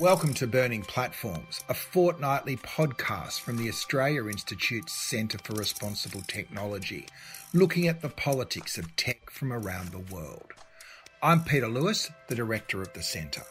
Welcome 0.00 0.34
to 0.34 0.48
Burning 0.48 0.82
Platforms, 0.82 1.62
a 1.68 1.74
fortnightly 1.74 2.56
podcast 2.56 3.38
from 3.38 3.56
the 3.56 3.68
Australia 3.68 4.26
Institute's 4.26 4.92
Centre 4.92 5.38
for 5.38 5.52
Responsible 5.52 6.22
Technology, 6.22 7.06
looking 7.52 7.86
at 7.86 8.02
the 8.02 8.08
politics 8.08 8.76
of 8.76 8.96
tech 8.96 9.30
from 9.30 9.52
around 9.52 9.90
the 9.90 10.12
world. 10.12 10.52
I'm 11.22 11.44
Peter 11.44 11.68
Lewis, 11.68 12.10
the 12.26 12.34
director 12.34 12.82
of 12.82 12.92
the 12.92 13.04
centre. 13.04 13.44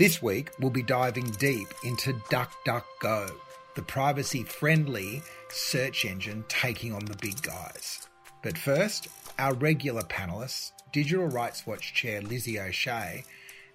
This 0.00 0.20
week, 0.20 0.50
we'll 0.58 0.70
be 0.70 0.82
diving 0.82 1.30
deep 1.30 1.68
into 1.84 2.14
DuckDuckGo, 2.28 3.30
the 3.76 3.82
privacy 3.82 4.42
friendly 4.42 5.22
search 5.48 6.04
engine 6.04 6.44
taking 6.48 6.92
on 6.92 7.04
the 7.04 7.16
big 7.18 7.40
guys. 7.40 8.08
But 8.42 8.58
first, 8.58 9.06
our 9.38 9.54
regular 9.54 10.02
panelists, 10.02 10.72
Digital 10.92 11.28
Rights 11.28 11.68
Watch 11.68 11.94
Chair 11.94 12.20
Lizzie 12.20 12.58
O'Shea 12.58 13.22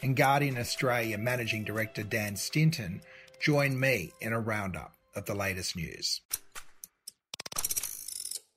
and 0.02 0.16
Guardian 0.16 0.58
Australia 0.58 1.18
Managing 1.18 1.64
Director 1.64 2.04
Dan 2.04 2.36
Stinton 2.36 3.02
join 3.40 3.80
me 3.80 4.12
in 4.22 4.34
a 4.34 4.40
roundup 4.40 4.94
of 5.16 5.26
the 5.26 5.36
latest 5.36 5.76
news. 5.76 6.22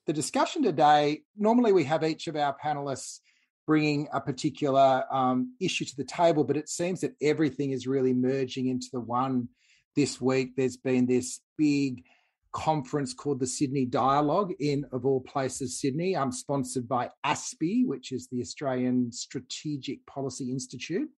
The 0.06 0.12
discussion 0.12 0.62
today, 0.62 1.22
normally 1.36 1.72
we 1.72 1.84
have 1.84 2.02
each 2.04 2.26
of 2.26 2.36
our 2.36 2.56
panelists 2.62 3.20
bringing 3.66 4.08
a 4.12 4.20
particular 4.20 5.04
um, 5.12 5.54
issue 5.60 5.84
to 5.84 5.96
the 5.96 6.04
table, 6.04 6.44
but 6.44 6.56
it 6.56 6.68
seems 6.68 7.00
that 7.02 7.14
everything 7.22 7.70
is 7.70 7.86
really 7.86 8.12
merging 8.12 8.66
into 8.68 8.88
the 8.92 9.00
one 9.00 9.48
this 9.94 10.20
week. 10.20 10.56
There's 10.56 10.76
been 10.76 11.06
this 11.06 11.40
big 11.56 12.02
conference 12.52 13.14
called 13.14 13.38
the 13.38 13.46
Sydney 13.46 13.86
Dialogue 13.86 14.52
in, 14.58 14.84
of 14.92 15.06
all 15.06 15.20
places, 15.20 15.80
Sydney. 15.80 16.16
I'm 16.16 16.32
sponsored 16.32 16.88
by 16.88 17.10
ASPI, 17.24 17.86
which 17.86 18.10
is 18.12 18.28
the 18.28 18.40
Australian 18.40 19.12
Strategic 19.12 20.04
Policy 20.06 20.50
Institute. 20.50 21.08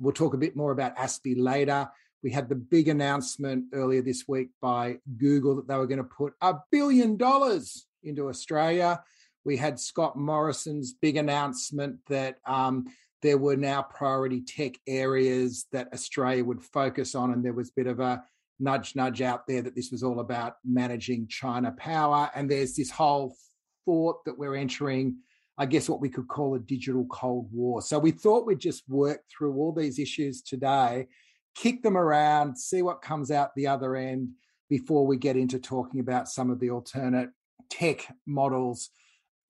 We'll 0.00 0.12
talk 0.12 0.34
a 0.34 0.38
bit 0.38 0.56
more 0.56 0.72
about 0.72 0.96
ASPI 0.96 1.34
later. 1.36 1.88
We 2.22 2.30
had 2.30 2.48
the 2.48 2.54
big 2.56 2.88
announcement 2.88 3.66
earlier 3.72 4.02
this 4.02 4.24
week 4.26 4.48
by 4.60 4.98
Google 5.16 5.56
that 5.56 5.68
they 5.68 5.76
were 5.76 5.86
going 5.86 5.98
to 5.98 6.04
put 6.04 6.34
a 6.40 6.54
billion 6.70 7.16
dollars 7.16 7.86
into 8.02 8.28
Australia. 8.28 9.02
We 9.44 9.56
had 9.56 9.78
Scott 9.78 10.16
Morrison's 10.16 10.92
big 10.92 11.16
announcement 11.16 11.98
that 12.08 12.38
um, 12.44 12.86
there 13.22 13.38
were 13.38 13.56
now 13.56 13.82
priority 13.82 14.40
tech 14.40 14.72
areas 14.86 15.66
that 15.72 15.92
Australia 15.92 16.44
would 16.44 16.62
focus 16.62 17.14
on, 17.14 17.32
and 17.32 17.44
there 17.44 17.52
was 17.52 17.68
a 17.70 17.74
bit 17.76 17.86
of 17.86 18.00
a 18.00 18.22
nudge, 18.60 18.96
nudge 18.96 19.22
out 19.22 19.46
there 19.46 19.62
that 19.62 19.74
this 19.74 19.90
was 19.90 20.02
all 20.02 20.20
about 20.20 20.56
managing 20.64 21.28
China 21.28 21.72
power. 21.72 22.30
And 22.34 22.50
there's 22.50 22.74
this 22.74 22.90
whole 22.90 23.36
thought 23.84 24.24
that 24.24 24.38
we're 24.38 24.56
entering 24.56 25.18
I 25.60 25.66
guess, 25.66 25.88
what 25.88 26.00
we 26.00 26.08
could 26.08 26.28
call 26.28 26.54
a 26.54 26.60
digital 26.60 27.04
Cold 27.06 27.48
War. 27.52 27.82
So 27.82 27.98
we 27.98 28.12
thought 28.12 28.46
we'd 28.46 28.60
just 28.60 28.88
work 28.88 29.22
through 29.28 29.56
all 29.56 29.72
these 29.72 29.98
issues 29.98 30.40
today, 30.40 31.08
kick 31.56 31.82
them 31.82 31.96
around, 31.96 32.56
see 32.56 32.80
what 32.80 33.02
comes 33.02 33.32
out 33.32 33.54
the 33.56 33.66
other 33.66 33.96
end 33.96 34.30
before 34.70 35.04
we 35.04 35.16
get 35.16 35.36
into 35.36 35.58
talking 35.58 35.98
about 35.98 36.28
some 36.28 36.50
of 36.50 36.60
the 36.60 36.70
alternate 36.70 37.30
tech 37.70 38.06
models. 38.24 38.90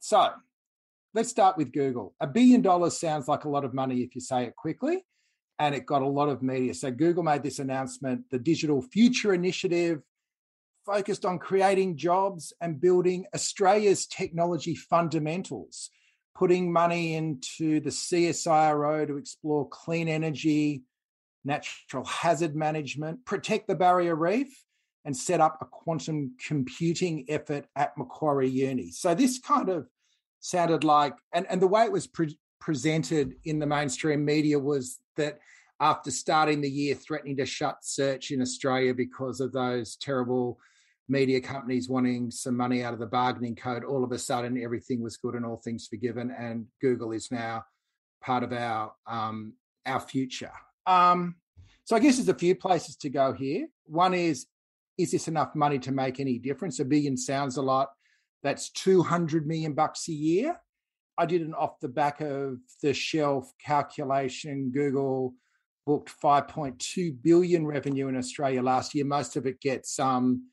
So 0.00 0.30
let's 1.12 1.28
start 1.28 1.58
with 1.58 1.72
Google. 1.72 2.14
A 2.20 2.26
billion 2.26 2.62
dollars 2.62 2.98
sounds 2.98 3.28
like 3.28 3.44
a 3.44 3.50
lot 3.50 3.66
of 3.66 3.74
money 3.74 4.00
if 4.00 4.14
you 4.14 4.22
say 4.22 4.44
it 4.44 4.56
quickly, 4.56 5.04
and 5.58 5.74
it 5.74 5.84
got 5.84 6.00
a 6.00 6.08
lot 6.08 6.30
of 6.30 6.42
media. 6.42 6.72
So 6.72 6.90
Google 6.90 7.22
made 7.22 7.42
this 7.42 7.58
announcement 7.58 8.30
the 8.30 8.38
Digital 8.38 8.80
Future 8.80 9.34
Initiative 9.34 10.00
focused 10.86 11.26
on 11.26 11.38
creating 11.38 11.98
jobs 11.98 12.54
and 12.62 12.80
building 12.80 13.26
Australia's 13.34 14.06
technology 14.06 14.74
fundamentals 14.74 15.90
putting 16.38 16.72
money 16.72 17.14
into 17.14 17.80
the 17.80 17.90
CSIRO 17.90 19.08
to 19.08 19.16
explore 19.16 19.68
clean 19.68 20.08
energy, 20.08 20.84
natural 21.44 22.04
hazard 22.04 22.54
management, 22.54 23.24
protect 23.24 23.66
the 23.66 23.74
barrier 23.74 24.14
reef, 24.14 24.48
and 25.04 25.16
set 25.16 25.40
up 25.40 25.58
a 25.60 25.64
quantum 25.64 26.36
computing 26.46 27.24
effort 27.28 27.66
at 27.74 27.96
Macquarie 27.98 28.48
Uni. 28.48 28.92
So 28.92 29.14
this 29.14 29.40
kind 29.40 29.68
of 29.68 29.88
sounded 30.38 30.84
like, 30.84 31.14
and, 31.32 31.44
and 31.50 31.60
the 31.60 31.66
way 31.66 31.84
it 31.84 31.92
was 31.92 32.06
pre- 32.06 32.38
presented 32.60 33.34
in 33.44 33.58
the 33.58 33.66
mainstream 33.66 34.24
media 34.24 34.58
was 34.60 34.98
that 35.16 35.40
after 35.80 36.10
starting 36.12 36.60
the 36.60 36.70
year 36.70 36.94
threatening 36.94 37.36
to 37.38 37.46
shut 37.46 37.78
search 37.82 38.30
in 38.30 38.40
Australia 38.40 38.94
because 38.94 39.40
of 39.40 39.52
those 39.52 39.96
terrible 39.96 40.58
media 41.08 41.40
companies 41.40 41.88
wanting 41.88 42.30
some 42.30 42.56
money 42.56 42.82
out 42.82 42.92
of 42.92 43.00
the 43.00 43.06
bargaining 43.06 43.56
code, 43.56 43.84
all 43.84 44.04
of 44.04 44.12
a 44.12 44.18
sudden 44.18 44.62
everything 44.62 45.02
was 45.02 45.16
good 45.16 45.34
and 45.34 45.44
all 45.44 45.56
things 45.56 45.86
forgiven, 45.86 46.34
and 46.38 46.66
Google 46.80 47.12
is 47.12 47.30
now 47.30 47.64
part 48.20 48.42
of 48.42 48.52
our 48.52 48.92
um, 49.06 49.54
our 49.86 50.00
future. 50.00 50.52
Um, 50.86 51.36
so 51.84 51.96
I 51.96 52.00
guess 52.00 52.16
there's 52.16 52.28
a 52.28 52.34
few 52.34 52.54
places 52.54 52.96
to 52.96 53.08
go 53.08 53.32
here. 53.32 53.66
One 53.86 54.12
is, 54.12 54.46
is 54.98 55.10
this 55.12 55.28
enough 55.28 55.54
money 55.54 55.78
to 55.80 55.92
make 55.92 56.20
any 56.20 56.38
difference? 56.38 56.80
A 56.80 56.84
billion 56.84 57.16
sounds 57.16 57.56
a 57.56 57.62
lot. 57.62 57.88
That's 58.42 58.70
200 58.70 59.46
million 59.46 59.72
bucks 59.72 60.08
a 60.08 60.12
year. 60.12 60.60
I 61.16 61.26
did 61.26 61.40
an 61.40 61.54
off 61.54 61.80
the 61.80 61.88
back 61.88 62.20
of 62.20 62.58
the 62.82 62.94
shelf 62.94 63.50
calculation. 63.64 64.70
Google 64.70 65.34
booked 65.86 66.12
5.2 66.22 67.22
billion 67.22 67.66
revenue 67.66 68.08
in 68.08 68.16
Australia 68.16 68.62
last 68.62 68.94
year. 68.94 69.06
Most 69.06 69.36
of 69.36 69.46
it 69.46 69.60
gets 69.60 69.98
um, 69.98 70.50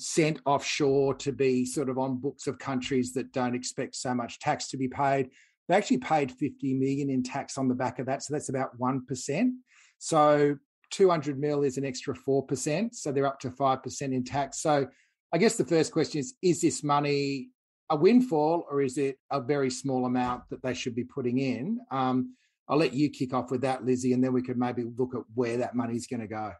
sent 0.00 0.40
offshore 0.46 1.14
to 1.14 1.32
be 1.32 1.64
sort 1.64 1.88
of 1.88 1.98
on 1.98 2.18
books 2.18 2.46
of 2.46 2.58
countries 2.58 3.12
that 3.14 3.32
don't 3.32 3.54
expect 3.54 3.96
so 3.96 4.14
much 4.14 4.38
tax 4.38 4.68
to 4.68 4.76
be 4.76 4.88
paid. 4.88 5.30
They 5.68 5.74
actually 5.74 5.98
paid 5.98 6.30
50 6.32 6.74
million 6.74 7.10
in 7.10 7.22
tax 7.22 7.58
on 7.58 7.68
the 7.68 7.74
back 7.74 7.98
of 7.98 8.06
that. 8.06 8.22
So 8.22 8.34
that's 8.34 8.48
about 8.48 8.78
1%. 8.78 9.50
So 9.98 10.56
200 10.90 11.38
mil 11.38 11.62
is 11.62 11.76
an 11.78 11.84
extra 11.84 12.14
4%. 12.14 12.94
So 12.94 13.12
they're 13.12 13.26
up 13.26 13.40
to 13.40 13.50
5% 13.50 14.02
in 14.02 14.24
tax. 14.24 14.60
So 14.60 14.86
I 15.32 15.38
guess 15.38 15.56
the 15.56 15.64
first 15.64 15.92
question 15.92 16.20
is 16.20 16.34
Is 16.42 16.60
this 16.60 16.82
money 16.84 17.50
a 17.90 17.96
windfall 17.96 18.66
or 18.70 18.82
is 18.82 18.98
it 18.98 19.18
a 19.30 19.40
very 19.40 19.70
small 19.70 20.06
amount 20.06 20.42
that 20.50 20.62
they 20.62 20.74
should 20.74 20.94
be 20.94 21.04
putting 21.04 21.38
in? 21.38 21.78
Um, 21.90 22.34
I'll 22.68 22.78
let 22.78 22.94
you 22.94 23.10
kick 23.10 23.32
off 23.32 23.50
with 23.50 23.60
that, 23.60 23.84
Lizzie, 23.84 24.12
and 24.12 24.22
then 24.22 24.32
we 24.32 24.42
could 24.42 24.58
maybe 24.58 24.84
look 24.96 25.14
at 25.14 25.22
where 25.34 25.58
that 25.58 25.76
money's 25.76 26.06
going 26.06 26.20
to 26.20 26.26
go. 26.26 26.52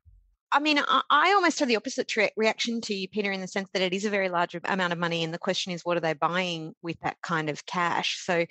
I 0.57 0.59
mean, 0.59 0.79
I, 0.79 1.03
I 1.11 1.33
almost 1.35 1.59
have 1.59 1.69
the 1.69 1.77
opposite 1.77 2.17
re- 2.17 2.31
reaction 2.35 2.81
to 2.81 2.95
you, 2.95 3.09
Peter, 3.09 3.31
in 3.31 3.43
the 3.43 3.47
sense 3.47 3.69
that 3.75 3.83
it 3.83 3.93
is 3.93 4.07
a 4.07 4.11
very 4.11 4.31
large 4.31 4.57
amount 4.65 4.95
of 4.95 4.99
money. 4.99 5.23
And 5.23 5.35
the 5.35 5.39
question 5.39 5.71
is, 5.71 5.85
what 5.85 5.99
are 5.99 6.01
they 6.01 6.15
buying 6.15 6.73
with 6.81 6.99
that 7.01 7.19
kind 7.23 7.51
of 7.51 7.67
cash? 7.67 8.25
So, 8.25 8.47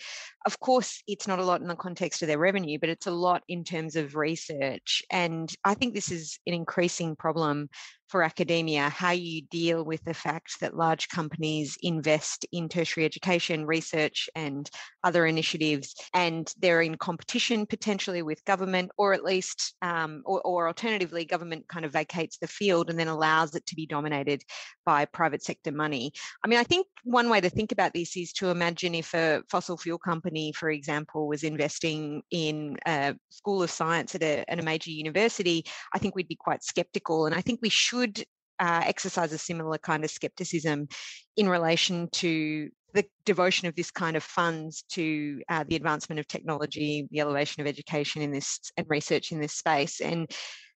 of 0.46 0.60
course, 0.60 1.02
it's 1.08 1.28
not 1.28 1.40
a 1.40 1.44
lot 1.44 1.62
in 1.62 1.68
the 1.68 1.76
context 1.76 2.22
of 2.22 2.28
their 2.28 2.38
revenue, 2.38 2.78
but 2.80 2.90
it's 2.90 3.08
a 3.08 3.12
lot 3.12 3.42
in 3.48 3.64
terms 3.64 3.96
of 3.96 4.16
research. 4.16 5.02
And 5.10 5.52
I 5.64 5.74
think 5.74 5.96
this 5.96 6.12
is 6.12 6.38
an 6.46 6.54
increasing 6.54 7.16
problem 7.16 7.70
for 8.08 8.24
academia 8.24 8.90
how 8.90 9.12
you 9.12 9.42
deal 9.44 9.84
with 9.84 10.04
the 10.04 10.14
fact 10.14 10.60
that 10.60 10.76
large 10.76 11.10
companies 11.10 11.78
invest 11.82 12.46
in 12.52 12.70
tertiary 12.70 13.06
education, 13.06 13.66
research, 13.66 14.30
and 14.36 14.70
other 15.04 15.26
initiatives, 15.26 15.96
and 16.14 16.54
they're 16.60 16.82
in 16.82 16.96
competition 16.98 17.66
potentially 17.66 18.22
with 18.22 18.46
government, 18.46 18.92
or 18.98 19.14
at 19.14 19.24
least, 19.24 19.76
um, 19.82 20.22
or, 20.26 20.42
or 20.42 20.68
alternatively, 20.68 21.26
government 21.26 21.68
kind 21.68 21.86
of 21.86 21.92
vacates 21.92 22.38
the 22.38 22.48
field 22.48 22.90
and 22.90 23.00
then 23.00 23.08
allows 23.08 23.56
it 23.56 23.66
to 23.66 23.76
be 23.76 23.86
dominated 23.86 24.44
by 24.86 25.06
private 25.06 25.44
sector 25.44 25.72
money. 25.72 26.12
I 26.44 26.48
mean, 26.48 26.60
I 26.60 26.64
think 26.64 26.88
one 27.04 27.30
way 27.30 27.42
to 27.42 27.50
think 27.50 27.72
about 27.72 27.94
this 27.94 28.16
is 28.18 28.34
to 28.34 28.50
imagine 28.50 28.94
if 28.94 29.14
a 29.14 29.42
fossil 29.50 29.78
fuel 29.78 29.98
company, 29.98 30.52
for 30.54 30.70
example, 30.70 31.28
was 31.28 31.44
investing 31.44 32.22
in 32.32 32.78
a 32.86 33.16
school 33.30 33.64
of 33.64 33.72
science 33.72 34.16
at 34.16 34.24
a, 34.24 34.44
at 34.50 34.60
a 34.60 34.64
major 34.64 34.92
university, 34.92 35.66
I 35.94 36.00
think 36.00 36.16
we'd 36.16 36.28
be 36.28 36.36
quite 36.36 36.64
skeptical. 36.64 37.26
And 37.26 37.36
I 37.36 37.42
think 37.42 37.60
we 37.62 37.70
should 37.70 37.95
should 37.96 38.24
uh, 38.60 38.82
exercise 38.86 39.34
a 39.34 39.38
similar 39.38 39.78
kind 39.78 40.04
of 40.04 40.12
skepticism 40.12 40.88
in 41.36 41.50
relation 41.50 42.10
to 42.12 42.70
the 42.94 43.06
devotion 43.26 43.68
of 43.68 43.76
this 43.76 43.92
kind 43.92 44.16
of 44.16 44.24
funds 44.24 44.86
to 44.90 45.42
uh, 45.50 45.66
the 45.68 45.76
advancement 45.76 46.20
of 46.20 46.28
technology, 46.28 47.08
the 47.12 47.20
elevation 47.20 47.62
of 47.62 47.68
education 47.68 48.22
in 48.22 48.32
this 48.32 48.60
and 48.78 48.86
research 48.90 49.34
in 49.34 49.40
this 49.42 49.54
space. 49.54 50.00
And 50.00 50.32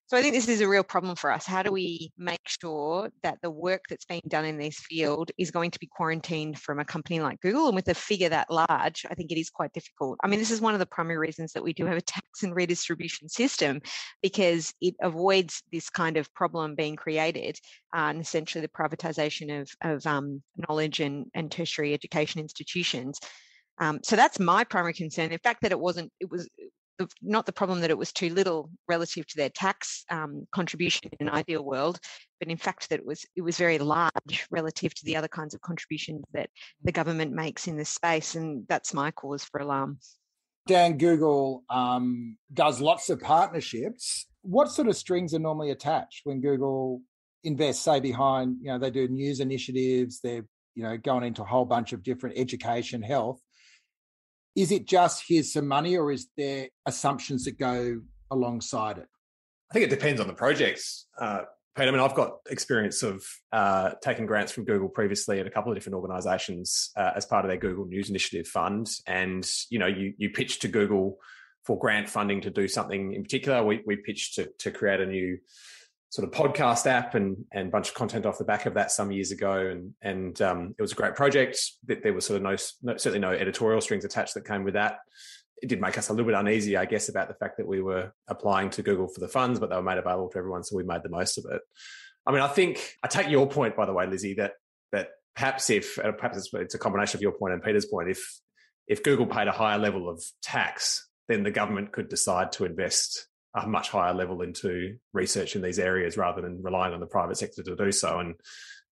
so 0.09 0.17
I 0.17 0.23
think 0.23 0.33
this 0.33 0.47
is 0.47 0.61
a 0.61 0.67
real 0.67 0.81
problem 0.81 1.15
for 1.15 1.31
us. 1.31 1.45
How 1.45 1.61
do 1.61 1.71
we 1.71 2.11
make 2.17 2.41
sure 2.47 3.11
that 3.21 3.37
the 3.43 3.51
work 3.51 3.83
that's 3.87 4.05
being 4.05 4.23
done 4.27 4.43
in 4.43 4.57
this 4.57 4.79
field 4.79 5.29
is 5.37 5.51
going 5.51 5.69
to 5.69 5.77
be 5.77 5.85
quarantined 5.85 6.57
from 6.57 6.79
a 6.79 6.85
company 6.85 7.19
like 7.19 7.39
Google? 7.41 7.67
And 7.67 7.75
with 7.75 7.87
a 7.89 7.93
figure 7.93 8.29
that 8.29 8.49
large, 8.49 9.05
I 9.07 9.13
think 9.13 9.31
it 9.31 9.39
is 9.39 9.51
quite 9.51 9.71
difficult. 9.71 10.17
I 10.23 10.27
mean, 10.27 10.39
this 10.39 10.49
is 10.49 10.61
one 10.61 10.73
of 10.73 10.79
the 10.79 10.87
primary 10.87 11.19
reasons 11.19 11.53
that 11.53 11.61
we 11.61 11.73
do 11.73 11.85
have 11.85 11.95
a 11.95 12.01
tax 12.01 12.41
and 12.41 12.55
redistribution 12.55 13.29
system 13.29 13.81
because 14.23 14.73
it 14.81 14.95
avoids 14.99 15.61
this 15.71 15.91
kind 15.91 16.17
of 16.17 16.33
problem 16.33 16.73
being 16.73 16.95
created 16.95 17.59
and 17.93 18.19
essentially 18.19 18.63
the 18.63 18.67
privatization 18.67 19.61
of, 19.61 19.69
of 19.81 20.07
um, 20.07 20.41
knowledge 20.57 21.01
and, 21.01 21.27
and 21.35 21.51
tertiary 21.51 21.93
education 21.93 22.41
institutions. 22.41 23.19
Um, 23.77 23.99
so 24.03 24.15
that's 24.15 24.39
my 24.39 24.63
primary 24.63 24.93
concern. 24.93 25.29
The 25.29 25.37
fact 25.37 25.61
that 25.61 25.71
it 25.71 25.79
wasn't, 25.79 26.11
it 26.19 26.31
was 26.31 26.49
not 27.21 27.45
the 27.45 27.53
problem 27.53 27.81
that 27.81 27.89
it 27.89 27.97
was 27.97 28.11
too 28.11 28.29
little 28.29 28.69
relative 28.87 29.25
to 29.27 29.37
their 29.37 29.49
tax 29.49 30.03
um, 30.09 30.47
contribution 30.51 31.09
in 31.19 31.27
an 31.27 31.33
ideal 31.33 31.63
world, 31.63 31.99
but 32.39 32.49
in 32.49 32.57
fact 32.57 32.89
that 32.89 32.99
it 32.99 33.05
was 33.05 33.25
it 33.35 33.41
was 33.41 33.57
very 33.57 33.79
large 33.79 34.47
relative 34.51 34.93
to 34.95 35.05
the 35.05 35.15
other 35.15 35.27
kinds 35.27 35.53
of 35.53 35.61
contributions 35.61 36.23
that 36.33 36.49
the 36.83 36.91
government 36.91 37.31
makes 37.31 37.67
in 37.67 37.77
this 37.77 37.89
space, 37.89 38.35
and 38.35 38.65
that's 38.67 38.93
my 38.93 39.11
cause 39.11 39.43
for 39.43 39.61
alarm. 39.61 39.99
Dan, 40.67 40.97
Google 40.97 41.63
um, 41.69 42.37
does 42.53 42.79
lots 42.79 43.09
of 43.09 43.19
partnerships. 43.19 44.27
What 44.41 44.69
sort 44.69 44.87
of 44.87 44.95
strings 44.95 45.33
are 45.33 45.39
normally 45.39 45.71
attached 45.71 46.21
when 46.25 46.41
Google 46.41 47.01
invests, 47.43 47.83
say, 47.83 47.99
behind, 47.99 48.57
you 48.61 48.67
know, 48.67 48.77
they 48.77 48.91
do 48.91 49.07
news 49.07 49.39
initiatives, 49.39 50.19
they're, 50.21 50.45
you 50.75 50.83
know, 50.83 50.97
going 50.97 51.23
into 51.23 51.41
a 51.41 51.45
whole 51.45 51.65
bunch 51.65 51.93
of 51.93 52.03
different 52.03 52.37
education, 52.37 53.01
health. 53.01 53.41
Is 54.55 54.71
it 54.71 54.87
just 54.87 55.23
here's 55.27 55.53
some 55.53 55.67
money 55.67 55.97
or 55.97 56.11
is 56.11 56.27
there 56.37 56.67
assumptions 56.85 57.45
that 57.45 57.57
go 57.57 58.01
alongside 58.31 58.97
it? 58.97 59.07
I 59.69 59.73
think 59.73 59.85
it 59.85 59.89
depends 59.89 60.19
on 60.19 60.27
the 60.27 60.33
projects. 60.33 61.05
Uh, 61.19 61.41
Pete, 61.75 61.87
I 61.87 61.91
mean, 61.91 61.99
I've 61.99 62.15
got 62.15 62.39
experience 62.49 63.03
of 63.03 63.23
uh, 63.51 63.91
taking 64.01 64.25
grants 64.25 64.51
from 64.51 64.65
Google 64.65 64.89
previously 64.89 65.39
at 65.39 65.47
a 65.47 65.51
couple 65.51 65.71
of 65.71 65.77
different 65.77 65.95
organisations 65.95 66.91
uh, 66.97 67.11
as 67.15 67.25
part 67.25 67.45
of 67.45 67.49
their 67.49 67.59
Google 67.59 67.85
News 67.85 68.09
Initiative 68.09 68.47
fund, 68.47 68.89
and 69.05 69.47
you 69.69 69.79
know, 69.79 69.87
you 69.87 70.13
you 70.17 70.31
pitch 70.31 70.59
to 70.59 70.67
Google 70.67 71.19
for 71.63 71.77
grant 71.77 72.09
funding 72.09 72.41
to 72.41 72.49
do 72.49 72.67
something 72.67 73.13
in 73.13 73.23
particular. 73.23 73.63
We 73.63 73.81
we 73.85 73.95
pitched 73.97 74.35
to 74.35 74.49
to 74.59 74.71
create 74.71 74.99
a 74.99 75.05
new 75.05 75.37
sort 76.09 76.27
of 76.27 76.33
podcast 76.33 76.87
app 76.87 77.15
and 77.15 77.45
and 77.51 77.71
bunch 77.71 77.89
of 77.89 77.95
content 77.95 78.25
off 78.25 78.37
the 78.37 78.43
back 78.43 78.65
of 78.65 78.73
that 78.73 78.91
some 78.91 79.11
years 79.11 79.31
ago, 79.31 79.67
and 79.67 79.93
and 80.01 80.41
um, 80.41 80.75
it 80.77 80.81
was 80.81 80.91
a 80.91 80.95
great 80.95 81.15
project. 81.15 81.59
That 81.85 82.03
there 82.03 82.13
was 82.13 82.25
sort 82.25 82.37
of 82.37 82.43
no, 82.43 82.55
no 82.81 82.97
certainly 82.97 83.19
no 83.19 83.31
editorial 83.31 83.81
strings 83.81 84.05
attached 84.05 84.33
that 84.33 84.45
came 84.47 84.63
with 84.63 84.73
that 84.73 84.99
it 85.61 85.69
did 85.69 85.81
make 85.81 85.97
us 85.97 86.09
a 86.09 86.13
little 86.13 86.25
bit 86.25 86.35
uneasy, 86.35 86.77
I 86.77 86.85
guess, 86.85 87.09
about 87.09 87.27
the 87.27 87.33
fact 87.33 87.57
that 87.57 87.67
we 87.67 87.81
were 87.81 88.13
applying 88.27 88.69
to 88.71 88.81
Google 88.81 89.07
for 89.07 89.19
the 89.19 89.27
funds, 89.27 89.59
but 89.59 89.69
they 89.69 89.75
were 89.75 89.83
made 89.83 89.97
available 89.97 90.29
to 90.29 90.37
everyone, 90.37 90.63
so 90.63 90.75
we 90.75 90.83
made 90.83 91.03
the 91.03 91.09
most 91.09 91.37
of 91.37 91.45
it. 91.51 91.61
I 92.25 92.31
mean, 92.31 92.41
I 92.41 92.47
think 92.47 92.95
I 93.03 93.07
take 93.07 93.29
your 93.29 93.47
point, 93.47 93.75
by 93.75 93.85
the 93.85 93.93
way, 93.93 94.07
Lizzie, 94.07 94.35
that 94.35 94.53
that 94.91 95.09
perhaps 95.35 95.69
if 95.69 95.95
perhaps 95.95 96.37
it's, 96.37 96.53
it's 96.53 96.75
a 96.75 96.79
combination 96.79 97.17
of 97.17 97.21
your 97.21 97.31
point 97.31 97.53
and 97.53 97.63
Peter's 97.63 97.85
point, 97.85 98.09
if 98.09 98.39
if 98.87 99.03
Google 99.03 99.27
paid 99.27 99.47
a 99.47 99.51
higher 99.51 99.77
level 99.77 100.09
of 100.09 100.23
tax, 100.41 101.07
then 101.27 101.43
the 101.43 101.51
government 101.51 101.91
could 101.91 102.09
decide 102.09 102.51
to 102.53 102.65
invest 102.65 103.27
a 103.55 103.67
much 103.67 103.89
higher 103.89 104.13
level 104.13 104.41
into 104.41 104.97
research 105.13 105.55
in 105.55 105.61
these 105.61 105.79
areas 105.79 106.17
rather 106.17 106.41
than 106.41 106.61
relying 106.61 106.93
on 106.93 106.99
the 106.99 107.07
private 107.07 107.37
sector 107.37 107.63
to 107.63 107.75
do 107.75 107.91
so. 107.91 108.19
And 108.19 108.35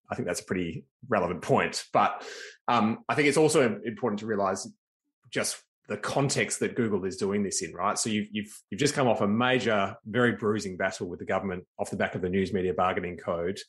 I 0.09 0.15
think 0.15 0.27
that's 0.27 0.41
a 0.41 0.45
pretty 0.45 0.85
relevant 1.07 1.41
point. 1.41 1.83
But 1.93 2.25
um, 2.67 2.99
I 3.07 3.15
think 3.15 3.27
it's 3.27 3.37
also 3.37 3.79
important 3.85 4.19
to 4.19 4.25
realize 4.25 4.67
just 5.29 5.61
the 5.87 5.97
context 5.97 6.59
that 6.59 6.75
Google 6.75 7.05
is 7.05 7.17
doing 7.17 7.43
this 7.43 7.61
in, 7.61 7.73
right? 7.73 7.97
So 7.97 8.09
you've, 8.09 8.27
you've, 8.31 8.61
you've 8.69 8.79
just 8.79 8.93
come 8.93 9.07
off 9.07 9.21
a 9.21 9.27
major, 9.27 9.95
very 10.05 10.33
bruising 10.33 10.75
battle 10.75 11.07
with 11.07 11.19
the 11.19 11.25
government 11.25 11.65
off 11.79 11.89
the 11.89 11.97
back 11.97 12.15
of 12.15 12.21
the 12.21 12.29
News 12.29 12.51
Media 12.51 12.73
Bargaining 12.73 13.17
Code. 13.17 13.59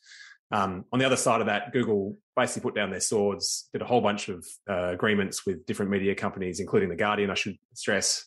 Um, 0.51 0.85
on 0.93 0.99
the 0.99 1.05
other 1.05 1.17
side 1.17 1.41
of 1.41 1.47
that, 1.47 1.73
Google 1.73 2.17
basically 2.35 2.63
put 2.63 2.75
down 2.75 2.91
their 2.91 3.01
swords, 3.01 3.69
did 3.73 3.83
a 3.83 3.85
whole 3.85 4.01
bunch 4.01 4.29
of 4.29 4.47
uh, 4.69 4.89
agreements 4.89 5.45
with 5.45 5.67
different 5.67 5.91
media 5.91 6.15
companies, 6.15 6.59
including 6.59 6.89
The 6.89 6.97
Guardian, 6.97 7.31
I 7.31 7.35
should 7.35 7.59
stress, 7.75 8.25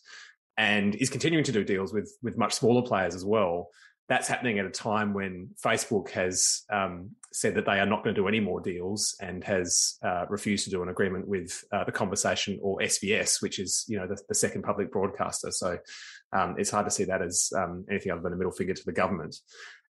and 0.56 0.94
is 0.96 1.10
continuing 1.10 1.44
to 1.44 1.52
do 1.52 1.64
deals 1.64 1.92
with 1.92 2.16
with 2.22 2.36
much 2.36 2.52
smaller 2.54 2.82
players 2.82 3.14
as 3.14 3.24
well 3.24 3.68
that's 4.08 4.28
happening 4.28 4.58
at 4.58 4.66
a 4.66 4.70
time 4.70 5.14
when 5.14 5.48
Facebook 5.64 6.10
has 6.10 6.64
um, 6.70 7.10
said 7.32 7.54
that 7.54 7.64
they 7.64 7.78
are 7.78 7.86
not 7.86 8.02
going 8.04 8.14
to 8.14 8.20
do 8.20 8.28
any 8.28 8.40
more 8.40 8.60
deals 8.60 9.16
and 9.20 9.42
has 9.44 9.96
uh, 10.04 10.26
refused 10.28 10.64
to 10.64 10.70
do 10.70 10.82
an 10.82 10.88
agreement 10.88 11.26
with 11.26 11.64
uh, 11.72 11.84
the 11.84 11.92
Conversation 11.92 12.58
or 12.60 12.78
SBS, 12.80 13.40
which 13.40 13.58
is 13.58 13.84
you 13.88 13.98
know 13.98 14.06
the, 14.06 14.20
the 14.28 14.34
second 14.34 14.62
public 14.62 14.92
broadcaster. 14.92 15.50
So 15.50 15.78
um, 16.32 16.56
it's 16.58 16.70
hard 16.70 16.86
to 16.86 16.90
see 16.90 17.04
that 17.04 17.22
as 17.22 17.52
um, 17.56 17.86
anything 17.90 18.12
other 18.12 18.22
than 18.22 18.32
a 18.32 18.36
middle 18.36 18.52
finger 18.52 18.74
to 18.74 18.84
the 18.84 18.92
government. 18.92 19.36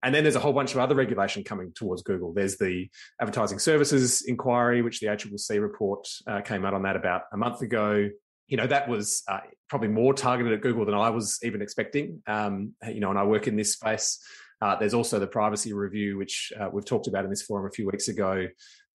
And 0.04 0.14
then 0.14 0.24
there's 0.24 0.36
a 0.36 0.40
whole 0.40 0.54
bunch 0.54 0.74
of 0.74 0.80
other 0.80 0.96
regulation 0.96 1.44
coming 1.44 1.72
towards 1.74 2.02
Google. 2.02 2.34
There's 2.34 2.58
the 2.58 2.90
advertising 3.20 3.60
services 3.60 4.24
inquiry, 4.28 4.82
which 4.82 5.00
the 5.00 5.08
ACCC 5.08 5.62
report 5.62 6.08
uh, 6.28 6.42
came 6.42 6.66
out 6.66 6.74
on 6.74 6.84
that 6.84 6.96
about 6.96 7.24
a 7.34 7.38
month 7.38 7.62
ago 7.62 8.10
you 8.52 8.58
know 8.58 8.68
that 8.68 8.90
was 8.90 9.24
uh, 9.30 9.40
probably 9.70 9.88
more 9.88 10.14
targeted 10.14 10.52
at 10.52 10.62
Google 10.62 10.86
than 10.86 10.94
I 10.94 11.10
was 11.10 11.40
even 11.42 11.62
expecting. 11.62 12.22
Um, 12.28 12.74
you 12.86 13.00
know, 13.00 13.10
and 13.10 13.18
I 13.18 13.24
work 13.24 13.48
in 13.48 13.56
this 13.56 13.74
space. 13.74 14.20
Uh, 14.62 14.76
there's 14.76 14.94
also 14.94 15.20
the 15.20 15.26
privacy 15.26 15.72
review, 15.72 16.18
which 16.18 16.52
uh, 16.60 16.68
we've 16.72 16.86
talked 16.86 17.08
about 17.08 17.24
in 17.24 17.30
this 17.30 17.44
forum 17.44 17.66
a 17.66 17.72
few 17.72 17.88
weeks 17.88 18.10
ago. 18.10 18.48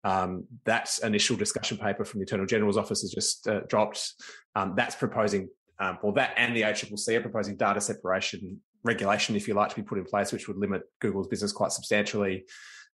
Um, 0.03 0.45
that 0.65 0.99
initial 1.05 1.37
discussion 1.37 1.79
paper 1.79 2.05
from 2.05 2.19
the 2.19 2.25
Attorney 2.25 2.47
General's 2.47 2.77
office 2.77 3.03
has 3.03 3.13
just 3.13 3.47
uh, 3.47 3.61
dropped. 3.69 4.13
Um, 4.57 4.75
that's 4.77 4.97
proposing, 4.97 5.49
um, 5.79 5.99
well, 6.03 6.13
that 6.15 6.35
and 6.37 6.55
the 6.55 6.63
ACCC 6.63 7.17
are 7.17 7.21
proposing 7.21 7.57
data 7.57 7.81
separation 7.81 8.61
regulation, 8.83 9.37
if 9.37 9.47
you 9.47 9.55
like, 9.55 9.71
to 9.71 9.77
be 9.77 9.83
put 9.83 9.99
in 9.99 10.05
place, 10.05 10.33
which 10.33 10.49
would 10.49 10.59
limit 10.59 10.83
Google's 11.01 11.29
business 11.29 11.53
quite 11.53 11.71
substantially. 11.71 12.45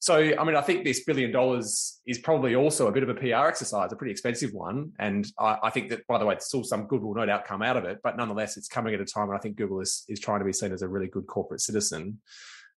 So, 0.02 0.16
I 0.16 0.44
mean, 0.44 0.56
I 0.56 0.62
think 0.62 0.82
this 0.82 1.04
billion 1.04 1.30
dollars 1.30 2.00
is 2.06 2.16
probably 2.16 2.54
also 2.54 2.88
a 2.88 2.92
bit 2.92 3.02
of 3.02 3.10
a 3.10 3.14
PR 3.14 3.48
exercise, 3.48 3.92
a 3.92 3.96
pretty 3.96 4.12
expensive 4.12 4.50
one. 4.54 4.92
And 4.98 5.26
I, 5.38 5.58
I, 5.64 5.70
think 5.70 5.90
that, 5.90 6.06
by 6.06 6.16
the 6.16 6.24
way, 6.24 6.36
still 6.40 6.64
some 6.64 6.86
good 6.86 7.02
will 7.02 7.14
no 7.14 7.26
doubt 7.26 7.44
come 7.44 7.60
out 7.60 7.76
of 7.76 7.84
it. 7.84 7.98
But 8.02 8.16
nonetheless, 8.16 8.56
it's 8.56 8.66
coming 8.66 8.94
at 8.94 9.00
a 9.02 9.04
time 9.04 9.28
when 9.28 9.36
I 9.36 9.40
think 9.40 9.56
Google 9.56 9.80
is, 9.80 10.04
is 10.08 10.18
trying 10.18 10.38
to 10.38 10.46
be 10.46 10.54
seen 10.54 10.72
as 10.72 10.80
a 10.80 10.88
really 10.88 11.06
good 11.06 11.26
corporate 11.26 11.60
citizen 11.60 12.18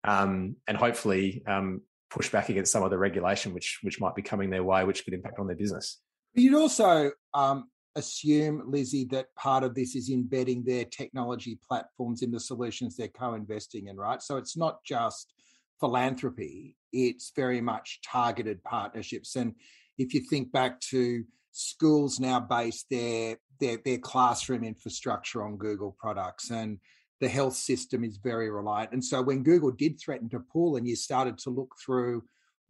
um, 0.04 0.58
and 0.68 0.76
hopefully 0.76 1.44
um, 1.48 1.82
push 2.10 2.30
back 2.30 2.50
against 2.50 2.74
some 2.74 2.84
of 2.84 2.90
the 2.90 2.98
regulation 2.98 3.54
which, 3.54 3.80
which 3.84 4.02
might 4.02 4.16
be 4.16 4.22
coming 4.22 4.50
their 4.50 4.64
way, 4.64 4.84
which 4.84 5.06
could 5.06 5.14
impact 5.14 5.40
on 5.40 5.48
their 5.48 5.56
business. 5.56 6.02
You'd 6.34 6.56
also 6.56 7.12
um, 7.34 7.70
assume, 7.96 8.64
Lizzie, 8.66 9.06
that 9.06 9.34
part 9.36 9.64
of 9.64 9.76
this 9.76 9.96
is 9.96 10.10
embedding 10.10 10.66
their 10.66 10.84
technology 10.84 11.58
platforms 11.66 12.22
in 12.22 12.32
the 12.32 12.40
solutions 12.42 12.98
they're 12.98 13.08
co 13.08 13.36
investing 13.36 13.88
in, 13.88 13.96
right? 13.96 14.22
So 14.22 14.36
it's 14.36 14.58
not 14.58 14.84
just 14.84 15.34
philanthropy, 15.80 16.76
it's 16.92 17.32
very 17.36 17.62
much 17.62 18.00
targeted 18.06 18.64
partnerships. 18.64 19.36
And 19.36 19.56
if 19.98 20.14
you 20.14 20.22
think 20.22 20.52
back 20.52 20.80
to 20.92 21.24
schools 21.52 22.20
now 22.20 22.40
base 22.40 22.86
their 22.90 23.38
their, 23.60 23.78
their 23.86 24.00
classroom 24.00 24.64
infrastructure 24.64 25.44
on 25.44 25.58
Google 25.58 25.96
products 25.98 26.50
and 26.50 26.80
the 27.22 27.30
health 27.30 27.56
system 27.56 28.04
is 28.04 28.18
very 28.18 28.50
reliant. 28.50 28.92
And 28.92 29.04
so 29.04 29.22
when 29.22 29.44
Google 29.44 29.72
did 29.72 30.00
threaten 30.00 30.28
to 30.30 30.40
pull 30.40 30.76
and 30.76 30.88
you 30.88 30.96
started 30.96 31.38
to 31.40 31.50
look 31.50 31.74
through 31.84 32.24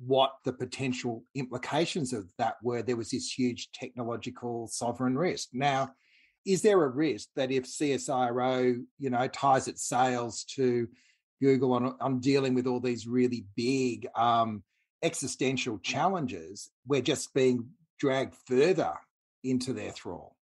what 0.06 0.34
the 0.46 0.54
potential 0.54 1.24
implications 1.34 2.14
of 2.14 2.28
that 2.38 2.58
were, 2.62 2.84
there 2.84 2.98
was 2.98 3.10
this 3.10 3.32
huge 3.32 3.72
technological 3.72 4.68
sovereign 4.68 5.18
risk. 5.18 5.50
Now, 5.54 5.94
is 6.46 6.62
there 6.62 6.84
a 6.84 6.90
risk 6.90 7.30
that 7.36 7.52
if 7.52 7.64
CSIRO, 7.64 8.84
you 9.00 9.10
know, 9.10 9.28
ties 9.28 9.68
its 9.68 9.88
sails 9.88 10.44
to 10.56 10.88
Google 11.44 11.74
on, 11.74 11.96
on 12.00 12.20
dealing 12.20 12.54
with 12.54 12.68
all 12.68 12.80
these 12.80 13.06
really 13.08 13.46
big 13.56 14.08
um, 14.16 14.64
existential 15.04 15.78
challenges, 15.80 16.72
we're 16.88 17.02
just 17.02 17.34
being 17.34 17.70
dragged 18.00 18.36
further 18.48 18.94
into 19.44 19.74
their 19.74 19.92
thrall. 19.92 20.36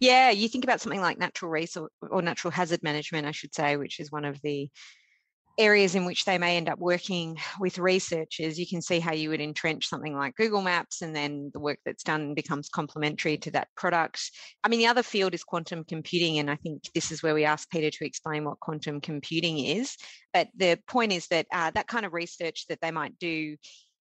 Yeah, 0.00 0.30
you 0.30 0.48
think 0.48 0.64
about 0.64 0.80
something 0.80 1.00
like 1.00 1.18
natural 1.18 1.50
resource 1.50 1.90
or 2.00 2.22
natural 2.22 2.50
hazard 2.50 2.82
management, 2.82 3.26
I 3.26 3.32
should 3.32 3.54
say, 3.54 3.76
which 3.76 4.00
is 4.00 4.10
one 4.10 4.24
of 4.24 4.40
the 4.42 4.70
areas 5.58 5.94
in 5.94 6.04
which 6.04 6.24
they 6.24 6.38
may 6.38 6.56
end 6.56 6.68
up 6.68 6.78
working 6.78 7.38
with 7.58 7.78
researchers, 7.78 8.58
you 8.58 8.66
can 8.66 8.82
see 8.82 9.00
how 9.00 9.12
you 9.12 9.30
would 9.30 9.40
entrench 9.40 9.86
something 9.86 10.14
like 10.14 10.36
Google 10.36 10.62
Maps 10.62 11.02
and 11.02 11.16
then 11.16 11.50
the 11.52 11.60
work 11.60 11.78
that's 11.84 12.02
done 12.02 12.34
becomes 12.34 12.68
complementary 12.68 13.38
to 13.38 13.50
that 13.52 13.68
product. 13.76 14.30
I 14.62 14.68
mean, 14.68 14.78
the 14.78 14.86
other 14.86 15.02
field 15.02 15.34
is 15.34 15.44
quantum 15.44 15.84
computing, 15.84 16.38
and 16.38 16.50
I 16.50 16.56
think 16.56 16.82
this 16.94 17.10
is 17.10 17.22
where 17.22 17.34
we 17.34 17.44
ask 17.44 17.70
Peter 17.70 17.90
to 17.90 18.06
explain 18.06 18.44
what 18.44 18.60
quantum 18.60 19.00
computing 19.00 19.58
is. 19.58 19.96
But 20.32 20.48
the 20.56 20.78
point 20.86 21.12
is 21.12 21.26
that 21.28 21.46
uh, 21.52 21.70
that 21.70 21.88
kind 21.88 22.04
of 22.04 22.12
research 22.12 22.66
that 22.68 22.80
they 22.80 22.90
might 22.90 23.18
do 23.18 23.56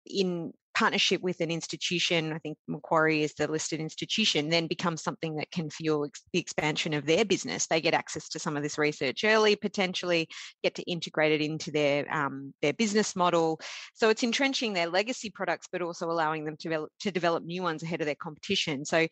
in 0.06 0.52
partnership 0.74 1.22
with 1.22 1.40
an 1.40 1.50
institution, 1.50 2.32
I 2.32 2.38
think 2.38 2.58
Macquarie 2.68 3.22
is 3.22 3.34
the 3.34 3.46
listed 3.46 3.80
institution, 3.80 4.50
then 4.50 4.66
becomes 4.66 5.02
something 5.02 5.36
that 5.36 5.50
can 5.50 5.70
fuel 5.70 6.04
ex- 6.04 6.22
the 6.32 6.38
expansion 6.38 6.94
of 6.94 7.06
their 7.06 7.24
business. 7.24 7.66
They 7.66 7.80
get 7.80 7.94
access 7.94 8.28
to 8.30 8.38
some 8.38 8.56
of 8.56 8.62
this 8.62 8.78
research 8.78 9.24
early, 9.24 9.56
potentially 9.56 10.28
get 10.62 10.74
to 10.76 10.82
integrate 10.82 11.32
it 11.32 11.44
into 11.44 11.70
their 11.70 12.12
um, 12.12 12.52
their 12.62 12.72
business 12.72 13.14
model. 13.14 13.60
So 13.94 14.08
it's 14.08 14.22
entrenching 14.22 14.72
their 14.72 14.88
legacy 14.88 15.30
products, 15.30 15.68
but 15.70 15.82
also 15.82 16.10
allowing 16.10 16.44
them 16.44 16.56
to 16.56 16.62
develop, 16.68 16.92
to 17.00 17.10
develop 17.10 17.44
new 17.44 17.62
ones 17.62 17.82
ahead 17.82 18.00
of 18.00 18.06
their 18.06 18.14
competition. 18.14 18.84
So 18.84 19.06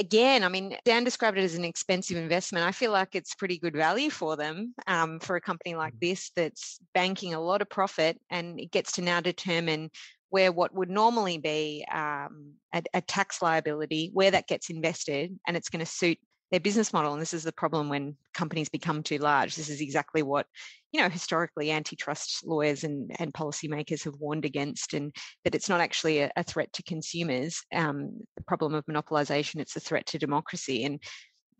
again, 0.00 0.42
I 0.42 0.48
mean, 0.48 0.76
Dan 0.84 1.04
described 1.04 1.38
it 1.38 1.44
as 1.44 1.54
an 1.54 1.64
expensive 1.64 2.16
investment. 2.16 2.66
I 2.66 2.72
feel 2.72 2.90
like 2.90 3.14
it's 3.14 3.34
pretty 3.34 3.58
good 3.58 3.76
value 3.76 4.10
for 4.10 4.34
them 4.34 4.74
um, 4.86 5.20
for 5.20 5.36
a 5.36 5.40
company 5.40 5.74
like 5.74 5.94
mm. 5.94 6.00
this 6.00 6.30
that's 6.34 6.78
banking 6.94 7.34
a 7.34 7.40
lot 7.40 7.62
of 7.62 7.68
profit 7.68 8.18
and 8.30 8.58
it 8.58 8.70
gets 8.70 8.92
to 8.92 9.02
now 9.02 9.20
determine 9.20 9.90
where 10.30 10.52
what 10.52 10.74
would 10.74 10.90
normally 10.90 11.38
be 11.38 11.84
um, 11.92 12.52
a, 12.74 12.82
a, 12.94 13.00
tax 13.00 13.42
liability, 13.42 14.10
where 14.12 14.30
that 14.30 14.46
gets 14.46 14.70
invested, 14.70 15.38
and 15.46 15.56
it's 15.56 15.68
going 15.68 15.84
to 15.84 15.90
suit 15.90 16.18
their 16.50 16.60
business 16.60 16.92
model. 16.92 17.12
And 17.12 17.22
this 17.22 17.34
is 17.34 17.44
the 17.44 17.52
problem 17.52 17.88
when 17.88 18.16
companies 18.34 18.68
become 18.68 19.02
too 19.02 19.18
large. 19.18 19.54
This 19.54 19.68
is 19.68 19.80
exactly 19.80 20.22
what, 20.22 20.46
you 20.92 21.00
know, 21.00 21.08
historically 21.08 21.70
antitrust 21.70 22.44
lawyers 22.44 22.82
and, 22.82 23.10
and 23.20 23.32
policymakers 23.32 24.04
have 24.04 24.14
warned 24.18 24.44
against, 24.44 24.94
and 24.94 25.14
that 25.44 25.54
it's 25.54 25.68
not 25.68 25.80
actually 25.80 26.20
a, 26.20 26.30
a 26.36 26.42
threat 26.42 26.72
to 26.74 26.82
consumers. 26.82 27.62
Um, 27.72 28.18
the 28.36 28.42
problem 28.44 28.74
of 28.74 28.86
monopolization, 28.86 29.60
it's 29.60 29.76
a 29.76 29.80
threat 29.80 30.06
to 30.06 30.18
democracy. 30.18 30.84
And 30.84 31.00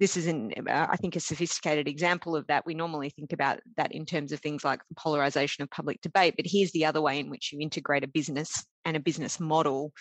this 0.00 0.16
is, 0.16 0.26
an, 0.26 0.52
uh, 0.69 0.87
I 0.90 0.97
think, 0.97 1.14
a 1.14 1.21
sophisticated 1.21 1.87
example 1.87 2.35
of 2.35 2.47
that. 2.49 2.66
We 2.66 2.75
normally 2.75 3.11
think 3.11 3.33
about 3.33 3.61
that 3.76 3.92
in 3.92 4.07
terms 4.07 4.33
of 4.33 4.40
things 4.40 4.64
like 4.64 4.80
the 4.88 4.95
polarization 4.97 5.62
of 5.62 5.71
public 5.71 6.00
debate, 6.00 6.35
but 6.37 6.47
here's 6.49 6.73
the 6.73 6.87
other 6.87 7.00
way 7.00 7.21
in 7.21 7.30
which 7.30 7.52
you 7.52 7.61
integrate 7.61 8.02
a 8.02 8.09
business 8.09 8.64
and 8.85 8.97
a 8.97 9.00
business 9.00 9.38
model 9.38 9.92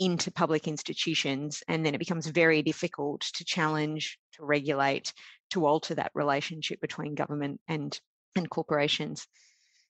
into 0.00 0.32
public 0.32 0.66
institutions, 0.66 1.62
and 1.68 1.86
then 1.86 1.94
it 1.94 1.98
becomes 1.98 2.26
very 2.26 2.62
difficult 2.62 3.20
to 3.20 3.44
challenge, 3.44 4.18
to 4.32 4.44
regulate, 4.44 5.12
to 5.50 5.66
alter 5.66 5.94
that 5.94 6.10
relationship 6.14 6.80
between 6.80 7.14
government 7.14 7.60
and 7.68 7.98
and 8.36 8.50
corporations. 8.50 9.28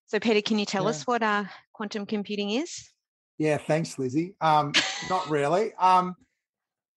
So, 0.07 0.21
Peter, 0.21 0.43
can 0.43 0.59
you 0.59 0.67
tell 0.67 0.85
yeah. 0.85 0.91
us 0.91 1.07
what 1.07 1.23
uh, 1.23 1.45
quantum 1.73 2.05
computing 2.05 2.51
is? 2.51 2.91
Yeah, 3.39 3.57
thanks, 3.57 3.99
Lizzie. 3.99 4.35
Um, 4.43 4.73
not 5.09 5.29
really. 5.31 5.73
Um, 5.75 6.15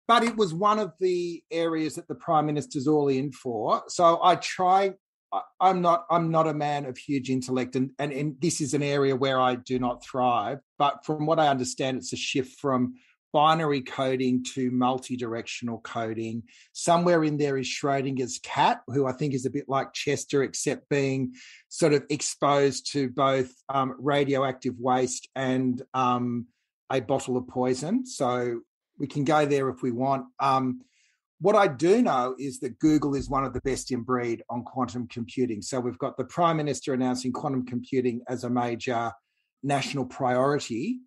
but 0.08 0.24
it 0.24 0.38
was 0.38 0.54
one 0.54 0.80
of 0.80 0.94
the 1.00 1.44
areas 1.52 1.96
that 1.96 2.08
the 2.08 2.16
prime 2.16 2.46
minister's 2.46 2.88
all 2.88 3.08
in 3.08 3.32
for. 3.32 3.84
So 3.88 4.20
I 4.24 4.36
try. 4.36 4.94
I'm 5.60 5.82
not. 5.82 6.06
I'm 6.10 6.32
not 6.32 6.48
a 6.48 6.54
man 6.54 6.86
of 6.86 6.98
huge 6.98 7.30
intellect, 7.30 7.76
and, 7.76 7.92
and 8.00 8.14
and 8.14 8.36
this 8.40 8.62
is 8.62 8.74
an 8.74 8.84
area 8.84 9.16
where 9.16 9.40
I 9.40 9.56
do 9.56 9.78
not 9.78 10.04
thrive. 10.04 10.60
But 10.80 11.06
from 11.06 11.26
what 11.26 11.40
I 11.40 11.50
understand, 11.50 11.98
it's 11.98 12.14
a 12.14 12.18
shift 12.18 12.60
from 12.60 12.94
binary 13.34 13.82
coding 13.82 14.44
to 14.56 14.72
multi-directional 14.72 15.80
coding. 15.82 16.44
Somewhere 16.72 17.24
in 17.26 17.38
there 17.38 17.58
is 17.58 17.68
Schrodinger's 17.68 18.40
cat, 18.42 18.82
who 18.88 19.06
I 19.06 19.12
think 19.12 19.34
is 19.34 19.46
a 19.46 19.50
bit 19.50 19.66
like 19.68 19.94
Chester, 19.94 20.44
except 20.44 20.88
being 20.90 21.34
sort 21.68 21.94
of 21.94 22.06
exposed 22.10 22.92
to 22.94 23.10
both 23.10 23.52
um, 23.68 23.96
radioactive 24.00 24.76
waste 24.80 25.28
and 25.36 25.82
um, 25.94 26.48
a 26.90 27.02
bottle 27.02 27.36
of 27.36 27.48
poison. 27.50 28.06
So 28.06 28.62
we 28.98 29.08
can 29.08 29.24
go 29.24 29.46
there 29.46 29.70
if 29.70 29.82
we 29.82 29.92
want. 29.92 30.26
Um, 30.40 30.82
what 31.40 31.56
I 31.56 31.68
do 31.68 32.02
know 32.02 32.36
is 32.40 32.60
that 32.62 32.80
Google 32.80 33.14
is 33.14 33.30
one 33.30 33.44
of 33.44 33.54
the 33.54 33.62
best 33.62 33.92
in 33.92 34.02
breed 34.02 34.44
on 34.50 34.64
quantum 34.64 35.08
computing. 35.08 35.62
So 35.62 35.80
we've 35.80 35.98
got 35.98 36.18
the 36.18 36.26
Prime 36.26 36.58
Minister 36.58 36.94
announcing 36.94 37.32
quantum 37.32 37.66
computing 37.66 38.22
as 38.28 38.44
a 38.44 38.50
major 38.50 39.12
national 39.62 40.06
priority. 40.06 41.00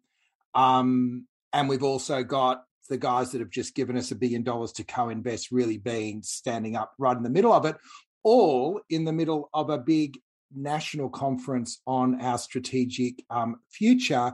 Um, 0.54 1.26
and 1.52 1.68
we've 1.68 1.82
also 1.82 2.22
got 2.22 2.62
the 2.88 2.98
guys 2.98 3.32
that 3.32 3.40
have 3.40 3.50
just 3.50 3.74
given 3.74 3.96
us 3.96 4.10
a 4.10 4.16
billion 4.16 4.42
dollars 4.42 4.72
to 4.72 4.84
co-invest 4.84 5.50
really 5.50 5.78
being 5.78 6.22
standing 6.22 6.76
up 6.76 6.92
right 6.98 7.16
in 7.16 7.22
the 7.22 7.30
middle 7.30 7.52
of 7.52 7.64
it, 7.64 7.76
all 8.22 8.80
in 8.88 9.04
the 9.04 9.12
middle 9.12 9.48
of 9.52 9.70
a 9.70 9.78
big 9.78 10.18
national 10.54 11.08
conference 11.08 11.80
on 11.86 12.20
our 12.20 12.38
strategic 12.38 13.24
um, 13.30 13.56
future 13.70 14.32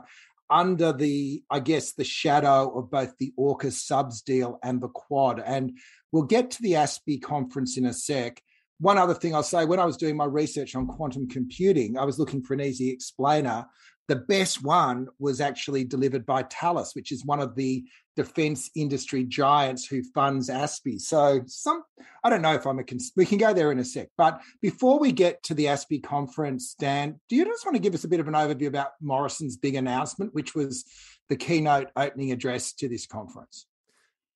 under 0.49 0.93
the, 0.93 1.43
I 1.49 1.59
guess, 1.59 1.93
the 1.93 2.03
shadow 2.03 2.77
of 2.77 2.89
both 2.89 3.17
the 3.17 3.33
AUKUS 3.37 3.73
subs 3.73 4.21
deal 4.21 4.59
and 4.63 4.81
the 4.81 4.89
Quad. 4.89 5.41
And 5.45 5.77
we'll 6.11 6.23
get 6.23 6.51
to 6.51 6.61
the 6.61 6.73
ASPI 6.73 7.21
conference 7.21 7.77
in 7.77 7.85
a 7.85 7.93
sec. 7.93 8.41
One 8.79 8.97
other 8.97 9.13
thing 9.13 9.33
I'll 9.33 9.43
say 9.43 9.65
when 9.65 9.79
I 9.79 9.85
was 9.85 9.97
doing 9.97 10.15
my 10.15 10.25
research 10.25 10.75
on 10.75 10.87
quantum 10.87 11.27
computing, 11.27 11.97
I 11.97 12.05
was 12.05 12.19
looking 12.19 12.43
for 12.43 12.53
an 12.53 12.61
easy 12.61 12.89
explainer 12.89 13.65
the 14.07 14.15
best 14.15 14.63
one 14.63 15.07
was 15.19 15.41
actually 15.41 15.83
delivered 15.83 16.25
by 16.25 16.43
Thales, 16.43 16.93
which 16.95 17.11
is 17.11 17.25
one 17.25 17.39
of 17.39 17.55
the 17.55 17.83
defense 18.15 18.69
industry 18.75 19.23
giants 19.23 19.85
who 19.85 20.01
funds 20.01 20.49
ASPI. 20.49 20.99
So 20.99 21.41
some, 21.45 21.83
I 22.23 22.29
don't 22.29 22.41
know 22.41 22.53
if 22.53 22.65
I'm 22.65 22.79
a, 22.79 22.83
cons- 22.83 23.11
we 23.15 23.25
can 23.25 23.37
go 23.37 23.53
there 23.53 23.71
in 23.71 23.79
a 23.79 23.85
sec. 23.85 24.07
But 24.17 24.41
before 24.61 24.99
we 24.99 25.11
get 25.11 25.43
to 25.43 25.53
the 25.53 25.65
ASPI 25.65 26.03
conference, 26.03 26.73
Dan, 26.79 27.19
do 27.29 27.35
you 27.35 27.45
just 27.45 27.65
want 27.65 27.75
to 27.75 27.81
give 27.81 27.93
us 27.93 28.05
a 28.05 28.07
bit 28.07 28.19
of 28.19 28.27
an 28.27 28.33
overview 28.33 28.67
about 28.67 28.91
Morrison's 29.01 29.57
big 29.57 29.75
announcement, 29.75 30.33
which 30.33 30.55
was 30.55 30.85
the 31.29 31.35
keynote 31.35 31.89
opening 31.95 32.31
address 32.31 32.73
to 32.73 32.87
this 32.87 33.05
conference? 33.05 33.67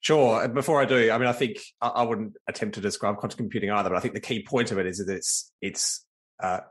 Sure. 0.01 0.47
Before 0.47 0.81
I 0.81 0.85
do, 0.85 1.11
I 1.11 1.17
mean, 1.19 1.27
I 1.27 1.33
think 1.33 1.59
I 1.79 2.03
wouldn't 2.03 2.33
attempt 2.47 2.75
to 2.75 2.81
describe 2.81 3.17
quantum 3.17 3.37
computing 3.37 3.69
either, 3.69 3.89
but 3.89 3.95
I 3.95 3.99
think 3.99 4.15
the 4.15 4.19
key 4.19 4.43
point 4.43 4.71
of 4.71 4.79
it 4.79 4.87
is 4.87 4.97
that 4.97 5.13
it's 5.13 5.51
it's 5.61 6.03
uh, 6.41 6.61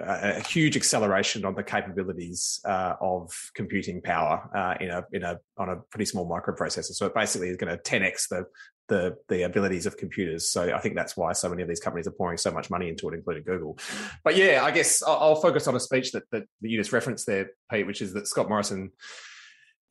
a 0.00 0.40
huge 0.40 0.76
acceleration 0.76 1.44
on 1.44 1.54
the 1.54 1.62
capabilities 1.62 2.60
uh, 2.64 2.94
of 3.00 3.32
computing 3.54 4.00
power 4.00 4.48
uh, 4.54 4.74
in 4.80 4.90
a 4.90 5.04
in 5.12 5.22
a 5.22 5.38
on 5.58 5.68
a 5.68 5.76
pretty 5.90 6.04
small 6.04 6.28
microprocessor. 6.28 6.92
So 6.92 7.06
it 7.06 7.14
basically 7.14 7.48
is 7.48 7.56
going 7.56 7.76
to 7.76 7.82
10x 7.82 8.28
the 8.28 8.46
the 8.88 9.16
the 9.28 9.42
abilities 9.42 9.86
of 9.86 9.96
computers. 9.96 10.50
So 10.50 10.74
I 10.74 10.78
think 10.78 10.94
that's 10.94 11.16
why 11.16 11.32
so 11.32 11.48
many 11.48 11.62
of 11.62 11.68
these 11.68 11.80
companies 11.80 12.06
are 12.06 12.12
pouring 12.12 12.38
so 12.38 12.50
much 12.50 12.70
money 12.70 12.88
into 12.88 13.08
it, 13.08 13.14
including 13.14 13.44
Google. 13.44 13.78
But 14.24 14.36
yeah, 14.36 14.62
I 14.64 14.70
guess 14.70 15.02
I'll, 15.02 15.18
I'll 15.18 15.40
focus 15.40 15.66
on 15.66 15.76
a 15.76 15.80
speech 15.80 16.12
that, 16.12 16.24
that 16.30 16.44
you 16.60 16.78
just 16.78 16.92
referenced 16.92 17.26
there, 17.26 17.50
Pete, 17.70 17.86
which 17.86 18.02
is 18.02 18.12
that 18.14 18.26
Scott 18.26 18.48
Morrison 18.48 18.92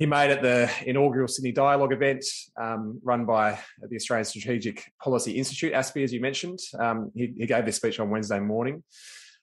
he 0.01 0.07
made 0.07 0.31
at 0.31 0.41
the 0.41 0.67
inaugural 0.87 1.27
Sydney 1.27 1.51
Dialogue 1.51 1.93
event 1.93 2.25
um, 2.59 2.99
run 3.03 3.23
by 3.23 3.59
the 3.87 3.95
Australian 3.95 4.25
Strategic 4.25 4.83
Policy 4.99 5.33
Institute, 5.33 5.73
ASPI, 5.73 6.03
as 6.03 6.11
you 6.11 6.19
mentioned. 6.19 6.57
Um, 6.79 7.11
he, 7.13 7.31
he, 7.37 7.45
gave 7.45 7.65
this 7.65 7.75
speech 7.75 7.99
on 7.99 8.09
Wednesday 8.09 8.39
morning. 8.39 8.81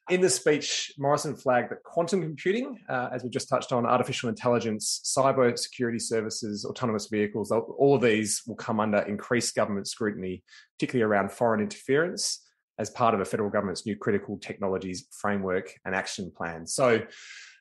In 0.09 0.23
the 0.23 0.31
speech, 0.31 0.91
Morrison 0.97 1.37
flagged 1.37 1.71
that 1.71 1.83
quantum 1.83 2.23
computing, 2.23 2.79
uh, 2.89 3.11
as 3.13 3.23
we 3.23 3.29
just 3.29 3.47
touched 3.49 3.73
on, 3.73 3.85
artificial 3.85 4.31
intelligence, 4.31 5.03
cyber 5.05 5.57
security 5.59 5.99
services, 5.99 6.65
autonomous 6.65 7.09
vehicles, 7.09 7.53
all 7.53 7.95
of 7.95 8.01
these 8.01 8.43
will 8.47 8.57
come 8.57 8.81
under 8.81 8.99
increased 9.01 9.55
government 9.55 9.87
scrutiny, 9.87 10.43
particularly 10.79 11.03
around 11.03 11.31
foreign 11.31 11.61
interference, 11.61 12.43
as 12.79 12.89
part 12.89 13.13
of 13.13 13.21
the 13.21 13.27
federal 13.27 13.51
government's 13.51 13.85
new 13.85 13.97
critical 13.97 14.39
technologies 14.39 15.07
framework 15.13 15.75
and 15.85 15.95
action 15.95 16.33
plan. 16.35 16.67
So, 16.67 17.03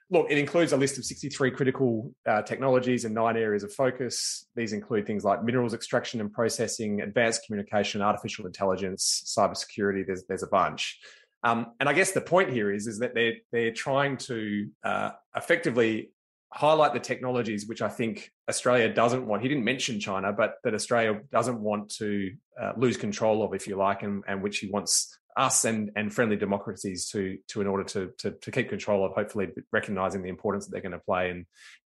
look, 0.09 0.27
it 0.29 0.37
includes 0.37 0.71
a 0.71 0.77
list 0.77 0.97
of 0.97 1.03
63 1.03 1.51
critical 1.51 2.13
uh, 2.25 2.43
technologies 2.43 3.03
and 3.03 3.13
nine 3.13 3.35
areas 3.35 3.63
of 3.63 3.73
focus. 3.73 4.47
These 4.55 4.71
include 4.71 5.05
things 5.05 5.25
like 5.25 5.43
minerals 5.43 5.73
extraction 5.73 6.21
and 6.21 6.31
processing, 6.31 7.01
advanced 7.01 7.41
communication, 7.45 8.01
artificial 8.01 8.45
intelligence, 8.45 9.33
cybersecurity. 9.37 10.05
There's 10.05 10.23
there's 10.29 10.43
a 10.43 10.47
bunch. 10.47 10.97
Um, 11.43 11.73
and 11.79 11.87
I 11.87 11.93
guess 11.93 12.11
the 12.11 12.21
point 12.21 12.51
here 12.51 12.71
is 12.71 12.87
is 12.87 12.99
that 12.99 13.13
they're 13.13 13.35
they're 13.51 13.71
trying 13.71 14.17
to 14.17 14.69
uh, 14.83 15.11
effectively 15.35 16.11
highlight 16.53 16.93
the 16.93 16.99
technologies 16.99 17.67
which 17.67 17.81
I 17.81 17.89
think 17.89 18.31
Australia 18.49 18.91
doesn't 18.91 19.25
want. 19.25 19.41
He 19.41 19.49
didn't 19.49 19.65
mention 19.65 19.99
China, 19.99 20.31
but 20.31 20.55
that 20.63 20.73
Australia 20.73 21.21
doesn't 21.31 21.59
want 21.59 21.89
to 21.95 22.31
uh, 22.59 22.73
lose 22.77 22.97
control 22.97 23.43
of, 23.43 23.53
if 23.53 23.67
you 23.67 23.75
like, 23.75 24.03
and, 24.03 24.23
and 24.27 24.41
which 24.41 24.59
he 24.59 24.69
wants 24.69 25.17
us 25.35 25.65
and, 25.65 25.91
and 25.95 26.11
friendly 26.11 26.35
democracies 26.35 27.09
to 27.09 27.37
to 27.49 27.61
in 27.61 27.67
order 27.67 27.83
to, 27.83 28.11
to, 28.17 28.31
to 28.31 28.51
keep 28.51 28.69
control 28.69 29.05
of. 29.05 29.13
Hopefully, 29.13 29.49
recognizing 29.71 30.23
the 30.23 30.29
importance 30.29 30.65
that 30.65 30.71
they're 30.71 30.81
going 30.81 30.91
to 30.93 30.99
play 30.99 31.29
in, 31.29 31.45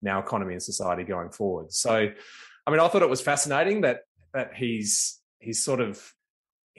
our 0.08 0.20
economy 0.20 0.53
and 0.53 0.62
society 0.62 1.03
going 1.03 1.32
forward. 1.32 1.72
So, 1.74 2.10
I 2.68 2.72
mean, 2.72 2.79
I 2.79 2.88
thought 2.88 3.01
it 3.01 3.10
was 3.10 3.22
fascinating 3.22 3.82
that 3.82 4.01
that 4.34 4.53
he's 4.56 5.20
he's 5.39 5.63
sort 5.63 5.79
of 5.79 6.13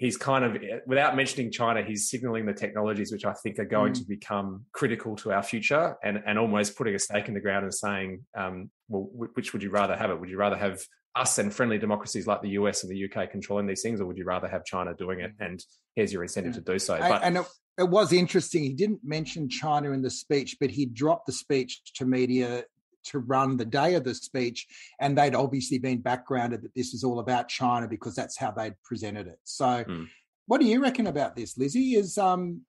he's 0.00 0.16
kind 0.16 0.44
of 0.46 0.56
without 0.86 1.14
mentioning 1.14 1.52
China, 1.52 1.82
he's 1.82 2.08
signaling 2.08 2.46
the 2.46 2.54
technologies 2.54 3.12
which 3.12 3.26
I 3.26 3.34
think 3.34 3.58
are 3.58 3.66
going 3.66 3.92
mm. 3.92 3.98
to 3.98 4.04
become 4.04 4.64
critical 4.72 5.14
to 5.16 5.30
our 5.32 5.42
future, 5.42 5.96
and 6.02 6.22
and 6.26 6.38
almost 6.38 6.76
putting 6.76 6.94
a 6.94 6.98
stake 6.98 7.28
in 7.28 7.34
the 7.34 7.40
ground 7.40 7.64
and 7.64 7.74
saying, 7.74 8.24
um, 8.36 8.70
well, 8.88 9.08
which 9.12 9.52
would 9.52 9.62
you 9.62 9.70
rather 9.70 9.94
have 9.94 10.10
it? 10.10 10.18
Would 10.18 10.30
you 10.30 10.38
rather 10.38 10.56
have 10.56 10.80
us 11.14 11.38
and 11.38 11.52
friendly 11.52 11.76
democracies 11.76 12.26
like 12.26 12.40
the 12.40 12.50
US 12.50 12.82
and 12.82 12.90
the 12.90 13.04
UK 13.04 13.30
controlling 13.30 13.66
these 13.66 13.82
things, 13.82 14.00
or 14.00 14.06
would 14.06 14.16
you 14.16 14.24
rather 14.24 14.48
have 14.48 14.64
China 14.64 14.94
doing 14.94 15.20
it? 15.20 15.38
Mm. 15.38 15.46
And 15.46 15.64
here's 15.94 16.12
your 16.12 16.22
incentive 16.22 16.54
yeah. 16.54 16.60
to 16.60 16.72
do 16.72 16.78
so. 16.78 16.98
But, 16.98 17.22
and 17.22 17.36
it, 17.36 17.46
it 17.78 17.88
was 17.88 18.12
interesting. 18.12 18.62
He 18.62 18.72
didn't 18.72 19.00
mention 19.04 19.50
China 19.50 19.92
in 19.92 20.00
the 20.00 20.10
speech, 20.10 20.56
but 20.58 20.70
he 20.70 20.86
dropped 20.86 21.26
the 21.26 21.32
speech 21.32 21.82
to 21.96 22.06
media 22.06 22.64
to 23.04 23.18
run 23.20 23.56
the 23.56 23.64
day 23.64 23.94
of 23.94 24.04
the 24.04 24.14
speech, 24.14 24.66
and 25.00 25.16
they'd 25.16 25.34
obviously 25.34 25.78
been 25.78 26.00
backgrounded 26.00 26.62
that 26.62 26.74
this 26.74 26.94
is 26.94 27.04
all 27.04 27.20
about 27.20 27.48
China 27.48 27.88
because 27.88 28.14
that's 28.14 28.38
how 28.38 28.50
they'd 28.50 28.80
presented 28.82 29.26
it. 29.26 29.38
So, 29.44 29.84
mm. 29.84 30.08
what 30.46 30.60
do 30.60 30.66
you 30.66 30.82
reckon 30.82 31.06
about 31.06 31.36
this, 31.36 31.56
Lizzie? 31.56 31.94
Is 31.94 32.18
um, 32.18 32.62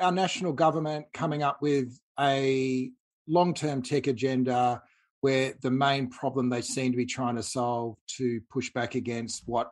our 0.00 0.12
national 0.12 0.52
government 0.52 1.06
coming 1.12 1.42
up 1.42 1.62
with 1.62 1.98
a 2.18 2.90
long-term 3.28 3.82
tech 3.82 4.06
agenda 4.06 4.82
where 5.20 5.54
the 5.62 5.70
main 5.70 6.08
problem 6.08 6.50
they 6.50 6.60
seem 6.60 6.90
to 6.90 6.96
be 6.96 7.06
trying 7.06 7.36
to 7.36 7.42
solve 7.42 7.96
to 8.08 8.40
push 8.50 8.72
back 8.72 8.96
against 8.96 9.44
what 9.46 9.70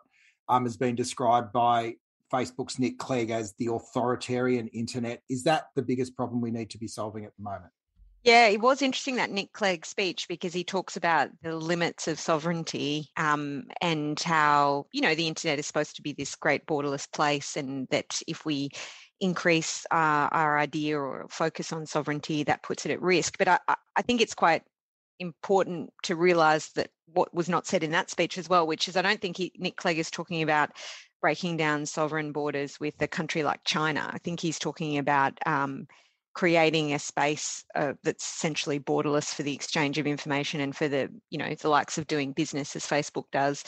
um, 0.48 0.64
has 0.64 0.76
been 0.76 0.94
described 0.94 1.52
by 1.52 1.94
Facebook's 2.32 2.78
Nick 2.78 2.98
Clegg 2.98 3.30
as 3.30 3.54
the 3.58 3.66
authoritarian 3.66 4.68
internet. 4.68 5.22
Is 5.28 5.42
that 5.44 5.64
the 5.74 5.82
biggest 5.82 6.16
problem 6.16 6.40
we 6.40 6.52
need 6.52 6.70
to 6.70 6.78
be 6.78 6.86
solving 6.86 7.24
at 7.24 7.32
the 7.36 7.42
moment? 7.42 7.72
Yeah, 8.22 8.48
it 8.48 8.60
was 8.60 8.82
interesting 8.82 9.16
that 9.16 9.30
Nick 9.30 9.52
Clegg 9.54 9.86
speech 9.86 10.28
because 10.28 10.52
he 10.52 10.62
talks 10.62 10.96
about 10.96 11.30
the 11.42 11.56
limits 11.56 12.06
of 12.06 12.20
sovereignty 12.20 13.08
um, 13.16 13.64
and 13.80 14.20
how, 14.20 14.86
you 14.92 15.00
know, 15.00 15.14
the 15.14 15.26
internet 15.26 15.58
is 15.58 15.66
supposed 15.66 15.96
to 15.96 16.02
be 16.02 16.12
this 16.12 16.34
great 16.34 16.66
borderless 16.66 17.10
place, 17.10 17.56
and 17.56 17.88
that 17.90 18.20
if 18.28 18.44
we 18.44 18.70
increase 19.20 19.86
uh, 19.90 20.28
our 20.32 20.58
idea 20.58 20.98
or 20.98 21.26
focus 21.30 21.72
on 21.72 21.86
sovereignty, 21.86 22.42
that 22.44 22.62
puts 22.62 22.84
it 22.84 22.92
at 22.92 23.00
risk. 23.00 23.38
But 23.38 23.48
I, 23.48 23.58
I 23.96 24.02
think 24.02 24.20
it's 24.20 24.34
quite 24.34 24.64
important 25.18 25.90
to 26.02 26.14
realize 26.14 26.70
that 26.74 26.90
what 27.06 27.32
was 27.34 27.48
not 27.48 27.66
said 27.66 27.82
in 27.82 27.90
that 27.92 28.10
speech 28.10 28.36
as 28.36 28.50
well, 28.50 28.66
which 28.66 28.86
is 28.86 28.98
I 28.98 29.02
don't 29.02 29.20
think 29.20 29.38
he, 29.38 29.50
Nick 29.56 29.76
Clegg 29.76 29.98
is 29.98 30.10
talking 30.10 30.42
about 30.42 30.70
breaking 31.22 31.56
down 31.56 31.86
sovereign 31.86 32.32
borders 32.32 32.78
with 32.78 32.94
a 33.00 33.08
country 33.08 33.42
like 33.42 33.60
China. 33.64 34.10
I 34.12 34.18
think 34.18 34.40
he's 34.40 34.58
talking 34.58 34.98
about 34.98 35.38
um, 35.46 35.86
creating 36.34 36.92
a 36.92 36.98
space 36.98 37.64
uh, 37.74 37.92
that's 38.02 38.24
essentially 38.24 38.78
borderless 38.78 39.34
for 39.34 39.42
the 39.42 39.54
exchange 39.54 39.98
of 39.98 40.06
information 40.06 40.60
and 40.60 40.76
for 40.76 40.88
the 40.88 41.10
you 41.30 41.38
know 41.38 41.54
the 41.54 41.68
likes 41.68 41.98
of 41.98 42.06
doing 42.06 42.32
business 42.32 42.76
as 42.76 42.86
Facebook 42.86 43.24
does 43.32 43.64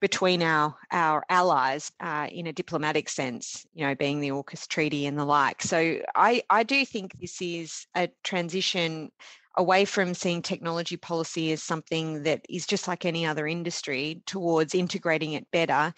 between 0.00 0.42
our 0.42 0.74
our 0.90 1.24
allies 1.28 1.92
uh, 2.00 2.26
in 2.32 2.46
a 2.46 2.52
diplomatic 2.52 3.08
sense, 3.08 3.66
you 3.74 3.86
know, 3.86 3.94
being 3.94 4.20
the 4.20 4.30
AUKUS 4.30 4.66
treaty 4.66 5.06
and 5.06 5.18
the 5.18 5.24
like. 5.24 5.62
So 5.62 5.98
I 6.14 6.42
I 6.50 6.62
do 6.62 6.84
think 6.84 7.12
this 7.20 7.40
is 7.40 7.86
a 7.94 8.08
transition 8.24 9.10
away 9.56 9.84
from 9.84 10.14
seeing 10.14 10.42
technology 10.42 10.96
policy 10.96 11.52
as 11.52 11.62
something 11.62 12.22
that 12.22 12.40
is 12.48 12.66
just 12.66 12.88
like 12.88 13.04
any 13.04 13.26
other 13.26 13.46
industry 13.46 14.22
towards 14.24 14.74
integrating 14.74 15.32
it 15.32 15.50
better 15.50 15.92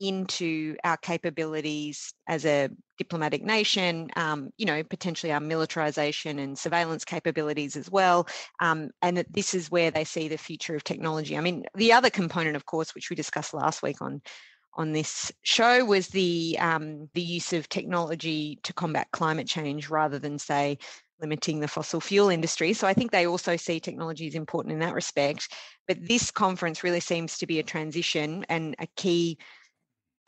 into 0.00 0.76
our 0.84 0.96
capabilities 0.96 2.12
as 2.26 2.44
a 2.44 2.68
diplomatic 2.98 3.42
nation, 3.42 4.08
um, 4.16 4.50
you 4.56 4.66
know, 4.66 4.82
potentially 4.82 5.32
our 5.32 5.40
militarization 5.40 6.38
and 6.38 6.58
surveillance 6.58 7.04
capabilities 7.04 7.76
as 7.76 7.90
well. 7.90 8.26
Um, 8.60 8.90
and 9.02 9.16
that 9.16 9.32
this 9.32 9.54
is 9.54 9.70
where 9.70 9.90
they 9.90 10.04
see 10.04 10.28
the 10.28 10.38
future 10.38 10.74
of 10.74 10.84
technology. 10.84 11.36
I 11.36 11.40
mean, 11.40 11.64
the 11.74 11.92
other 11.92 12.10
component, 12.10 12.56
of 12.56 12.66
course, 12.66 12.94
which 12.94 13.10
we 13.10 13.16
discussed 13.16 13.54
last 13.54 13.82
week 13.82 14.00
on 14.00 14.20
on 14.74 14.92
this 14.92 15.32
show 15.42 15.84
was 15.84 16.08
the 16.08 16.56
um, 16.60 17.08
the 17.14 17.22
use 17.22 17.52
of 17.52 17.68
technology 17.68 18.60
to 18.62 18.72
combat 18.72 19.08
climate 19.10 19.48
change 19.48 19.90
rather 19.90 20.20
than 20.20 20.38
say 20.38 20.78
limiting 21.20 21.58
the 21.58 21.68
fossil 21.68 22.00
fuel 22.00 22.28
industry. 22.28 22.72
So 22.72 22.86
I 22.86 22.94
think 22.94 23.10
they 23.10 23.26
also 23.26 23.56
see 23.56 23.80
technology 23.80 24.28
as 24.28 24.34
important 24.34 24.72
in 24.72 24.78
that 24.80 24.94
respect. 24.94 25.52
But 25.88 25.98
this 26.06 26.30
conference 26.30 26.84
really 26.84 27.00
seems 27.00 27.38
to 27.38 27.46
be 27.46 27.58
a 27.58 27.64
transition 27.64 28.46
and 28.48 28.76
a 28.78 28.86
key 28.96 29.38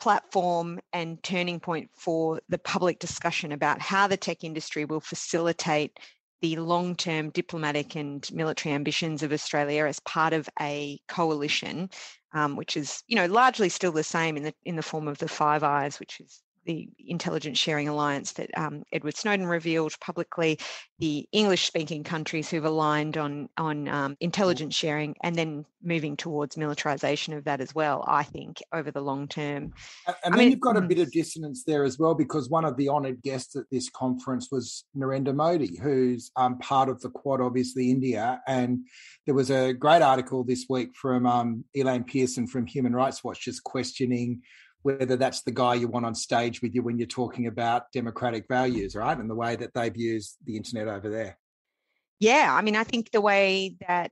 platform 0.01 0.79
and 0.93 1.21
turning 1.23 1.59
point 1.59 1.89
for 1.93 2.41
the 2.49 2.57
public 2.57 2.99
discussion 2.99 3.51
about 3.51 3.79
how 3.79 4.07
the 4.07 4.17
tech 4.17 4.43
industry 4.43 4.83
will 4.83 4.99
facilitate 4.99 5.99
the 6.41 6.55
long 6.55 6.95
term 6.95 7.29
diplomatic 7.29 7.95
and 7.95 8.27
military 8.33 8.73
ambitions 8.73 9.21
of 9.21 9.31
Australia 9.31 9.85
as 9.85 9.99
part 9.99 10.33
of 10.33 10.49
a 10.59 10.99
coalition, 11.07 11.87
um, 12.33 12.55
which 12.55 12.75
is, 12.75 13.03
you 13.07 13.15
know, 13.15 13.27
largely 13.27 13.69
still 13.69 13.91
the 13.91 14.03
same 14.03 14.37
in 14.37 14.43
the 14.43 14.53
in 14.65 14.75
the 14.75 14.81
form 14.81 15.07
of 15.07 15.19
the 15.19 15.27
Five 15.27 15.63
Eyes, 15.63 15.99
which 15.99 16.19
is 16.19 16.41
the 16.65 16.89
intelligence 16.99 17.57
sharing 17.57 17.87
alliance 17.87 18.33
that 18.33 18.49
um, 18.57 18.83
Edward 18.91 19.17
Snowden 19.17 19.47
revealed 19.47 19.99
publicly, 19.99 20.59
the 20.99 21.27
English 21.31 21.65
speaking 21.65 22.03
countries 22.03 22.49
who've 22.49 22.65
aligned 22.65 23.17
on 23.17 23.49
on 23.57 23.87
um, 23.87 24.17
intelligence 24.19 24.75
sharing, 24.75 25.15
and 25.23 25.35
then 25.35 25.65
moving 25.83 26.15
towards 26.15 26.57
militarization 26.57 27.33
of 27.33 27.45
that 27.45 27.61
as 27.61 27.73
well. 27.73 28.03
I 28.07 28.23
think 28.23 28.61
over 28.71 28.91
the 28.91 29.01
long 29.01 29.27
term. 29.27 29.73
And, 30.07 30.15
and 30.23 30.33
then 30.33 30.39
mean, 30.39 30.51
you've 30.51 30.59
got 30.59 30.77
a 30.77 30.81
mm. 30.81 30.87
bit 30.87 30.99
of 30.99 31.11
dissonance 31.11 31.63
there 31.65 31.83
as 31.83 31.97
well, 31.97 32.13
because 32.13 32.49
one 32.49 32.65
of 32.65 32.77
the 32.77 32.89
honoured 32.89 33.21
guests 33.23 33.55
at 33.55 33.65
this 33.71 33.89
conference 33.89 34.49
was 34.51 34.85
Narendra 34.95 35.33
Modi, 35.33 35.77
who's 35.77 36.31
um, 36.35 36.59
part 36.59 36.89
of 36.89 37.01
the 37.01 37.09
Quad, 37.09 37.41
obviously 37.41 37.89
India, 37.89 38.41
and 38.47 38.85
there 39.25 39.35
was 39.35 39.49
a 39.49 39.73
great 39.73 40.01
article 40.01 40.43
this 40.43 40.65
week 40.69 40.89
from 40.95 41.25
um, 41.25 41.63
Elaine 41.75 42.03
Pearson 42.03 42.47
from 42.47 42.67
Human 42.67 42.93
Rights 42.93 43.23
Watch 43.23 43.41
just 43.41 43.63
questioning 43.63 44.41
whether 44.83 45.15
that's 45.15 45.41
the 45.43 45.51
guy 45.51 45.75
you 45.75 45.87
want 45.87 46.05
on 46.05 46.15
stage 46.15 46.61
with 46.61 46.73
you 46.73 46.83
when 46.83 46.97
you're 46.97 47.07
talking 47.07 47.47
about 47.47 47.91
democratic 47.91 48.47
values, 48.47 48.95
right? 48.95 49.17
And 49.17 49.29
the 49.29 49.35
way 49.35 49.55
that 49.55 49.73
they've 49.73 49.95
used 49.95 50.37
the 50.45 50.57
internet 50.57 50.87
over 50.87 51.09
there. 51.09 51.37
Yeah, 52.19 52.53
I 52.53 52.61
mean, 52.61 52.75
I 52.75 52.83
think 52.83 53.11
the 53.11 53.21
way 53.21 53.75
that 53.87 54.11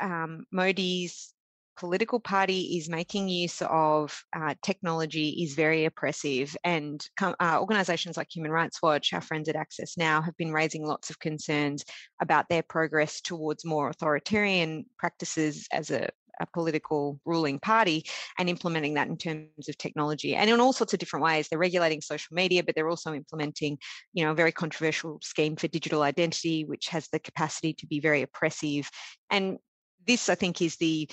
um, 0.00 0.44
Modi's 0.50 1.34
political 1.80 2.20
party 2.20 2.76
is 2.76 2.90
making 2.90 3.28
use 3.28 3.62
of 3.62 4.22
uh, 4.36 4.54
technology 4.62 5.42
is 5.42 5.54
very 5.54 5.86
oppressive. 5.86 6.54
And 6.62 7.02
uh, 7.20 7.58
organisations 7.58 8.18
like 8.18 8.28
Human 8.30 8.50
Rights 8.50 8.82
Watch, 8.82 9.14
our 9.14 9.22
friends 9.22 9.48
at 9.48 9.56
Access 9.56 9.96
Now, 9.96 10.20
have 10.20 10.36
been 10.36 10.52
raising 10.52 10.84
lots 10.84 11.08
of 11.08 11.18
concerns 11.18 11.82
about 12.20 12.50
their 12.50 12.62
progress 12.62 13.22
towards 13.22 13.64
more 13.64 13.88
authoritarian 13.88 14.84
practices 14.98 15.66
as 15.72 15.90
a 15.90 16.10
a 16.40 16.46
political 16.46 17.20
ruling 17.24 17.58
party 17.58 18.04
and 18.38 18.48
implementing 18.48 18.94
that 18.94 19.08
in 19.08 19.16
terms 19.16 19.68
of 19.68 19.78
technology 19.78 20.34
and 20.34 20.50
in 20.50 20.60
all 20.60 20.72
sorts 20.72 20.92
of 20.92 20.98
different 20.98 21.24
ways. 21.24 21.48
They're 21.48 21.58
regulating 21.58 22.00
social 22.00 22.34
media, 22.34 22.62
but 22.62 22.74
they're 22.74 22.88
also 22.88 23.14
implementing, 23.14 23.78
you 24.12 24.24
know, 24.24 24.32
a 24.32 24.34
very 24.34 24.52
controversial 24.52 25.18
scheme 25.22 25.56
for 25.56 25.68
digital 25.68 26.02
identity, 26.02 26.64
which 26.64 26.88
has 26.88 27.08
the 27.12 27.18
capacity 27.18 27.74
to 27.74 27.86
be 27.86 28.00
very 28.00 28.22
oppressive. 28.22 28.88
And 29.30 29.58
this, 30.06 30.28
I 30.28 30.34
think, 30.34 30.62
is 30.62 30.76
the 30.76 31.08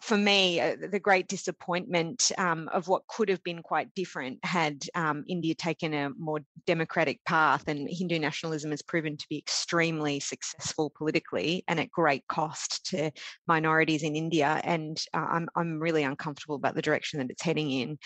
for 0.00 0.16
me, 0.16 0.60
uh, 0.60 0.76
the 0.90 1.00
great 1.00 1.26
disappointment 1.26 2.30
um, 2.38 2.68
of 2.72 2.86
what 2.86 3.06
could 3.08 3.28
have 3.28 3.42
been 3.42 3.62
quite 3.62 3.94
different 3.94 4.38
had 4.44 4.84
um, 4.94 5.24
India 5.26 5.54
taken 5.54 5.94
a 5.94 6.10
more 6.10 6.40
democratic 6.66 7.24
path. 7.24 7.66
And 7.66 7.88
Hindu 7.90 8.18
nationalism 8.18 8.70
has 8.70 8.82
proven 8.82 9.16
to 9.16 9.26
be 9.28 9.38
extremely 9.38 10.20
successful 10.20 10.92
politically 10.96 11.64
and 11.66 11.80
at 11.80 11.90
great 11.90 12.26
cost 12.28 12.86
to 12.90 13.10
minorities 13.48 14.02
in 14.02 14.16
India. 14.16 14.60
And 14.64 15.00
uh, 15.14 15.26
I'm, 15.30 15.48
I'm 15.56 15.80
really 15.80 16.04
uncomfortable 16.04 16.56
about 16.56 16.74
the 16.74 16.82
direction 16.82 17.18
that 17.18 17.30
it's 17.30 17.42
heading 17.42 17.70
in. 17.70 17.98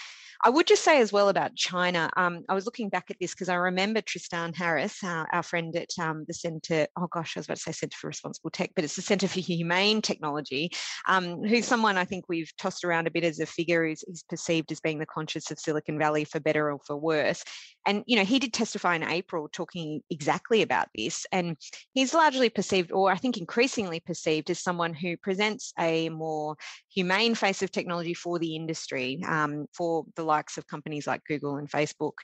I 0.42 0.48
would 0.48 0.66
just 0.66 0.85
say 0.85 1.00
as 1.00 1.12
well 1.12 1.29
about 1.29 1.55
China. 1.55 2.09
Um, 2.16 2.44
I 2.48 2.55
was 2.55 2.64
looking 2.64 2.88
back 2.88 3.11
at 3.11 3.16
this 3.20 3.35
because 3.35 3.50
I 3.50 3.57
remember 3.57 4.00
Tristan 4.00 4.55
Harris, 4.55 5.05
uh, 5.05 5.26
our 5.33 5.42
friend 5.42 5.76
at 5.76 5.90
um, 6.00 6.24
the 6.26 6.33
Centre. 6.33 6.87
Oh 6.96 7.09
gosh, 7.09 7.37
I 7.37 7.40
was 7.40 7.46
about 7.46 7.59
to 7.59 7.62
say 7.62 7.72
Centre 7.72 7.98
for 8.00 8.07
Responsible 8.07 8.48
Tech, 8.48 8.70
but 8.74 8.85
it's 8.85 8.96
the 8.96 9.03
Centre 9.03 9.29
for 9.29 9.40
Humane 9.40 10.00
Technology, 10.00 10.70
um, 11.07 11.44
who's 11.44 11.66
someone 11.66 11.80
I 11.85 12.05
think 12.05 12.27
we've 12.29 12.53
tossed 12.57 12.85
around 12.85 13.07
a 13.07 13.11
bit 13.11 13.25
as 13.25 13.40
a 13.40 13.47
figure 13.47 13.87
who's, 13.87 14.05
who's 14.07 14.23
perceived 14.23 14.71
as 14.73 14.81
being 14.81 14.99
the 14.99 15.07
conscience 15.07 15.51
of 15.51 15.59
Silicon 15.59 15.99
Valley 15.99 16.25
for 16.25 16.40
better 16.40 16.73
or 16.73 16.79
for 16.87 16.97
worse. 16.97 17.45
And 17.87 18.03
you 18.07 18.16
know, 18.16 18.25
he 18.25 18.38
did 18.38 18.53
testify 18.53 18.95
in 18.97 19.03
April 19.03 19.49
talking 19.53 20.03
exactly 20.11 20.62
about 20.62 20.88
this, 20.95 21.27
and 21.33 21.57
he's 21.93 22.14
largely 22.14 22.51
perceived, 22.51 22.93
or 22.93 23.11
I 23.11 23.16
think 23.16 23.38
increasingly 23.38 24.01
perceived, 24.01 24.51
as 24.51 24.59
someone 24.59 24.95
who 24.95 25.16
presents 25.16 25.73
a 25.79 26.09
more 26.11 26.57
humane 26.92 27.35
face 27.35 27.62
of 27.62 27.70
technology 27.70 28.14
for 28.14 28.38
the 28.38 28.57
industry, 28.57 29.22
um, 29.26 29.66
for 29.72 30.05
the 30.16 30.24
likes 30.24 30.59
of 30.59 30.66
companies 30.66 31.07
like 31.07 31.22
Google 31.24 31.57
and 31.57 31.70
Facebook, 31.70 32.14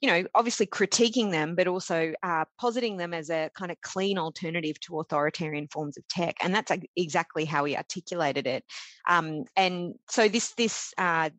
you 0.00 0.08
know, 0.08 0.24
obviously 0.34 0.66
critiquing 0.66 1.30
them, 1.30 1.54
but 1.54 1.66
also 1.66 2.12
uh, 2.22 2.44
positing 2.60 2.96
them 2.96 3.12
as 3.12 3.30
a 3.30 3.50
kind 3.56 3.70
of 3.70 3.80
clean 3.80 4.18
alternative 4.18 4.78
to 4.80 5.00
authoritarian 5.00 5.68
forms 5.68 5.96
of 5.96 6.06
tech. 6.08 6.36
And 6.40 6.54
that's 6.54 6.70
exactly 6.96 7.44
how 7.44 7.64
he 7.64 7.76
articulated 7.76 8.46
it. 8.46 8.64
Um, 9.08 9.44
and 9.56 9.94
so 10.08 10.28
this 10.28 10.54
this 10.54 10.92
uh, 10.98 11.30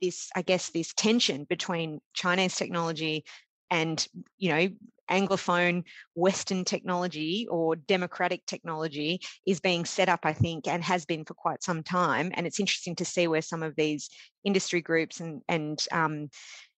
this 0.00 0.30
I 0.34 0.42
guess 0.42 0.70
this 0.70 0.92
tension 0.94 1.44
between 1.48 2.00
Chinese 2.14 2.56
technology 2.56 3.24
and 3.70 4.06
you 4.38 4.50
know 4.50 4.68
anglophone 5.10 5.82
western 6.14 6.64
technology 6.64 7.46
or 7.50 7.74
democratic 7.74 8.46
technology 8.46 9.20
is 9.44 9.58
being 9.58 9.84
set 9.84 10.08
up 10.08 10.20
i 10.22 10.32
think 10.32 10.68
and 10.68 10.84
has 10.84 11.04
been 11.04 11.24
for 11.24 11.34
quite 11.34 11.62
some 11.64 11.82
time 11.82 12.30
and 12.34 12.46
it's 12.46 12.60
interesting 12.60 12.94
to 12.94 13.04
see 13.04 13.26
where 13.26 13.42
some 13.42 13.62
of 13.62 13.74
these 13.74 14.08
industry 14.44 14.80
groups 14.80 15.18
and 15.18 15.42
and 15.48 15.84
um, 15.90 16.28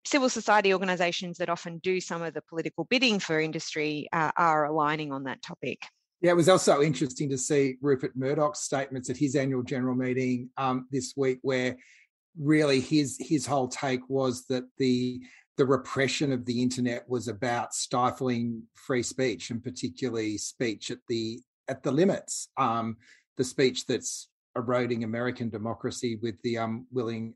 civil 0.04 0.28
society 0.28 0.72
organizations 0.72 1.38
that 1.38 1.48
often 1.48 1.78
do 1.78 2.00
some 2.00 2.22
of 2.22 2.34
the 2.34 2.42
political 2.42 2.84
bidding 2.84 3.18
for 3.18 3.40
industry 3.40 4.08
uh, 4.12 4.32
are 4.36 4.64
aligning 4.64 5.12
on 5.12 5.24
that 5.24 5.42
topic. 5.42 5.78
Yeah, 6.20 6.32
it 6.32 6.36
was 6.36 6.48
also 6.48 6.82
interesting 6.82 7.28
to 7.30 7.38
see 7.38 7.76
Rupert 7.80 8.12
Murdoch's 8.16 8.60
statements 8.60 9.10
at 9.10 9.16
his 9.16 9.34
annual 9.34 9.62
general 9.62 9.96
meeting 9.96 10.50
um, 10.56 10.86
this 10.90 11.14
week, 11.16 11.38
where 11.42 11.76
really 12.38 12.80
his 12.80 13.16
his 13.20 13.44
whole 13.44 13.68
take 13.68 14.08
was 14.08 14.44
that 14.46 14.64
the 14.78 15.20
the 15.62 15.66
repression 15.66 16.32
of 16.32 16.44
the 16.44 16.60
internet 16.60 17.08
was 17.08 17.28
about 17.28 17.72
stifling 17.72 18.64
free 18.74 19.04
speech 19.04 19.50
and 19.50 19.62
particularly 19.62 20.36
speech 20.36 20.90
at 20.90 20.98
the 21.06 21.38
at 21.68 21.84
the 21.84 21.92
limits. 21.92 22.48
Um, 22.56 22.96
the 23.36 23.44
speech 23.44 23.86
that's 23.86 24.28
eroding 24.56 25.04
american 25.04 25.50
democracy 25.50 26.18
with 26.20 26.34
the 26.42 26.58
um, 26.58 26.84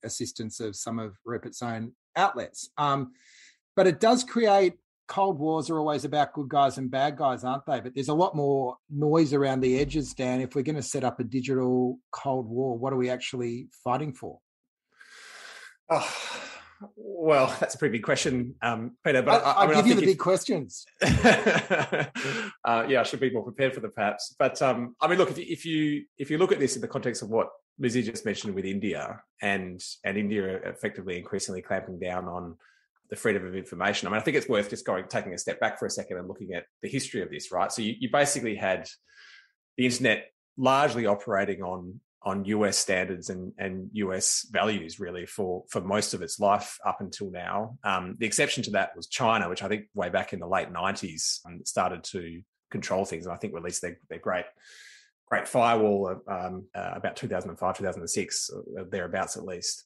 assistance 0.03 0.59
of 0.59 0.75
some 0.75 0.99
of 0.99 1.15
rupert's 1.25 1.63
own 1.63 1.93
outlets. 2.17 2.69
Um, 2.77 3.13
but 3.77 3.87
it 3.87 4.01
does 4.01 4.25
create 4.25 4.75
cold 5.07 5.39
wars 5.39 5.71
are 5.71 5.79
always 5.79 6.05
about 6.05 6.33
good 6.33 6.49
guys 6.49 6.79
and 6.79 6.91
bad 6.91 7.17
guys 7.17 7.45
aren't 7.45 7.65
they? 7.65 7.79
But 7.79 7.95
there's 7.95 8.09
a 8.09 8.15
lot 8.15 8.35
more 8.35 8.77
noise 8.91 9.35
around 9.35 9.61
the 9.61 9.79
edges 9.79 10.15
dan 10.15 10.41
if 10.41 10.57
we're 10.57 10.63
going 10.63 10.75
to 10.75 10.83
set 10.83 11.05
up 11.05 11.21
a 11.21 11.25
digital 11.25 12.01
cold 12.11 12.49
war 12.49 12.77
what 12.77 12.93
are 12.93 12.97
we 12.97 13.09
actually 13.09 13.69
fighting 13.85 14.13
for? 14.13 14.41
Oh 15.89 16.47
well, 16.97 17.55
that's 17.61 17.75
a 17.75 17.79
pretty 17.79 17.93
big 17.93 18.03
question, 18.03 18.55
um, 18.63 18.93
Peter. 19.05 19.23
But 19.23 19.45
I, 19.45 19.51
I, 19.51 19.65
I, 19.65 19.67
mean, 19.67 19.77
give 19.77 19.87
you 19.87 19.95
the 19.95 20.03
if, 20.03 20.09
big 20.09 20.19
questions. 20.19 20.85
uh, 21.03 22.07
yeah, 22.89 23.01
I 23.01 23.03
should 23.03 23.21
be 23.21 23.31
more 23.31 23.45
prepared 23.45 23.75
for 23.75 23.81
them, 23.81 23.93
perhaps. 23.95 24.35
But 24.39 24.61
um, 24.63 24.97
I 25.01 25.09
mean, 25.09 25.19
look, 25.19 25.31
if, 25.31 25.39
if, 25.39 25.65
you 25.65 26.05
if 26.19 26.31
you 26.31 26.39
look 26.39 26.53
at 26.53 26.59
this 26.59 26.77
in 26.77 26.83
the 26.83 26.89
context 26.89 27.23
of 27.23 27.31
what 27.31 27.49
Lizzie 27.79 28.03
just 28.03 28.25
mentioned 28.25 28.55
with 28.55 28.65
India 28.65 29.21
and 29.43 29.83
and 30.05 30.17
India 30.17 30.61
effectively 30.65 31.19
increasingly 31.19 31.63
clamping 31.63 31.99
down 31.99 32.27
on 32.27 32.57
the 33.11 33.17
freedom 33.17 33.47
of 33.47 33.55
information, 33.55 34.09
I 34.09 34.11
mean, 34.11 34.21
I 34.21 34.23
think 34.23 34.37
it's 34.37 34.49
worth 34.49 34.71
just 34.71 34.85
going 34.85 35.07
taking 35.09 35.35
a 35.35 35.39
step 35.39 35.61
back 35.61 35.79
for 35.79 35.87
a 35.87 35.91
second 35.91 36.19
and 36.19 36.29
looking 36.29 36.55
at 36.55 36.65
the 36.83 36.89
history 36.89 37.23
of 37.23 37.31
this, 37.31 37.53
right? 37.53 37.71
So 37.71 37.83
you, 37.83 37.95
you 37.99 38.11
basically 38.11 38.57
had 38.57 38.89
the 39.77 39.85
internet 39.87 40.31
largely 40.57 41.07
operating 41.07 41.63
on 41.63 42.01
on 42.27 42.45
US 42.45 42.77
standards 42.77 43.31
and, 43.31 43.53
and 43.57 43.89
US 43.93 44.49
values 44.51 44.99
really 44.99 45.25
for, 45.25 45.63
for 45.71 45.81
most 45.81 46.13
of 46.13 46.23
its 46.23 46.41
life 46.41 46.77
up 46.85 47.01
until 47.01 47.31
now. 47.31 47.79
Um, 47.85 48.17
the 48.19 48.27
exception 48.27 48.65
to 48.65 48.71
that 48.73 48.97
was 48.97 49.07
China, 49.07 49.49
which 49.49 49.63
I 49.63 49.69
think 49.69 49.85
way 49.95 50.11
back 50.11 50.33
in 50.33 50.41
the 50.41 50.49
late 50.49 50.73
90s 50.73 51.39
um, 51.47 51.65
started 51.65 52.03
to 52.05 52.43
control 52.73 53.05
things 53.05 53.27
and 53.27 53.33
I 53.33 53.39
think 53.39 53.55
released 53.55 53.81
their, 53.81 53.99
their 54.11 54.19
great 54.19 54.45
great 55.29 55.49
firewall 55.49 56.21
um, 56.29 56.67
uh, 56.75 56.93
about 56.95 57.17
2005 57.17 57.77
2006 57.79 58.51
uh, 58.51 58.85
thereabouts 58.91 59.37
at 59.37 59.45
least 59.45 59.85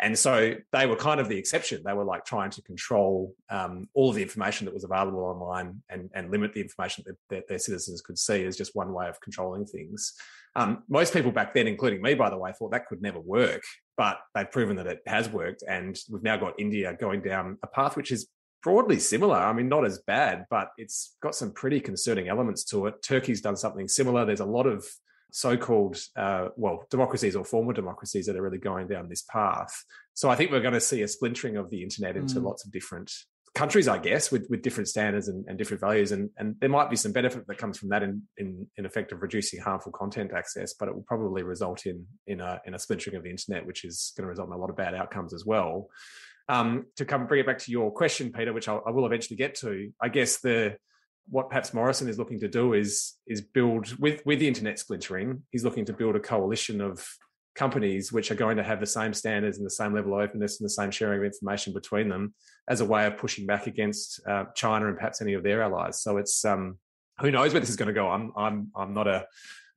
and 0.00 0.18
so 0.18 0.54
they 0.72 0.86
were 0.86 0.96
kind 0.96 1.20
of 1.20 1.28
the 1.28 1.36
exception 1.36 1.82
they 1.84 1.92
were 1.92 2.04
like 2.04 2.24
trying 2.24 2.50
to 2.50 2.62
control 2.62 3.34
um, 3.50 3.88
all 3.94 4.10
of 4.10 4.16
the 4.16 4.22
information 4.22 4.64
that 4.64 4.74
was 4.74 4.84
available 4.84 5.20
online 5.20 5.82
and, 5.88 6.10
and 6.14 6.30
limit 6.30 6.52
the 6.52 6.60
information 6.60 7.04
that, 7.06 7.16
that, 7.28 7.48
their 7.48 7.58
citizens 7.58 8.00
could 8.00 8.18
see 8.18 8.44
as 8.44 8.56
just 8.56 8.74
one 8.74 8.92
way 8.92 9.08
of 9.08 9.20
controlling 9.20 9.64
things 9.64 10.14
um, 10.56 10.82
most 10.88 11.12
people 11.12 11.30
back 11.30 11.54
then, 11.54 11.66
including 11.66 12.02
me, 12.02 12.14
by 12.14 12.30
the 12.30 12.36
way, 12.36 12.52
thought 12.52 12.72
that 12.72 12.86
could 12.86 13.02
never 13.02 13.20
work. 13.20 13.62
but 13.96 14.18
they've 14.34 14.50
proven 14.50 14.76
that 14.76 14.86
it 14.86 15.02
has 15.06 15.28
worked. 15.28 15.62
And 15.68 15.98
we've 16.08 16.22
now 16.22 16.38
got 16.38 16.58
India 16.58 16.96
going 16.98 17.20
down 17.20 17.58
a 17.62 17.66
path 17.66 17.96
which 17.96 18.10
is 18.10 18.28
broadly 18.62 18.98
similar. 18.98 19.36
I 19.36 19.52
mean, 19.52 19.68
not 19.68 19.84
as 19.84 19.98
bad, 19.98 20.46
but 20.48 20.70
it's 20.78 21.16
got 21.22 21.34
some 21.34 21.52
pretty 21.52 21.80
concerning 21.80 22.28
elements 22.28 22.64
to 22.66 22.86
it. 22.86 23.02
Turkey's 23.02 23.42
done 23.42 23.56
something 23.56 23.88
similar. 23.88 24.24
There's 24.24 24.40
a 24.40 24.46
lot 24.46 24.66
of 24.66 24.86
so-called 25.32 25.98
uh, 26.16 26.48
well 26.56 26.84
democracies 26.90 27.36
or 27.36 27.44
former 27.44 27.72
democracies 27.72 28.26
that 28.26 28.36
are 28.36 28.42
really 28.42 28.58
going 28.58 28.88
down 28.88 29.08
this 29.08 29.22
path. 29.22 29.84
So 30.14 30.28
i 30.28 30.36
think 30.36 30.50
we're 30.50 30.60
going 30.60 30.74
to 30.74 30.80
see 30.80 31.02
a 31.02 31.08
splintering 31.08 31.56
of 31.56 31.70
the 31.70 31.82
internet 31.82 32.16
into 32.16 32.40
mm. 32.40 32.44
lots 32.44 32.64
of 32.64 32.72
different 32.72 33.12
countries 33.52 33.88
i 33.88 33.98
guess 33.98 34.30
with, 34.30 34.46
with 34.48 34.62
different 34.62 34.88
standards 34.88 35.26
and, 35.26 35.44
and, 35.48 35.58
different 35.58 35.80
values. 35.80 36.12
And, 36.12 36.30
and 36.36 36.54
there 36.60 36.68
might 36.68 36.88
be 36.88 36.94
some 36.94 37.10
benefit 37.10 37.48
that 37.48 37.58
comes 37.58 37.78
from 37.78 37.88
that 37.88 38.04
in, 38.04 38.22
in, 38.36 38.68
in 38.76 38.86
effect 38.86 39.10
of 39.10 39.22
reducing 39.22 39.60
harmful 39.60 39.92
content 39.92 40.32
access 40.32 40.74
but 40.74 40.88
it 40.88 40.94
will 40.94 41.02
probably 41.02 41.42
result 41.42 41.86
in 41.86 42.06
in 42.26 42.40
a, 42.40 42.60
in 42.64 42.74
a 42.74 42.78
splintering 42.78 43.16
of 43.16 43.24
the 43.24 43.30
internet 43.30 43.66
which 43.66 43.84
is 43.84 44.12
going 44.16 44.24
to 44.24 44.28
result 44.28 44.48
in 44.48 44.54
a 44.54 44.58
lot 44.58 44.70
of 44.70 44.76
bad 44.76 44.94
outcomes 44.94 45.34
as 45.34 45.44
well. 45.44 45.88
Um, 46.50 46.86
to 46.96 47.04
come 47.04 47.28
bring 47.28 47.40
it 47.40 47.46
back 47.46 47.58
to 47.58 47.70
your 47.70 47.92
question, 47.92 48.32
Peter, 48.32 48.52
which 48.52 48.66
I'll, 48.66 48.82
I 48.84 48.90
will 48.90 49.06
eventually 49.06 49.36
get 49.36 49.54
to, 49.56 49.92
I 50.02 50.08
guess 50.08 50.40
the 50.40 50.76
what 51.28 51.48
perhaps 51.48 51.72
Morrison 51.74 52.08
is 52.08 52.18
looking 52.18 52.40
to 52.40 52.48
do 52.48 52.74
is 52.74 53.14
is 53.26 53.40
build 53.40 53.98
with 53.98 54.24
with 54.26 54.38
the 54.38 54.48
internet 54.48 54.78
splintering. 54.78 55.42
He's 55.50 55.64
looking 55.64 55.84
to 55.86 55.92
build 55.92 56.16
a 56.16 56.20
coalition 56.20 56.80
of 56.80 57.06
companies 57.54 58.12
which 58.12 58.30
are 58.30 58.36
going 58.36 58.56
to 58.56 58.62
have 58.62 58.80
the 58.80 58.86
same 58.86 59.12
standards 59.12 59.58
and 59.58 59.66
the 59.66 59.70
same 59.70 59.92
level 59.92 60.14
of 60.14 60.20
openness 60.20 60.60
and 60.60 60.64
the 60.64 60.70
same 60.70 60.90
sharing 60.90 61.18
of 61.18 61.24
information 61.24 61.72
between 61.72 62.08
them 62.08 62.32
as 62.68 62.80
a 62.80 62.84
way 62.84 63.06
of 63.06 63.16
pushing 63.16 63.44
back 63.44 63.66
against 63.66 64.20
uh, 64.26 64.44
China 64.54 64.86
and 64.86 64.96
perhaps 64.96 65.20
any 65.20 65.34
of 65.34 65.42
their 65.42 65.62
allies. 65.62 66.00
So 66.00 66.16
it's 66.16 66.44
um, 66.44 66.78
who 67.20 67.30
knows 67.30 67.52
where 67.52 67.60
this 67.60 67.70
is 67.70 67.76
going 67.76 67.88
to 67.88 67.92
go. 67.92 68.08
I'm 68.08 68.32
I'm 68.36 68.70
I'm 68.74 68.94
not 68.94 69.06
a 69.06 69.26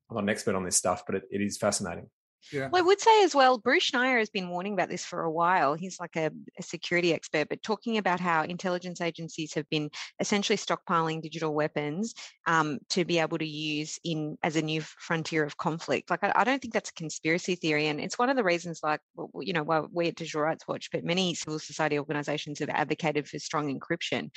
I'm 0.10 0.16
not 0.16 0.24
an 0.24 0.30
expert 0.30 0.56
on 0.56 0.64
this 0.64 0.78
stuff, 0.78 1.04
but 1.06 1.16
it, 1.16 1.24
it 1.32 1.42
is 1.42 1.58
fascinating. 1.58 2.10
Yeah. 2.52 2.70
Well, 2.72 2.82
I 2.82 2.86
would 2.86 3.00
say 3.00 3.24
as 3.24 3.34
well, 3.34 3.58
Bruce 3.58 3.90
Schneier 3.90 4.20
has 4.20 4.30
been 4.30 4.50
warning 4.50 4.74
about 4.74 4.90
this 4.90 5.06
for 5.06 5.24
a 5.24 5.32
while. 5.32 5.76
He's 5.76 6.00
like 6.00 6.16
a, 6.16 6.32
a, 6.60 6.64
security 6.64 7.14
expert, 7.14 7.48
but 7.50 7.64
talking 7.64 7.98
about 7.98 8.20
how 8.20 8.44
intelligence 8.44 9.02
agencies 9.02 9.54
have 9.54 9.70
been 9.70 9.90
essentially 10.20 10.58
stockpiling 10.58 11.22
digital 11.22 11.54
weapons 11.54 12.14
um, 12.46 12.80
to 12.90 13.06
be 13.06 13.20
able 13.20 13.38
to 13.38 13.48
use 13.48 14.00
in 14.04 14.38
as 14.44 14.56
a 14.56 14.62
new 14.62 14.82
frontier 14.82 15.44
of 15.44 15.58
conflict. 15.58 16.10
Like, 16.10 16.24
I, 16.24 16.34
I, 16.36 16.44
don't 16.44 16.62
think 16.62 16.74
that's 16.74 16.90
a 16.90 16.94
conspiracy 16.94 17.56
theory, 17.56 17.88
and 17.88 18.02
it's 18.02 18.20
one 18.20 18.30
of 18.30 18.36
the 18.36 18.44
reasons, 18.44 18.82
like, 18.84 19.00
you 19.40 19.54
know, 19.54 19.64
why 19.64 19.82
we 19.92 20.10
at 20.10 20.16
Digital 20.16 20.42
Rights 20.42 20.68
Watch, 20.68 20.90
but 20.92 21.04
many 21.04 21.34
civil 21.36 21.60
society 21.60 21.98
organisations 21.98 22.60
have 22.60 22.70
advocated 22.70 23.28
for 23.28 23.40
strong 23.40 23.78
encryption 23.78 24.30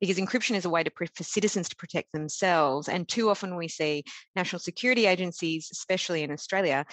because 0.00 0.16
encryption 0.16 0.56
is 0.56 0.64
a 0.64 0.70
way 0.70 0.82
to 0.82 0.90
for 1.14 1.24
citizens 1.24 1.68
to 1.68 1.76
protect 1.76 2.12
themselves. 2.12 2.88
And 2.88 3.06
too 3.06 3.28
often 3.30 3.56
we 3.56 3.68
see 3.68 4.04
national 4.34 4.60
security 4.60 5.06
agencies, 5.06 5.68
especially 5.72 6.22
in 6.22 6.30
Australia, 6.30 6.84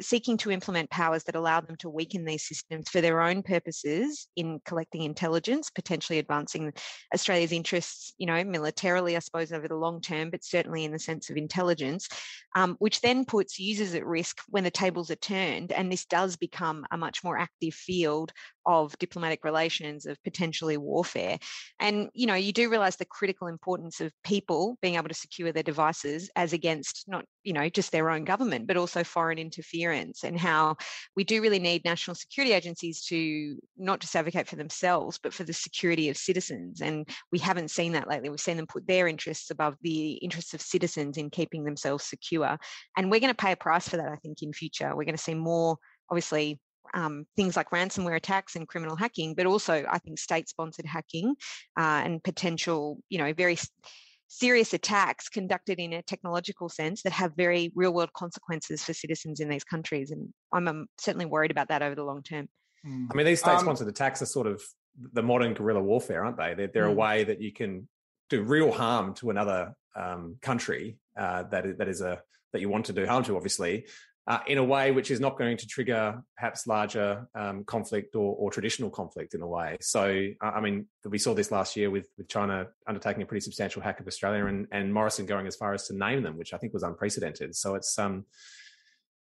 seeking 0.00 0.36
to 0.38 0.50
implement 0.50 0.90
powers 0.90 1.24
that 1.24 1.36
allow 1.36 1.60
them 1.60 1.76
to 1.76 1.88
weaken 1.90 2.24
these 2.24 2.46
systems 2.46 2.88
for 2.88 3.00
their 3.00 3.20
own 3.20 3.42
purposes 3.42 4.28
in 4.36 4.60
collecting 4.64 5.02
intelligence, 5.02 5.70
potentially 5.70 6.18
advancing 6.18 6.72
Australia's 7.14 7.52
interests, 7.52 8.12
you 8.18 8.26
know, 8.26 8.42
militarily, 8.44 9.16
I 9.16 9.20
suppose, 9.20 9.52
over 9.52 9.68
the 9.68 9.76
long 9.76 10.00
term, 10.00 10.30
but 10.30 10.44
certainly 10.44 10.84
in 10.84 10.92
the 10.92 10.98
sense 10.98 11.30
of 11.30 11.36
intelligence, 11.36 12.08
um, 12.54 12.76
which 12.78 13.00
then 13.00 13.24
puts 13.24 13.58
users 13.58 13.94
at 13.94 14.06
risk 14.06 14.40
when 14.48 14.64
the 14.64 14.70
tables 14.70 15.10
are 15.10 15.16
turned. 15.16 15.72
And 15.72 15.90
this 15.90 16.04
does 16.04 16.36
become 16.36 16.84
a 16.90 16.98
much 16.98 17.22
more 17.22 17.38
active 17.38 17.74
field 17.74 18.32
of 18.66 18.98
diplomatic 18.98 19.44
relations, 19.44 20.06
of 20.06 20.22
potentially 20.24 20.76
warfare. 20.76 21.38
And, 21.80 22.08
you 22.14 22.26
know, 22.26 22.34
you 22.34 22.52
do 22.52 22.68
realize 22.68 22.96
the 22.96 23.04
critical 23.04 23.46
importance 23.46 24.00
of 24.00 24.12
people 24.24 24.76
being 24.82 24.96
able 24.96 25.08
to 25.08 25.14
secure 25.14 25.52
their 25.52 25.62
devices 25.62 26.28
as 26.36 26.52
against 26.52 27.04
not, 27.06 27.24
you 27.44 27.52
know, 27.52 27.68
just 27.68 27.92
their 27.92 28.10
own 28.10 28.24
government, 28.24 28.66
but 28.66 28.76
also 28.76 29.04
foreign 29.04 29.38
interference 29.38 30.24
and 30.24 30.38
how 30.38 30.76
we 31.14 31.22
do 31.22 31.40
really 31.40 31.60
need 31.60 31.84
national 31.84 32.16
security 32.16 32.52
agencies 32.52 33.04
to 33.06 33.56
not 33.76 34.00
just 34.00 34.16
advocate 34.16 34.48
for 34.48 34.56
themselves, 34.56 35.18
but 35.22 35.32
for 35.32 35.44
the 35.44 35.52
security 35.52 36.08
of 36.08 36.16
citizens. 36.16 36.80
And 36.80 37.08
we 37.30 37.38
haven't 37.38 37.70
seen 37.70 37.92
that 37.92 38.08
lately. 38.08 38.28
We've 38.28 38.40
seen 38.40 38.56
them 38.56 38.66
put 38.66 38.86
their 38.86 39.06
interests 39.06 39.50
above 39.50 39.76
the 39.82 40.14
interests 40.14 40.54
of 40.54 40.60
citizens 40.60 41.16
in 41.16 41.30
keeping 41.30 41.64
themselves 41.64 42.04
secure. 42.04 42.58
And 42.96 43.10
we're 43.10 43.20
going 43.20 43.32
to 43.32 43.34
pay 43.34 43.52
a 43.52 43.56
price 43.56 43.88
for 43.88 43.96
that, 43.96 44.08
I 44.08 44.16
think, 44.16 44.42
in 44.42 44.52
future. 44.52 44.88
We're 44.88 45.04
going 45.04 45.16
to 45.16 45.22
see 45.22 45.34
more 45.34 45.76
obviously 46.10 46.60
um, 46.94 47.26
things 47.36 47.56
like 47.56 47.70
ransomware 47.70 48.16
attacks 48.16 48.56
and 48.56 48.68
criminal 48.68 48.96
hacking, 48.96 49.34
but 49.34 49.46
also 49.46 49.84
I 49.88 49.98
think 49.98 50.18
state-sponsored 50.18 50.86
hacking 50.86 51.34
uh, 51.78 52.02
and 52.04 52.22
potential, 52.22 52.98
you 53.08 53.18
know, 53.18 53.32
very 53.32 53.58
serious 54.28 54.74
attacks 54.74 55.28
conducted 55.28 55.78
in 55.78 55.92
a 55.92 56.02
technological 56.02 56.68
sense 56.68 57.02
that 57.02 57.12
have 57.12 57.32
very 57.36 57.72
real-world 57.74 58.12
consequences 58.12 58.82
for 58.82 58.92
citizens 58.92 59.40
in 59.40 59.48
these 59.48 59.64
countries. 59.64 60.10
And 60.10 60.32
I'm 60.52 60.68
um, 60.68 60.86
certainly 60.98 61.26
worried 61.26 61.50
about 61.50 61.68
that 61.68 61.82
over 61.82 61.94
the 61.94 62.04
long 62.04 62.22
term. 62.22 62.48
I 62.84 63.14
mean, 63.14 63.26
these 63.26 63.40
state-sponsored 63.40 63.86
um, 63.86 63.90
attacks 63.90 64.22
are 64.22 64.26
sort 64.26 64.46
of 64.46 64.62
the 65.12 65.22
modern 65.22 65.54
guerrilla 65.54 65.82
warfare, 65.82 66.24
aren't 66.24 66.36
they? 66.36 66.54
They're, 66.54 66.68
they're 66.68 66.86
mm. 66.86 66.92
a 66.92 66.94
way 66.94 67.24
that 67.24 67.40
you 67.40 67.52
can 67.52 67.88
do 68.30 68.42
real 68.42 68.70
harm 68.70 69.14
to 69.14 69.30
another 69.30 69.74
um, 69.96 70.36
country 70.40 70.98
uh, 71.18 71.44
that 71.44 71.66
is, 71.66 71.76
that 71.78 71.88
is 71.88 72.00
a 72.00 72.22
that 72.52 72.60
you 72.60 72.68
want 72.68 72.86
to 72.86 72.92
do 72.92 73.06
harm 73.06 73.24
to, 73.24 73.36
obviously, 73.36 73.86
uh, 74.28 74.40
in 74.46 74.58
a 74.58 74.64
way 74.64 74.90
which 74.90 75.10
is 75.10 75.20
not 75.20 75.38
going 75.38 75.56
to 75.56 75.66
trigger 75.66 76.20
perhaps 76.36 76.66
larger 76.66 77.28
um, 77.34 77.62
conflict 77.64 78.16
or, 78.16 78.34
or, 78.34 78.50
traditional 78.50 78.90
conflict 78.90 79.34
in 79.34 79.40
a 79.40 79.46
way. 79.46 79.76
So, 79.80 80.28
I 80.40 80.60
mean, 80.60 80.86
we 81.04 81.18
saw 81.18 81.32
this 81.32 81.52
last 81.52 81.76
year 81.76 81.90
with, 81.90 82.08
with 82.18 82.28
China 82.28 82.66
undertaking 82.88 83.22
a 83.22 83.26
pretty 83.26 83.42
substantial 83.42 83.82
hack 83.82 84.00
of 84.00 84.06
Australia 84.08 84.46
and, 84.46 84.66
and 84.72 84.92
Morrison 84.92 85.26
going 85.26 85.46
as 85.46 85.54
far 85.54 85.74
as 85.74 85.86
to 85.86 85.96
name 85.96 86.24
them, 86.24 86.36
which 86.36 86.52
I 86.52 86.58
think 86.58 86.74
was 86.74 86.82
unprecedented. 86.82 87.54
So 87.54 87.76
it's 87.76 87.96
um, 88.00 88.24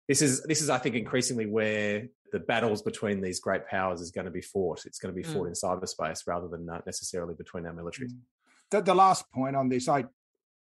this 0.08 0.24
is 0.24 0.42
this 0.44 0.62
is 0.62 0.70
I 0.70 0.80
think 0.80 0.96
increasingly 0.96 1.46
where 1.46 2.08
the 2.32 2.40
battles 2.40 2.82
between 2.82 3.22
these 3.22 3.40
great 3.40 3.68
powers 3.68 4.02
is 4.02 4.12
going 4.12 4.26
to 4.26 4.32
be 4.32 4.42
fought. 4.42 4.86
It's 4.86 4.98
going 4.98 5.14
to 5.14 5.16
be 5.16 5.24
fought 5.24 5.46
mm. 5.46 5.50
in 5.50 5.54
cyberspace 5.54 6.28
rather 6.28 6.48
than 6.48 6.68
uh, 6.68 6.82
necessarily 6.86 7.36
between 7.36 7.66
our 7.68 7.74
militaries. 7.74 8.12
Mm. 8.12 8.20
The, 8.72 8.82
the 8.82 8.96
last 8.96 9.32
point 9.32 9.56
on 9.56 9.70
this, 9.70 9.88
I 9.88 10.06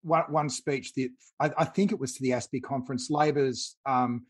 one, 0.02 0.24
one 0.28 0.48
speech 0.48 0.94
that 0.94 1.10
I, 1.40 1.50
I, 1.58 1.64
think 1.64 1.92
it 1.92 1.98
was 1.98 2.14
to 2.14 2.22
the 2.22 2.30
ASPI 2.30 2.62
conference, 2.62 3.10
Labor's 3.10 3.76
um, 3.86 4.26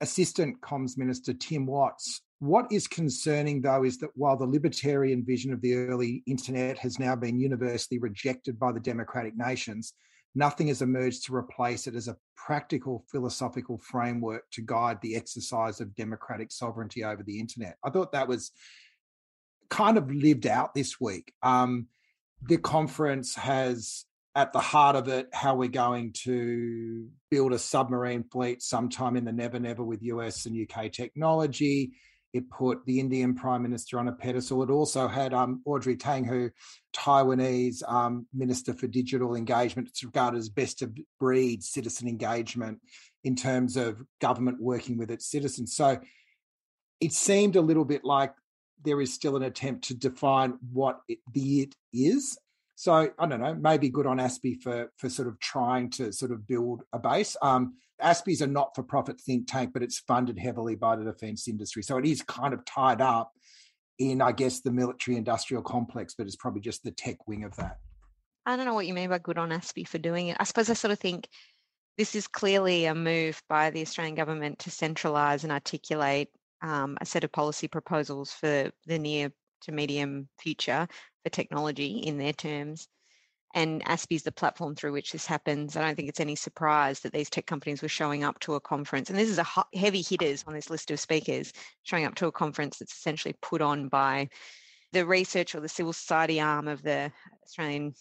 Assistant 0.00 0.60
Comms 0.60 0.96
Minister 0.96 1.34
Tim 1.34 1.66
Watts. 1.66 2.22
What 2.40 2.70
is 2.70 2.86
concerning, 2.86 3.62
though, 3.62 3.84
is 3.84 3.98
that 3.98 4.10
while 4.14 4.36
the 4.36 4.46
libertarian 4.46 5.24
vision 5.24 5.52
of 5.52 5.60
the 5.60 5.74
early 5.74 6.22
internet 6.26 6.78
has 6.78 6.98
now 6.98 7.16
been 7.16 7.40
universally 7.40 7.98
rejected 7.98 8.58
by 8.58 8.70
the 8.70 8.80
democratic 8.80 9.36
nations, 9.36 9.92
nothing 10.34 10.68
has 10.68 10.82
emerged 10.82 11.24
to 11.26 11.34
replace 11.34 11.88
it 11.88 11.96
as 11.96 12.06
a 12.06 12.16
practical 12.36 13.04
philosophical 13.10 13.78
framework 13.78 14.44
to 14.52 14.62
guide 14.62 14.98
the 15.02 15.16
exercise 15.16 15.80
of 15.80 15.94
democratic 15.96 16.52
sovereignty 16.52 17.02
over 17.02 17.24
the 17.24 17.40
internet. 17.40 17.76
I 17.84 17.90
thought 17.90 18.12
that 18.12 18.28
was 18.28 18.52
kind 19.68 19.98
of 19.98 20.10
lived 20.12 20.46
out 20.46 20.74
this 20.74 21.00
week. 21.00 21.32
Um, 21.42 21.88
the 22.42 22.58
conference 22.58 23.34
has 23.34 24.04
at 24.34 24.52
the 24.52 24.60
heart 24.60 24.96
of 24.96 25.08
it 25.08 25.28
how 25.32 25.54
we're 25.54 25.68
going 25.68 26.12
to 26.12 27.08
build 27.30 27.52
a 27.52 27.58
submarine 27.58 28.24
fleet 28.24 28.62
sometime 28.62 29.16
in 29.16 29.24
the 29.24 29.32
never 29.32 29.58
never 29.58 29.82
with 29.82 30.02
US 30.02 30.46
and 30.46 30.68
UK 30.70 30.92
technology. 30.92 31.92
It 32.34 32.50
put 32.50 32.84
the 32.84 33.00
Indian 33.00 33.34
Prime 33.34 33.62
Minister 33.62 33.98
on 33.98 34.06
a 34.06 34.12
pedestal. 34.12 34.62
It 34.62 34.70
also 34.70 35.08
had 35.08 35.32
um, 35.32 35.62
Audrey 35.64 35.96
Tang, 35.96 36.24
who 36.24 36.50
Taiwanese 36.94 37.82
um, 37.90 38.26
Minister 38.34 38.74
for 38.74 38.86
Digital 38.86 39.34
Engagement. 39.34 39.88
It's 39.88 40.04
regarded 40.04 40.36
as 40.36 40.50
best 40.50 40.82
of 40.82 40.96
breed 41.18 41.62
citizen 41.62 42.06
engagement 42.06 42.80
in 43.24 43.34
terms 43.34 43.78
of 43.78 44.02
government 44.20 44.60
working 44.60 44.98
with 44.98 45.10
its 45.10 45.30
citizens. 45.30 45.74
So 45.74 45.98
it 47.00 47.12
seemed 47.12 47.56
a 47.56 47.62
little 47.62 47.86
bit 47.86 48.04
like 48.04 48.34
there 48.84 49.00
is 49.00 49.12
still 49.12 49.36
an 49.36 49.42
attempt 49.42 49.88
to 49.88 49.94
define 49.94 50.58
what 50.70 51.00
it, 51.08 51.18
the 51.32 51.62
it 51.62 51.74
is 51.92 52.38
so 52.80 53.10
I 53.18 53.26
don't 53.26 53.40
know, 53.40 53.56
maybe 53.56 53.88
good 53.88 54.06
on 54.06 54.18
ASPI 54.18 54.62
for 54.62 54.92
for 54.98 55.08
sort 55.10 55.26
of 55.26 55.40
trying 55.40 55.90
to 55.90 56.12
sort 56.12 56.30
of 56.30 56.46
build 56.46 56.84
a 56.92 56.98
base. 57.00 57.36
Um, 57.42 57.74
ASPI 58.00 58.34
is 58.34 58.40
a 58.40 58.46
not-for-profit 58.46 59.20
think 59.20 59.50
tank, 59.50 59.72
but 59.74 59.82
it's 59.82 59.98
funded 59.98 60.38
heavily 60.38 60.76
by 60.76 60.94
the 60.94 61.02
defence 61.02 61.48
industry, 61.48 61.82
so 61.82 61.98
it 61.98 62.06
is 62.06 62.22
kind 62.22 62.54
of 62.54 62.64
tied 62.64 63.00
up 63.00 63.32
in, 63.98 64.22
I 64.22 64.30
guess, 64.30 64.60
the 64.60 64.70
military-industrial 64.70 65.64
complex, 65.64 66.14
but 66.16 66.28
it's 66.28 66.36
probably 66.36 66.60
just 66.60 66.84
the 66.84 66.92
tech 66.92 67.26
wing 67.26 67.42
of 67.42 67.56
that. 67.56 67.78
I 68.46 68.56
don't 68.56 68.64
know 68.64 68.74
what 68.74 68.86
you 68.86 68.94
mean 68.94 69.10
by 69.10 69.18
good 69.18 69.38
on 69.38 69.50
ASPI 69.50 69.88
for 69.88 69.98
doing 69.98 70.28
it. 70.28 70.36
I 70.38 70.44
suppose 70.44 70.70
I 70.70 70.74
sort 70.74 70.92
of 70.92 71.00
think 71.00 71.28
this 71.96 72.14
is 72.14 72.28
clearly 72.28 72.84
a 72.84 72.94
move 72.94 73.42
by 73.48 73.70
the 73.70 73.82
Australian 73.82 74.14
government 74.14 74.60
to 74.60 74.70
centralise 74.70 75.42
and 75.42 75.50
articulate 75.50 76.28
um, 76.62 76.96
a 77.00 77.04
set 77.04 77.24
of 77.24 77.32
policy 77.32 77.66
proposals 77.66 78.30
for 78.32 78.70
the 78.86 78.98
near 79.00 79.32
to 79.62 79.72
medium 79.72 80.28
future 80.38 80.86
for 81.22 81.30
technology 81.30 81.98
in 81.98 82.18
their 82.18 82.32
terms. 82.32 82.88
And 83.54 83.82
ASPI 83.84 84.16
is 84.16 84.22
the 84.24 84.32
platform 84.32 84.74
through 84.74 84.92
which 84.92 85.12
this 85.12 85.24
happens. 85.24 85.74
I 85.74 85.80
don't 85.82 85.96
think 85.96 86.08
it's 86.08 86.20
any 86.20 86.36
surprise 86.36 87.00
that 87.00 87.12
these 87.14 87.30
tech 87.30 87.46
companies 87.46 87.80
were 87.80 87.88
showing 87.88 88.22
up 88.22 88.38
to 88.40 88.54
a 88.54 88.60
conference. 88.60 89.08
And 89.08 89.18
this 89.18 89.30
is 89.30 89.38
a 89.38 89.46
heavy 89.74 90.02
hitters 90.02 90.44
on 90.46 90.52
this 90.52 90.68
list 90.68 90.90
of 90.90 91.00
speakers 91.00 91.52
showing 91.82 92.04
up 92.04 92.14
to 92.16 92.26
a 92.26 92.32
conference 92.32 92.78
that's 92.78 92.92
essentially 92.92 93.34
put 93.40 93.62
on 93.62 93.88
by 93.88 94.28
the 94.92 95.06
research 95.06 95.54
or 95.54 95.60
the 95.60 95.68
civil 95.68 95.92
society 95.92 96.40
arm 96.40 96.68
of 96.68 96.82
the 96.82 97.10
Australian 97.44 97.94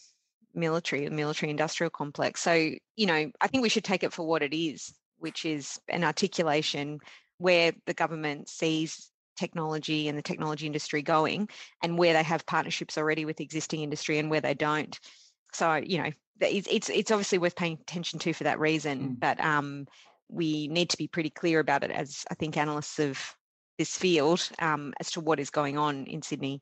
military, 0.54 1.06
the 1.06 1.12
military 1.12 1.50
industrial 1.50 1.92
complex. 1.92 2.42
So, 2.42 2.72
you 2.96 3.06
know, 3.06 3.32
I 3.40 3.48
think 3.48 3.62
we 3.62 3.70
should 3.70 3.84
take 3.84 4.04
it 4.04 4.14
for 4.14 4.28
what 4.28 4.44
it 4.44 4.56
is, 4.56 4.94
which 5.18 5.46
is 5.46 5.80
an 5.88 6.04
articulation 6.04 7.00
where 7.38 7.72
the 7.86 7.94
government 7.94 8.50
sees 8.50 9.12
technology 9.38 10.08
and 10.08 10.18
the 10.18 10.22
technology 10.24 10.66
industry 10.66 11.02
going 11.02 11.48
and 11.84 11.98
where 11.98 12.14
they 12.14 12.24
have 12.24 12.46
partnerships 12.46 12.98
already 12.98 13.26
with 13.26 13.40
existing 13.40 13.82
industry 13.82 14.18
and 14.20 14.30
where 14.30 14.42
they 14.42 14.54
don't 14.54 15.00
so 15.54 15.76
you 15.76 16.02
know 16.02 16.10
it's 16.40 16.68
it's, 16.70 16.90
it's 16.90 17.12
obviously 17.12 17.38
worth 17.38 17.56
paying 17.56 17.78
attention 17.82 18.20
to 18.20 18.34
for 18.34 18.44
that 18.44 18.60
reason 18.60 19.00
mm. 19.00 19.20
but 19.20 19.40
um 19.44 19.88
we 20.30 20.68
need 20.68 20.90
to 20.90 20.98
be 20.98 21.08
pretty 21.08 21.30
clear 21.30 21.60
about 21.60 21.84
it 21.84 21.92
as 21.92 22.26
i 22.30 22.34
think 22.36 22.58
analysts 22.58 23.00
of 23.00 23.20
this 23.78 23.96
field 23.96 24.50
um, 24.60 24.92
as 25.00 25.12
to 25.12 25.22
what 25.22 25.40
is 25.40 25.50
going 25.50 25.78
on 25.78 26.06
in 26.06 26.22
sydney 26.22 26.62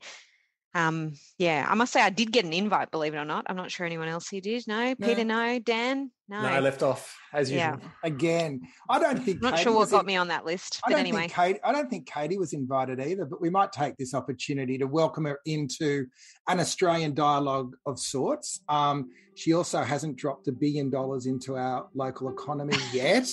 um, 0.76 1.14
yeah, 1.38 1.66
I 1.68 1.74
must 1.74 1.94
say 1.94 2.02
I 2.02 2.10
did 2.10 2.34
get 2.34 2.44
an 2.44 2.52
invite, 2.52 2.92
believe 2.92 3.14
it 3.14 3.18
or 3.18 3.24
not. 3.24 3.46
I'm 3.48 3.56
not 3.56 3.72
sure 3.72 3.86
anyone 3.86 4.10
else 4.10 4.28
here 4.28 4.42
did. 4.42 4.68
No, 4.68 4.94
Peter, 4.96 5.24
no, 5.24 5.58
Dan, 5.58 6.12
no. 6.28 6.42
No, 6.42 6.50
I 6.50 6.60
left 6.60 6.84
off 6.84 7.18
as 7.32 7.50
usual. 7.50 7.80
Yeah. 7.82 7.90
Again, 8.04 8.60
I 8.90 9.00
don't 9.00 9.24
think. 9.24 9.38
I'm 9.38 9.52
not 9.52 9.54
Katie 9.54 9.64
sure 9.64 9.74
what 9.74 9.90
got 9.90 10.02
in, 10.02 10.08
me 10.08 10.18
on 10.18 10.28
that 10.28 10.46
list, 10.46 10.82
I 10.84 10.92
but 10.92 11.00
anyway. 11.00 11.22
Think 11.22 11.34
Katie, 11.34 11.60
I 11.64 11.72
don't 11.72 11.90
think 11.90 12.06
Katie 12.06 12.38
was 12.38 12.52
invited 12.52 13.00
either, 13.00 13.24
but 13.24 13.40
we 13.40 13.50
might 13.50 13.72
take 13.72 13.96
this 13.96 14.14
opportunity 14.14 14.78
to 14.78 14.86
welcome 14.86 15.24
her 15.24 15.40
into 15.46 16.08
an 16.50 16.60
Australian 16.60 17.14
dialogue 17.14 17.74
of 17.86 17.98
sorts. 17.98 18.60
Um, 18.68 19.12
she 19.36 19.54
also 19.54 19.82
hasn't 19.82 20.18
dropped 20.18 20.50
a 20.50 20.52
billion 20.52 20.90
dollars 20.90 21.26
into 21.26 21.56
our 21.56 21.88
local 21.94 22.28
economy 22.28 22.76
yet, 22.92 23.32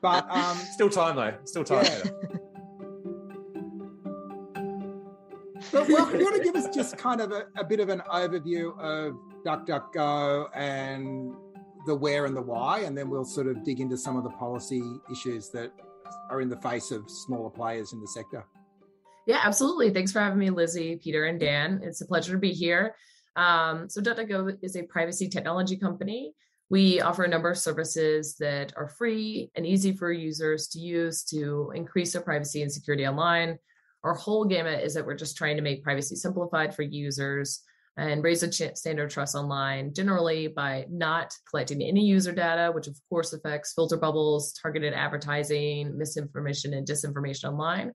but 0.00 0.30
um, 0.30 0.56
still 0.74 0.90
time 0.90 1.16
though. 1.16 1.34
Still 1.44 1.64
time. 1.64 1.86
Yeah. 1.86 2.38
But 5.72 5.88
well, 5.88 6.10
you 6.16 6.24
want 6.24 6.36
to 6.36 6.42
give 6.42 6.56
us 6.56 6.74
just 6.74 6.96
kind 6.96 7.20
of 7.20 7.32
a, 7.32 7.46
a 7.56 7.64
bit 7.64 7.80
of 7.80 7.88
an 7.88 8.02
overview 8.10 8.78
of 8.78 9.14
DuckDuckGo 9.44 10.48
and 10.54 11.34
the 11.86 11.94
where 11.94 12.26
and 12.26 12.36
the 12.36 12.42
why, 12.42 12.80
and 12.80 12.96
then 12.96 13.10
we'll 13.10 13.24
sort 13.24 13.46
of 13.46 13.64
dig 13.64 13.80
into 13.80 13.96
some 13.96 14.16
of 14.16 14.24
the 14.24 14.30
policy 14.30 14.82
issues 15.10 15.50
that 15.50 15.72
are 16.30 16.40
in 16.40 16.48
the 16.48 16.56
face 16.58 16.90
of 16.90 17.10
smaller 17.10 17.50
players 17.50 17.92
in 17.92 18.00
the 18.00 18.08
sector. 18.08 18.44
Yeah, 19.26 19.40
absolutely. 19.42 19.90
Thanks 19.90 20.10
for 20.10 20.20
having 20.20 20.38
me, 20.38 20.48
Lizzie, 20.48 20.96
Peter, 20.96 21.26
and 21.26 21.38
Dan. 21.38 21.80
It's 21.82 22.00
a 22.00 22.06
pleasure 22.06 22.32
to 22.32 22.38
be 22.38 22.52
here. 22.52 22.94
Um, 23.36 23.88
so, 23.88 24.00
DuckDuckGo 24.00 24.58
is 24.62 24.76
a 24.76 24.82
privacy 24.84 25.28
technology 25.28 25.76
company. 25.76 26.32
We 26.70 27.00
offer 27.00 27.24
a 27.24 27.28
number 27.28 27.50
of 27.50 27.58
services 27.58 28.36
that 28.40 28.72
are 28.76 28.88
free 28.88 29.50
and 29.54 29.66
easy 29.66 29.92
for 29.92 30.12
users 30.12 30.68
to 30.68 30.78
use 30.78 31.24
to 31.24 31.72
increase 31.74 32.12
their 32.12 32.22
privacy 32.22 32.62
and 32.62 32.72
security 32.72 33.06
online 33.06 33.58
our 34.04 34.14
whole 34.14 34.44
gamut 34.44 34.84
is 34.84 34.94
that 34.94 35.04
we're 35.04 35.14
just 35.14 35.36
trying 35.36 35.56
to 35.56 35.62
make 35.62 35.82
privacy 35.82 36.14
simplified 36.14 36.74
for 36.74 36.82
users 36.82 37.62
and 37.96 38.22
raise 38.22 38.40
the 38.40 38.48
ch- 38.48 38.76
standard 38.76 39.04
of 39.04 39.10
trust 39.10 39.34
online 39.34 39.92
generally 39.92 40.46
by 40.46 40.86
not 40.88 41.34
collecting 41.50 41.82
any 41.82 42.04
user 42.04 42.32
data, 42.32 42.70
which 42.72 42.86
of 42.86 42.96
course 43.08 43.32
affects 43.32 43.72
filter 43.72 43.96
bubbles, 43.96 44.52
targeted 44.52 44.94
advertising, 44.94 45.98
misinformation, 45.98 46.74
and 46.74 46.86
disinformation 46.86 47.44
online. 47.44 47.92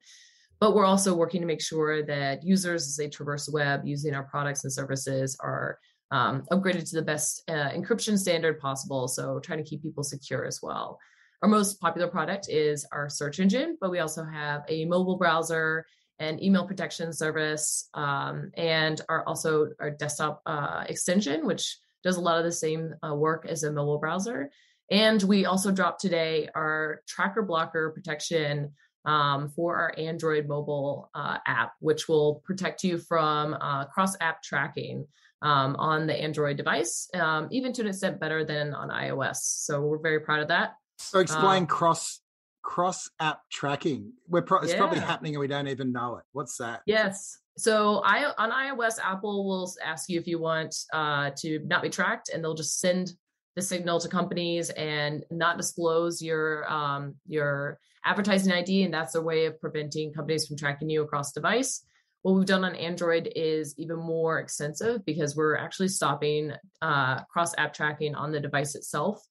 But 0.59 0.75
we're 0.75 0.85
also 0.85 1.15
working 1.15 1.41
to 1.41 1.47
make 1.47 1.61
sure 1.61 2.05
that 2.05 2.43
users, 2.43 2.87
as 2.87 2.95
they 2.97 3.07
traverse 3.07 3.45
the 3.45 3.53
web 3.53 3.81
using 3.85 4.13
our 4.13 4.23
products 4.23 4.65
and 4.65 4.73
services, 4.73 5.37
are 5.41 5.79
um, 6.11 6.43
upgraded 6.51 6.87
to 6.89 6.95
the 6.95 7.01
best 7.01 7.41
uh, 7.49 7.69
encryption 7.71 8.17
standard 8.17 8.59
possible. 8.59 9.07
So, 9.07 9.39
trying 9.39 9.63
to 9.63 9.69
keep 9.69 9.81
people 9.81 10.03
secure 10.03 10.45
as 10.45 10.59
well. 10.61 10.99
Our 11.43 11.49
most 11.49 11.81
popular 11.81 12.07
product 12.07 12.47
is 12.47 12.85
our 12.93 13.09
search 13.09 13.41
engine, 13.41 13.77
but 13.81 13.91
we 13.91 13.99
also 13.99 14.23
have 14.23 14.63
a 14.69 14.85
mobile 14.85 15.17
browser 15.17 15.85
and 16.17 16.41
email 16.41 16.65
protection 16.65 17.11
service, 17.11 17.89
um, 17.93 18.51
and 18.55 19.01
our 19.09 19.27
also 19.27 19.67
our 19.77 19.91
desktop 19.91 20.41
uh, 20.45 20.85
extension, 20.87 21.45
which 21.45 21.79
does 22.01 22.15
a 22.15 22.21
lot 22.21 22.37
of 22.37 22.45
the 22.45 22.51
same 22.53 22.95
uh, 23.05 23.13
work 23.13 23.45
as 23.45 23.63
a 23.63 23.71
mobile 23.73 23.97
browser. 23.97 24.51
And 24.89 25.21
we 25.21 25.45
also 25.45 25.69
dropped 25.69 25.99
today 25.99 26.47
our 26.55 27.01
tracker 27.09 27.41
blocker 27.41 27.89
protection 27.89 28.71
um, 29.03 29.49
for 29.49 29.75
our 29.75 29.93
Android 29.97 30.47
mobile 30.47 31.09
uh, 31.13 31.39
app, 31.45 31.73
which 31.79 32.07
will 32.07 32.35
protect 32.45 32.85
you 32.85 32.97
from 32.97 33.53
uh, 33.59 33.83
cross 33.87 34.15
app 34.21 34.43
tracking 34.43 35.07
um, 35.41 35.75
on 35.75 36.07
the 36.07 36.15
Android 36.15 36.55
device, 36.55 37.09
um, 37.15 37.49
even 37.51 37.73
to 37.73 37.81
an 37.81 37.87
extent 37.87 38.21
better 38.21 38.45
than 38.45 38.73
on 38.73 38.87
iOS. 38.87 39.39
So 39.41 39.81
we're 39.81 39.97
very 39.99 40.21
proud 40.21 40.39
of 40.39 40.47
that. 40.47 40.75
So 40.97 41.19
explain 41.19 41.63
um, 41.63 41.67
cross 41.67 42.19
cross 42.63 43.09
app 43.19 43.41
tracking. 43.51 44.13
We're 44.27 44.41
pro- 44.41 44.59
it's 44.59 44.71
yeah. 44.71 44.77
probably 44.77 44.99
happening 44.99 45.35
and 45.35 45.41
we 45.41 45.47
don't 45.47 45.67
even 45.67 45.91
know 45.91 46.17
it. 46.17 46.23
What's 46.31 46.57
that? 46.57 46.81
Yes. 46.85 47.37
So 47.57 48.01
I 48.03 48.33
on 48.37 48.51
iOS, 48.51 48.97
Apple 49.03 49.47
will 49.47 49.71
ask 49.83 50.09
you 50.09 50.19
if 50.19 50.25
you 50.25 50.39
want 50.39 50.75
uh, 50.91 51.31
to 51.37 51.59
not 51.65 51.83
be 51.83 51.89
tracked, 51.89 52.29
and 52.29 52.43
they'll 52.43 52.55
just 52.55 52.79
send 52.79 53.13
the 53.55 53.61
signal 53.61 53.99
to 53.99 54.07
companies 54.07 54.71
and 54.71 55.23
not 55.29 55.57
disclose 55.57 56.21
your 56.21 56.71
um, 56.71 57.15
your 57.27 57.77
advertising 58.05 58.51
ID, 58.51 58.83
and 58.83 58.93
that's 58.93 59.13
their 59.13 59.21
way 59.21 59.45
of 59.45 59.59
preventing 59.59 60.11
companies 60.13 60.47
from 60.47 60.57
tracking 60.57 60.89
you 60.89 61.03
across 61.03 61.31
device. 61.31 61.85
What 62.23 62.35
we've 62.35 62.45
done 62.45 62.63
on 62.63 62.75
Android 62.75 63.31
is 63.35 63.75
even 63.77 63.97
more 63.97 64.39
extensive 64.39 65.05
because 65.05 65.35
we're 65.35 65.57
actually 65.57 65.89
stopping 65.89 66.53
uh, 66.81 67.23
cross 67.25 67.53
app 67.57 67.73
tracking 67.73 68.15
on 68.15 68.31
the 68.31 68.39
device 68.39 68.75
itself 68.75 69.21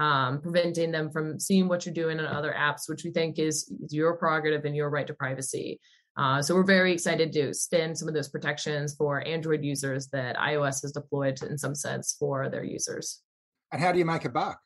um, 0.00 0.40
preventing 0.40 0.90
them 0.90 1.10
from 1.10 1.38
seeing 1.38 1.68
what 1.68 1.84
you're 1.84 1.94
doing 1.94 2.18
on 2.18 2.26
other 2.26 2.54
apps, 2.58 2.88
which 2.88 3.04
we 3.04 3.10
think 3.10 3.38
is, 3.38 3.70
is 3.84 3.92
your 3.92 4.16
prerogative 4.16 4.64
and 4.64 4.74
your 4.74 4.88
right 4.88 5.06
to 5.06 5.12
privacy. 5.12 5.78
Uh, 6.16 6.40
so 6.40 6.54
we're 6.54 6.64
very 6.64 6.92
excited 6.92 7.32
to 7.32 7.40
extend 7.48 7.96
some 7.96 8.08
of 8.08 8.14
those 8.14 8.28
protections 8.28 8.94
for 8.94 9.26
Android 9.26 9.62
users 9.62 10.08
that 10.08 10.36
iOS 10.36 10.82
has 10.82 10.92
deployed 10.92 11.40
in 11.42 11.58
some 11.58 11.74
sense 11.74 12.16
for 12.18 12.48
their 12.48 12.64
users. 12.64 13.20
And 13.72 13.80
how 13.80 13.92
do 13.92 13.98
you 13.98 14.06
make 14.06 14.24
a 14.24 14.30
buck? 14.30 14.58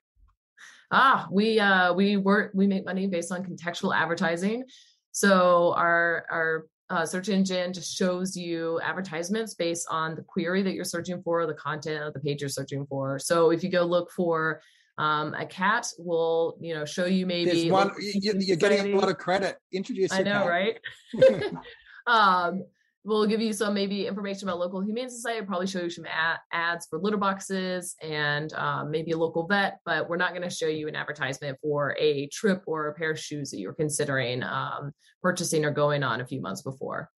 Ah, 0.92 1.26
we 1.30 1.58
uh, 1.58 1.92
we 1.92 2.16
work 2.16 2.52
we 2.54 2.66
make 2.66 2.84
money 2.84 3.06
based 3.08 3.32
on 3.32 3.44
contextual 3.44 3.94
advertising. 3.94 4.64
So 5.12 5.74
our 5.76 6.26
our 6.30 6.66
uh, 6.90 7.04
search 7.04 7.28
engine 7.28 7.72
just 7.72 7.96
shows 7.96 8.36
you 8.36 8.80
advertisements 8.82 9.54
based 9.54 9.86
on 9.90 10.14
the 10.14 10.22
query 10.22 10.62
that 10.62 10.74
you're 10.74 10.84
searching 10.84 11.22
for, 11.22 11.46
the 11.46 11.54
content 11.54 12.04
of 12.04 12.14
the 12.14 12.20
page 12.20 12.40
you're 12.40 12.48
searching 12.48 12.86
for. 12.86 13.18
So 13.18 13.50
if 13.50 13.64
you 13.64 13.70
go 13.70 13.84
look 13.84 14.10
for 14.12 14.60
um, 14.98 15.34
a 15.34 15.46
cat 15.46 15.88
will, 15.98 16.56
you 16.60 16.74
know, 16.74 16.84
show 16.84 17.06
you 17.06 17.26
maybe. 17.26 17.50
There's 17.50 17.72
one. 17.72 17.90
You, 17.98 18.52
are 18.52 18.56
getting 18.56 18.94
a 18.94 18.96
lot 18.96 19.08
of 19.08 19.18
credit. 19.18 19.56
Introduce. 19.72 20.12
I 20.12 20.22
know, 20.22 20.44
cat. 20.44 20.46
right? 20.46 20.80
um, 22.06 22.64
we'll 23.04 23.26
give 23.26 23.40
you 23.40 23.52
some 23.52 23.74
maybe 23.74 24.06
information 24.06 24.48
about 24.48 24.58
local 24.58 24.80
humane 24.80 25.10
society. 25.10 25.44
Probably 25.44 25.66
show 25.66 25.82
you 25.82 25.90
some 25.90 26.06
ad- 26.06 26.38
ads 26.52 26.86
for 26.86 26.98
litter 26.98 27.16
boxes 27.16 27.96
and 28.02 28.52
um, 28.54 28.90
maybe 28.90 29.12
a 29.12 29.16
local 29.16 29.46
vet, 29.46 29.78
but 29.84 30.08
we're 30.08 30.16
not 30.16 30.30
going 30.30 30.42
to 30.42 30.50
show 30.50 30.68
you 30.68 30.88
an 30.88 30.96
advertisement 30.96 31.58
for 31.60 31.96
a 31.98 32.26
trip 32.28 32.62
or 32.66 32.88
a 32.88 32.94
pair 32.94 33.10
of 33.10 33.18
shoes 33.18 33.50
that 33.50 33.58
you're 33.58 33.74
considering 33.74 34.42
um, 34.42 34.92
purchasing 35.22 35.64
or 35.64 35.70
going 35.70 36.02
on 36.02 36.20
a 36.20 36.26
few 36.26 36.40
months 36.40 36.62
before. 36.62 37.10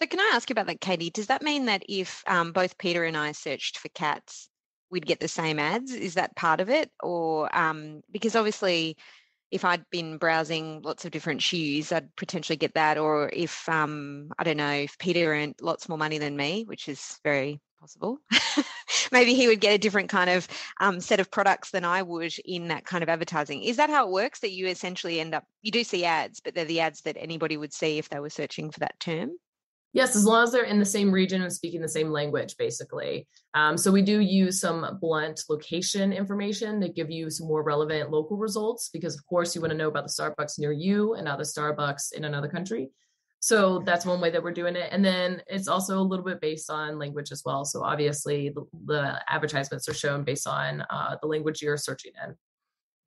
So, 0.00 0.06
can 0.06 0.20
I 0.20 0.32
ask 0.34 0.48
you 0.48 0.54
about 0.54 0.66
that, 0.66 0.80
Katie? 0.80 1.10
Does 1.10 1.28
that 1.28 1.42
mean 1.42 1.66
that 1.66 1.82
if 1.88 2.22
um, 2.26 2.52
both 2.52 2.78
Peter 2.78 3.04
and 3.04 3.16
I 3.16 3.32
searched 3.32 3.78
for 3.78 3.88
cats, 3.90 4.48
we'd 4.92 5.06
get 5.06 5.18
the 5.18 5.28
same 5.28 5.58
ads. 5.58 5.92
Is 5.92 6.14
that 6.14 6.36
part 6.36 6.60
of 6.60 6.70
it? 6.70 6.90
Or 7.02 7.54
um, 7.56 8.02
because 8.12 8.36
obviously, 8.36 8.96
if 9.50 9.64
I'd 9.64 9.88
been 9.90 10.18
browsing 10.18 10.82
lots 10.82 11.04
of 11.04 11.10
different 11.10 11.42
shoes, 11.42 11.90
I'd 11.90 12.14
potentially 12.16 12.56
get 12.56 12.74
that. 12.74 12.98
Or 12.98 13.30
if 13.32 13.68
um, 13.68 14.30
I 14.38 14.44
don't 14.44 14.56
know, 14.58 14.70
if 14.70 14.96
Peter 14.98 15.32
earned 15.34 15.56
lots 15.60 15.88
more 15.88 15.98
money 15.98 16.18
than 16.18 16.36
me, 16.36 16.64
which 16.66 16.88
is 16.88 17.18
very 17.24 17.60
possible, 17.80 18.18
maybe 19.12 19.34
he 19.34 19.48
would 19.48 19.60
get 19.60 19.74
a 19.74 19.78
different 19.78 20.10
kind 20.10 20.30
of 20.30 20.46
um, 20.80 21.00
set 21.00 21.20
of 21.20 21.30
products 21.30 21.70
than 21.70 21.84
I 21.84 22.02
would 22.02 22.34
in 22.44 22.68
that 22.68 22.84
kind 22.84 23.02
of 23.02 23.08
advertising. 23.08 23.62
Is 23.62 23.78
that 23.78 23.90
how 23.90 24.06
it 24.06 24.12
works? 24.12 24.40
That 24.40 24.52
you 24.52 24.68
essentially 24.68 25.20
end 25.20 25.34
up 25.34 25.44
you 25.62 25.72
do 25.72 25.82
see 25.84 26.04
ads, 26.04 26.40
but 26.40 26.54
they're 26.54 26.64
the 26.66 26.80
ads 26.80 27.00
that 27.02 27.16
anybody 27.18 27.56
would 27.56 27.72
see 27.72 27.98
if 27.98 28.08
they 28.10 28.20
were 28.20 28.30
searching 28.30 28.70
for 28.70 28.80
that 28.80 29.00
term. 29.00 29.30
Yes, 29.94 30.16
as 30.16 30.24
long 30.24 30.42
as 30.42 30.52
they're 30.52 30.64
in 30.64 30.78
the 30.78 30.86
same 30.86 31.12
region 31.12 31.42
and 31.42 31.52
speaking 31.52 31.82
the 31.82 31.88
same 31.88 32.10
language, 32.10 32.56
basically. 32.56 33.26
Um, 33.52 33.76
so 33.76 33.92
we 33.92 34.00
do 34.00 34.20
use 34.20 34.58
some 34.58 34.98
blunt 35.02 35.42
location 35.50 36.14
information 36.14 36.80
to 36.80 36.88
give 36.88 37.10
you 37.10 37.28
some 37.28 37.46
more 37.46 37.62
relevant 37.62 38.10
local 38.10 38.38
results, 38.38 38.88
because 38.90 39.14
of 39.14 39.26
course 39.26 39.54
you 39.54 39.60
want 39.60 39.72
to 39.72 39.76
know 39.76 39.88
about 39.88 40.04
the 40.04 40.10
Starbucks 40.10 40.58
near 40.58 40.72
you 40.72 41.14
and 41.14 41.26
not 41.26 41.36
the 41.36 41.44
Starbucks 41.44 42.14
in 42.14 42.24
another 42.24 42.48
country. 42.48 42.90
So 43.40 43.80
that's 43.80 44.06
one 44.06 44.20
way 44.20 44.30
that 44.30 44.42
we're 44.42 44.52
doing 44.52 44.76
it. 44.76 44.88
And 44.92 45.04
then 45.04 45.42
it's 45.48 45.68
also 45.68 45.98
a 45.98 46.00
little 46.00 46.24
bit 46.24 46.40
based 46.40 46.70
on 46.70 46.98
language 46.98 47.32
as 47.32 47.42
well. 47.44 47.64
So 47.64 47.82
obviously 47.82 48.50
the, 48.50 48.64
the 48.86 49.20
advertisements 49.28 49.88
are 49.88 49.94
shown 49.94 50.22
based 50.22 50.46
on 50.46 50.82
uh, 50.88 51.16
the 51.20 51.26
language 51.26 51.60
you're 51.60 51.76
searching 51.76 52.12
in. 52.24 52.36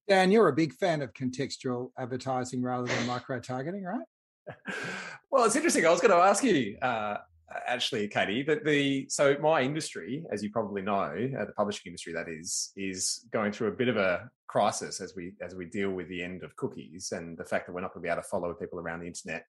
Dan, 0.07 0.31
you're 0.31 0.49
a 0.49 0.53
big 0.53 0.73
fan 0.73 1.01
of 1.01 1.13
contextual 1.13 1.89
advertising 1.97 2.61
rather 2.61 2.85
than 2.85 3.07
micro 3.07 3.39
targeting, 3.39 3.83
right? 3.83 4.05
Well, 5.31 5.45
it's 5.45 5.55
interesting. 5.55 5.85
I 5.85 5.89
was 5.89 6.01
going 6.01 6.11
to 6.11 6.17
ask 6.17 6.43
you, 6.43 6.77
uh, 6.81 7.17
actually, 7.67 8.07
Katie, 8.07 8.43
that 8.43 8.65
the 8.65 9.05
so 9.09 9.35
my 9.41 9.61
industry, 9.61 10.25
as 10.31 10.43
you 10.43 10.49
probably 10.51 10.81
know, 10.81 11.29
uh, 11.39 11.45
the 11.45 11.53
publishing 11.55 11.83
industry, 11.89 12.13
that 12.13 12.27
is, 12.27 12.71
is 12.75 13.25
going 13.31 13.51
through 13.51 13.69
a 13.69 13.75
bit 13.75 13.87
of 13.87 13.97
a 13.97 14.29
crisis 14.47 15.01
as 15.01 15.13
we 15.15 15.33
as 15.41 15.55
we 15.55 15.65
deal 15.65 15.91
with 15.91 16.07
the 16.07 16.23
end 16.23 16.43
of 16.43 16.55
cookies 16.55 17.11
and 17.11 17.37
the 17.37 17.43
fact 17.43 17.65
that 17.65 17.73
we're 17.73 17.81
not 17.81 17.93
going 17.93 18.01
to 18.01 18.07
be 18.07 18.11
able 18.11 18.21
to 18.21 18.27
follow 18.27 18.53
people 18.53 18.79
around 18.79 19.01
the 19.01 19.07
internet 19.07 19.45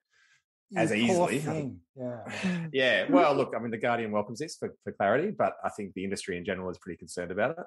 you 0.71 0.81
as 0.81 0.93
easily. 0.93 1.75
Yeah. 1.97 2.67
yeah. 2.73 3.07
Well, 3.11 3.35
look, 3.35 3.55
I 3.57 3.61
mean, 3.61 3.71
the 3.71 3.79
Guardian 3.79 4.11
welcomes 4.11 4.41
this 4.41 4.57
for, 4.57 4.75
for 4.83 4.93
clarity, 4.93 5.31
but 5.31 5.55
I 5.65 5.69
think 5.71 5.95
the 5.95 6.05
industry 6.05 6.37
in 6.37 6.45
general 6.45 6.71
is 6.71 6.79
pretty 6.79 6.99
concerned 6.99 7.31
about 7.31 7.59
it. 7.59 7.67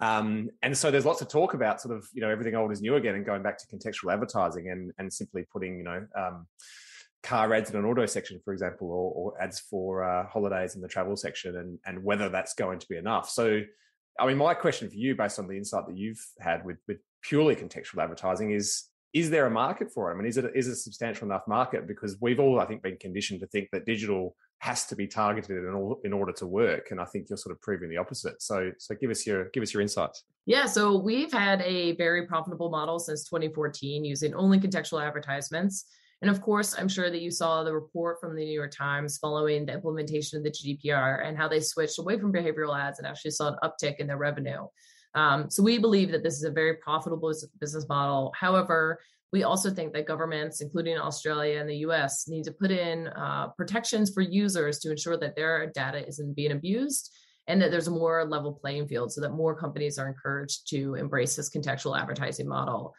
Um, 0.00 0.50
and 0.62 0.76
so 0.76 0.90
there's 0.90 1.06
lots 1.06 1.22
of 1.22 1.28
talk 1.28 1.54
about 1.54 1.80
sort 1.80 1.96
of 1.96 2.06
you 2.12 2.20
know 2.20 2.28
everything 2.28 2.54
old 2.54 2.70
is 2.70 2.82
new 2.82 2.96
again 2.96 3.14
and 3.14 3.24
going 3.24 3.42
back 3.42 3.58
to 3.58 3.66
contextual 3.66 4.12
advertising 4.12 4.70
and 4.70 4.92
and 4.98 5.10
simply 5.12 5.46
putting 5.50 5.78
you 5.78 5.84
know 5.84 6.06
um, 6.16 6.46
car 7.22 7.52
ads 7.54 7.70
in 7.70 7.76
an 7.76 7.84
auto 7.84 8.06
section, 8.06 8.40
for 8.44 8.52
example, 8.52 8.88
or, 8.88 9.12
or 9.12 9.42
ads 9.42 9.58
for 9.58 10.04
uh, 10.04 10.26
holidays 10.28 10.76
in 10.76 10.80
the 10.80 10.88
travel 10.88 11.16
section, 11.16 11.56
and 11.56 11.78
and 11.84 12.02
whether 12.02 12.28
that's 12.28 12.54
going 12.54 12.78
to 12.78 12.86
be 12.88 12.96
enough. 12.96 13.28
So, 13.28 13.62
I 14.18 14.26
mean, 14.26 14.36
my 14.36 14.54
question 14.54 14.88
for 14.88 14.96
you, 14.96 15.14
based 15.16 15.38
on 15.38 15.48
the 15.48 15.56
insight 15.56 15.86
that 15.86 15.96
you've 15.96 16.24
had 16.38 16.64
with 16.64 16.78
with 16.86 16.98
purely 17.22 17.56
contextual 17.56 18.02
advertising, 18.02 18.52
is 18.52 18.84
is 19.12 19.30
there 19.30 19.46
a 19.46 19.50
market 19.50 19.90
for 19.92 20.10
it? 20.10 20.14
I 20.14 20.16
mean, 20.16 20.26
is 20.26 20.36
it 20.36 20.44
is 20.54 20.68
it 20.68 20.72
a 20.72 20.76
substantial 20.76 21.26
enough 21.26 21.48
market? 21.48 21.88
Because 21.88 22.16
we've 22.20 22.38
all, 22.38 22.60
I 22.60 22.66
think, 22.66 22.82
been 22.82 22.96
conditioned 22.96 23.40
to 23.40 23.46
think 23.48 23.68
that 23.72 23.86
digital 23.86 24.36
has 24.58 24.86
to 24.86 24.96
be 24.96 25.06
targeted 25.06 25.64
in, 25.64 25.74
all, 25.74 26.00
in 26.04 26.12
order 26.12 26.32
to 26.32 26.46
work, 26.46 26.90
and 26.90 27.00
I 27.00 27.04
think 27.04 27.28
you're 27.28 27.36
sort 27.36 27.54
of 27.54 27.60
proving 27.60 27.90
the 27.90 27.98
opposite. 27.98 28.40
So, 28.40 28.70
so 28.78 28.94
give 28.94 29.10
us 29.10 29.26
your 29.26 29.50
give 29.50 29.62
us 29.62 29.72
your 29.72 29.82
insights. 29.82 30.24
Yeah, 30.46 30.66
so 30.66 30.96
we've 30.96 31.32
had 31.32 31.60
a 31.62 31.92
very 31.96 32.26
profitable 32.26 32.70
model 32.70 32.98
since 32.98 33.24
2014 33.24 34.04
using 34.04 34.34
only 34.34 34.58
contextual 34.58 35.04
advertisements. 35.04 35.86
And 36.22 36.30
of 36.30 36.40
course, 36.40 36.74
I'm 36.78 36.88
sure 36.88 37.10
that 37.10 37.20
you 37.20 37.30
saw 37.30 37.62
the 37.62 37.74
report 37.74 38.20
from 38.20 38.36
the 38.36 38.44
New 38.44 38.52
York 38.52 38.70
Times 38.70 39.18
following 39.18 39.66
the 39.66 39.74
implementation 39.74 40.38
of 40.38 40.44
the 40.44 40.50
GDPR 40.50 41.26
and 41.26 41.36
how 41.36 41.46
they 41.46 41.60
switched 41.60 41.98
away 41.98 42.18
from 42.18 42.32
behavioral 42.32 42.78
ads 42.78 42.98
and 42.98 43.06
actually 43.06 43.32
saw 43.32 43.48
an 43.48 43.56
uptick 43.62 43.96
in 43.96 44.06
their 44.06 44.16
revenue. 44.16 44.66
Um, 45.14 45.50
so 45.50 45.62
we 45.62 45.78
believe 45.78 46.10
that 46.12 46.22
this 46.22 46.34
is 46.34 46.44
a 46.44 46.50
very 46.50 46.76
profitable 46.76 47.32
business 47.60 47.86
model. 47.88 48.32
However, 48.38 48.98
we 49.36 49.42
also 49.42 49.68
think 49.68 49.92
that 49.92 50.06
governments, 50.06 50.62
including 50.62 50.96
Australia 50.96 51.60
and 51.60 51.68
the 51.68 51.84
US, 51.88 52.26
need 52.26 52.44
to 52.44 52.52
put 52.52 52.70
in 52.70 53.08
uh, 53.08 53.48
protections 53.48 54.10
for 54.14 54.22
users 54.22 54.78
to 54.78 54.90
ensure 54.90 55.18
that 55.18 55.36
their 55.36 55.70
data 55.74 56.08
isn't 56.08 56.34
being 56.34 56.52
abused 56.52 57.14
and 57.46 57.60
that 57.60 57.70
there's 57.70 57.86
a 57.86 57.90
more 57.90 58.24
level 58.24 58.54
playing 58.54 58.88
field 58.88 59.12
so 59.12 59.20
that 59.20 59.32
more 59.32 59.54
companies 59.54 59.98
are 59.98 60.08
encouraged 60.08 60.70
to 60.70 60.94
embrace 60.94 61.36
this 61.36 61.50
contextual 61.50 62.00
advertising 62.00 62.48
model. 62.48 62.94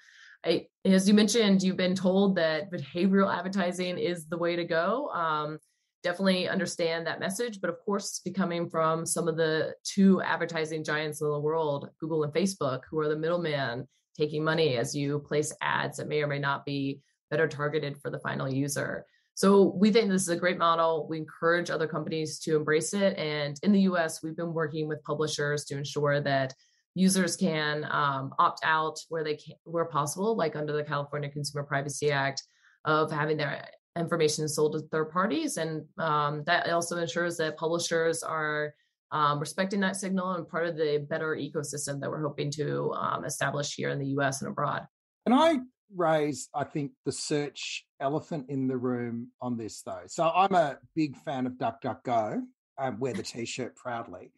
I, 0.45 0.67
as 0.85 1.07
you 1.07 1.15
mentioned, 1.15 1.63
you've 1.63 1.75
been 1.75 1.95
told 1.95 2.35
that 2.35 2.71
behavioral 2.71 3.35
advertising 3.35 3.97
is 3.97 4.27
the 4.27 4.37
way 4.37 4.55
to 4.55 4.63
go. 4.63 5.09
Um, 5.09 5.57
definitely 6.03 6.47
understand 6.47 7.07
that 7.07 7.19
message, 7.19 7.59
but 7.61 7.71
of 7.71 7.77
course, 7.83 8.21
it's 8.23 8.37
coming 8.37 8.69
from 8.69 9.07
some 9.07 9.27
of 9.27 9.37
the 9.37 9.73
two 9.83 10.21
advertising 10.21 10.83
giants 10.83 11.19
in 11.19 11.31
the 11.31 11.39
world, 11.39 11.89
Google 11.99 12.23
and 12.25 12.31
Facebook, 12.31 12.81
who 12.91 12.99
are 12.99 13.09
the 13.09 13.17
middleman 13.17 13.87
taking 14.17 14.43
money 14.43 14.77
as 14.77 14.95
you 14.95 15.19
place 15.19 15.53
ads 15.61 15.97
that 15.97 16.07
may 16.07 16.21
or 16.21 16.27
may 16.27 16.39
not 16.39 16.65
be 16.65 17.01
better 17.29 17.47
targeted 17.47 17.97
for 18.01 18.09
the 18.09 18.19
final 18.19 18.51
user. 18.51 19.05
So 19.35 19.75
we 19.75 19.91
think 19.91 20.09
this 20.09 20.23
is 20.23 20.29
a 20.29 20.35
great 20.35 20.57
model. 20.57 21.05
We 21.07 21.19
encourage 21.19 21.69
other 21.69 21.87
companies 21.87 22.39
to 22.39 22.55
embrace 22.55 22.93
it. 22.93 23.15
And 23.17 23.59
in 23.61 23.71
the 23.71 23.81
US, 23.81 24.23
we've 24.23 24.35
been 24.35 24.53
working 24.53 24.87
with 24.87 25.03
publishers 25.03 25.65
to 25.65 25.77
ensure 25.77 26.19
that 26.21 26.53
users 26.95 27.35
can 27.35 27.85
um, 27.91 28.33
opt 28.39 28.61
out 28.63 28.99
where 29.09 29.23
they 29.23 29.35
can, 29.35 29.53
where 29.63 29.85
possible, 29.85 30.35
like 30.35 30.55
under 30.55 30.73
the 30.73 30.83
California 30.83 31.29
Consumer 31.29 31.63
Privacy 31.63 32.11
Act, 32.11 32.41
of 32.85 33.11
having 33.11 33.37
their 33.37 33.67
information 33.95 34.47
sold 34.47 34.73
to 34.73 34.79
third 34.87 35.11
parties, 35.11 35.57
and 35.57 35.85
um, 35.99 36.43
that 36.45 36.67
also 36.69 36.97
ensures 36.97 37.37
that 37.37 37.57
publishers 37.57 38.23
are 38.23 38.73
um, 39.11 39.39
respecting 39.39 39.79
that 39.81 39.95
signal 39.95 40.33
and 40.33 40.47
part 40.47 40.67
of 40.67 40.75
the 40.75 41.05
better 41.09 41.35
ecosystem 41.35 41.99
that 42.01 42.09
we're 42.09 42.21
hoping 42.21 42.51
to 42.51 42.93
um, 42.93 43.25
establish 43.25 43.75
here 43.75 43.89
in 43.89 43.99
the 43.99 44.07
U.S. 44.07 44.41
and 44.41 44.51
abroad. 44.51 44.85
Can 45.25 45.33
I 45.33 45.59
raise, 45.95 46.49
I 46.53 46.63
think, 46.63 46.91
the 47.05 47.11
search 47.11 47.85
elephant 47.99 48.47
in 48.49 48.67
the 48.67 48.77
room 48.77 49.31
on 49.41 49.57
this 49.57 49.81
though? 49.81 50.03
So 50.07 50.29
I'm 50.29 50.53
a 50.53 50.77
big 50.95 51.15
fan 51.17 51.45
of 51.45 51.53
DuckDuckGo. 51.53 52.41
I 52.77 52.89
wear 52.89 53.13
the 53.13 53.23
T-shirt 53.23 53.75
proudly. 53.75 54.31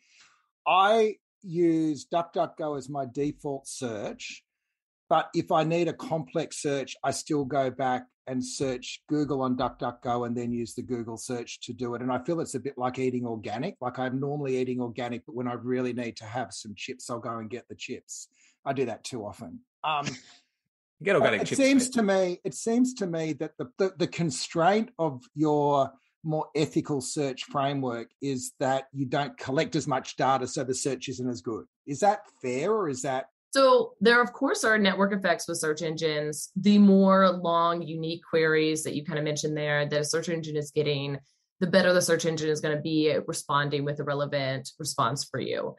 I 0.67 1.15
use 1.41 2.05
DuckDuckGo 2.11 2.77
as 2.77 2.89
my 2.89 3.05
default 3.11 3.67
search. 3.67 4.43
But 5.09 5.29
if 5.33 5.51
I 5.51 5.63
need 5.63 5.87
a 5.87 5.93
complex 5.93 6.61
search, 6.61 6.95
I 7.03 7.11
still 7.11 7.43
go 7.43 7.71
back 7.71 8.05
and 8.27 8.45
search 8.45 9.01
Google 9.09 9.41
on 9.41 9.57
DuckDuckGo 9.57 10.27
and 10.27 10.37
then 10.37 10.53
use 10.53 10.75
the 10.75 10.83
Google 10.83 11.17
search 11.17 11.59
to 11.61 11.73
do 11.73 11.95
it. 11.95 12.03
And 12.03 12.11
I 12.11 12.19
feel 12.19 12.39
it's 12.41 12.53
a 12.53 12.59
bit 12.59 12.77
like 12.77 12.99
eating 12.99 13.25
organic. 13.25 13.75
Like 13.81 13.97
I'm 13.97 14.19
normally 14.19 14.57
eating 14.57 14.81
organic, 14.81 15.25
but 15.25 15.33
when 15.33 15.47
I 15.47 15.53
really 15.53 15.93
need 15.93 16.15
to 16.17 16.25
have 16.25 16.53
some 16.53 16.75
chips, 16.75 17.09
I'll 17.09 17.19
go 17.19 17.39
and 17.39 17.49
get 17.49 17.67
the 17.67 17.75
chips. 17.75 18.27
I 18.63 18.73
do 18.73 18.85
that 18.85 19.03
too 19.03 19.25
often. 19.25 19.61
Um, 19.83 20.05
get 21.01 21.15
organic 21.15 21.41
it 21.41 21.47
chips. 21.47 21.57
seems 21.57 21.89
to 21.89 22.03
me, 22.03 22.39
it 22.43 22.53
seems 22.53 22.93
to 22.95 23.07
me 23.07 23.33
that 23.33 23.53
the, 23.57 23.65
the, 23.79 23.93
the 23.97 24.07
constraint 24.07 24.91
of 24.99 25.23
your 25.33 25.91
more 26.23 26.47
ethical 26.55 27.01
search 27.01 27.45
framework 27.45 28.09
is 28.21 28.51
that 28.59 28.89
you 28.93 29.07
don't 29.07 29.35
collect 29.39 29.75
as 29.75 29.87
much 29.87 30.17
data, 30.17 30.45
so 30.45 30.63
the 30.63 30.75
search 30.75 31.09
isn't 31.09 31.29
as 31.29 31.41
good. 31.41 31.65
Is 31.87 32.01
that 32.01 32.19
fair 32.43 32.71
or 32.71 32.89
is 32.89 33.01
that? 33.01 33.25
So, 33.51 33.93
there, 33.99 34.21
of 34.21 34.31
course, 34.31 34.63
are 34.63 34.77
network 34.77 35.13
effects 35.13 35.47
with 35.47 35.57
search 35.57 35.81
engines. 35.81 36.51
The 36.55 36.77
more 36.77 37.29
long, 37.29 37.81
unique 37.81 38.21
queries 38.29 38.83
that 38.83 38.95
you 38.95 39.03
kind 39.03 39.17
of 39.17 39.25
mentioned 39.25 39.57
there 39.57 39.87
that 39.87 40.01
a 40.01 40.05
search 40.05 40.29
engine 40.29 40.55
is 40.55 40.71
getting, 40.71 41.17
the 41.59 41.67
better 41.67 41.91
the 41.91 42.01
search 42.01 42.25
engine 42.25 42.49
is 42.49 42.61
going 42.61 42.75
to 42.75 42.81
be 42.81 43.11
at 43.11 43.27
responding 43.27 43.83
with 43.83 43.99
a 43.99 44.03
relevant 44.03 44.69
response 44.77 45.25
for 45.25 45.39
you. 45.39 45.75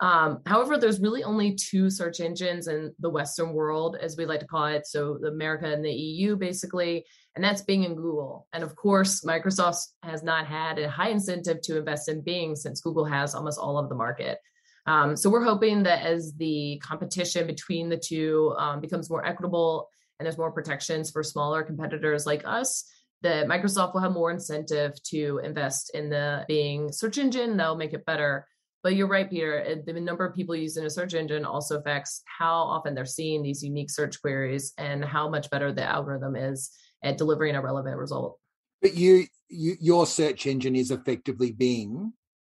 Um, 0.00 0.40
however, 0.46 0.76
there's 0.76 1.00
really 1.00 1.22
only 1.22 1.54
two 1.54 1.88
search 1.88 2.18
engines 2.18 2.66
in 2.66 2.92
the 2.98 3.10
Western 3.10 3.52
world, 3.52 3.96
as 4.00 4.16
we 4.16 4.26
like 4.26 4.40
to 4.40 4.46
call 4.46 4.66
it. 4.66 4.86
So, 4.86 5.18
America 5.24 5.72
and 5.72 5.84
the 5.84 5.92
EU, 5.92 6.36
basically 6.36 7.04
and 7.34 7.44
that's 7.44 7.62
Bing 7.62 7.84
and 7.84 7.96
Google. 7.96 8.46
And 8.52 8.62
of 8.62 8.76
course, 8.76 9.24
Microsoft 9.24 9.86
has 10.02 10.22
not 10.22 10.46
had 10.46 10.78
a 10.78 10.88
high 10.88 11.08
incentive 11.08 11.62
to 11.62 11.78
invest 11.78 12.08
in 12.08 12.20
Bing 12.20 12.54
since 12.54 12.80
Google 12.80 13.04
has 13.04 13.34
almost 13.34 13.58
all 13.58 13.78
of 13.78 13.88
the 13.88 13.94
market. 13.94 14.38
Um, 14.86 15.16
so 15.16 15.30
we're 15.30 15.44
hoping 15.44 15.84
that 15.84 16.04
as 16.04 16.34
the 16.34 16.80
competition 16.82 17.46
between 17.46 17.88
the 17.88 17.96
two 17.96 18.54
um, 18.58 18.80
becomes 18.80 19.08
more 19.08 19.24
equitable 19.24 19.88
and 20.18 20.26
there's 20.26 20.38
more 20.38 20.52
protections 20.52 21.10
for 21.10 21.22
smaller 21.22 21.62
competitors 21.62 22.26
like 22.26 22.42
us, 22.44 22.84
that 23.22 23.46
Microsoft 23.46 23.94
will 23.94 24.00
have 24.00 24.12
more 24.12 24.30
incentive 24.30 25.00
to 25.04 25.40
invest 25.44 25.92
in 25.94 26.10
the 26.10 26.44
Bing 26.48 26.90
search 26.90 27.18
engine. 27.18 27.56
That'll 27.56 27.76
make 27.76 27.92
it 27.92 28.04
better. 28.04 28.46
But 28.82 28.96
you're 28.96 29.06
right, 29.06 29.30
Peter. 29.30 29.80
The 29.86 29.92
number 29.92 30.26
of 30.26 30.34
people 30.34 30.56
using 30.56 30.84
a 30.84 30.90
search 30.90 31.14
engine 31.14 31.44
also 31.44 31.78
affects 31.78 32.22
how 32.26 32.54
often 32.54 32.96
they're 32.96 33.04
seeing 33.04 33.42
these 33.42 33.62
unique 33.62 33.90
search 33.90 34.20
queries 34.20 34.72
and 34.76 35.04
how 35.04 35.28
much 35.28 35.48
better 35.50 35.72
the 35.72 35.84
algorithm 35.84 36.34
is 36.34 36.70
at 37.04 37.16
delivering 37.16 37.54
a 37.54 37.62
relevant 37.62 37.96
result. 37.96 38.38
But 38.80 38.94
you, 38.94 39.26
you 39.48 39.76
your 39.80 40.06
search 40.06 40.46
engine 40.46 40.74
is 40.74 40.90
effectively 40.90 41.52
Bing. 41.52 42.12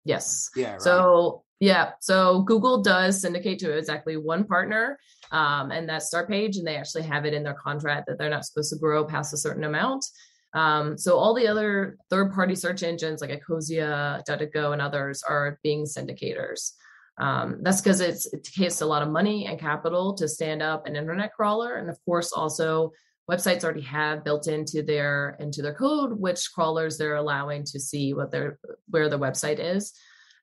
Yes. 0.05 0.49
Yeah. 0.55 0.73
Right. 0.73 0.81
So 0.81 1.43
yeah, 1.63 1.91
so 2.01 2.41
Google 2.41 2.81
does 2.81 3.21
syndicate 3.21 3.57
to 3.59 3.71
exactly 3.71 4.17
one 4.17 4.43
partner, 4.43 4.99
um, 5.31 5.71
and 5.71 5.87
that's 5.87 6.13
Startpage, 6.13 6.57
and 6.57 6.67
they 6.67 6.75
actually 6.75 7.03
have 7.03 7.23
it 7.23 7.33
in 7.33 7.41
their 7.41 7.53
contract 7.53 8.07
that 8.07 8.17
they're 8.17 8.29
not 8.29 8.43
supposed 8.43 8.73
to 8.73 8.79
grow 8.79 9.05
past 9.05 9.33
a 9.33 9.37
certain 9.37 9.63
amount. 9.63 10.05
Um, 10.53 10.97
so 10.97 11.17
all 11.17 11.33
the 11.33 11.47
other 11.47 11.95
third-party 12.09 12.55
search 12.55 12.83
engines 12.83 13.21
like 13.21 13.29
Ecosia, 13.29 14.21
DuckDuckGo, 14.27 14.73
and 14.73 14.81
others 14.81 15.23
are 15.23 15.57
Bing 15.63 15.85
syndicators. 15.85 16.73
Um, 17.17 17.59
that's 17.61 17.79
because 17.79 18.01
it 18.01 18.43
takes 18.43 18.81
a 18.81 18.85
lot 18.85 19.01
of 19.01 19.07
money 19.07 19.45
and 19.45 19.57
capital 19.57 20.15
to 20.15 20.27
stand 20.27 20.61
up 20.61 20.85
an 20.85 20.97
internet 20.97 21.31
crawler, 21.31 21.75
and 21.75 21.89
of 21.89 21.97
course 22.03 22.33
also 22.33 22.91
websites 23.31 23.63
already 23.63 23.79
have 23.79 24.25
built 24.25 24.49
into 24.49 24.83
their 24.83 25.37
into 25.39 25.61
their 25.61 25.73
code 25.73 26.19
which 26.19 26.51
crawlers 26.53 26.97
they're 26.97 27.15
allowing 27.15 27.63
to 27.63 27.79
see 27.79 28.13
what 28.13 28.31
their 28.31 28.59
where 28.89 29.07
the 29.07 29.17
website 29.17 29.59
is 29.59 29.93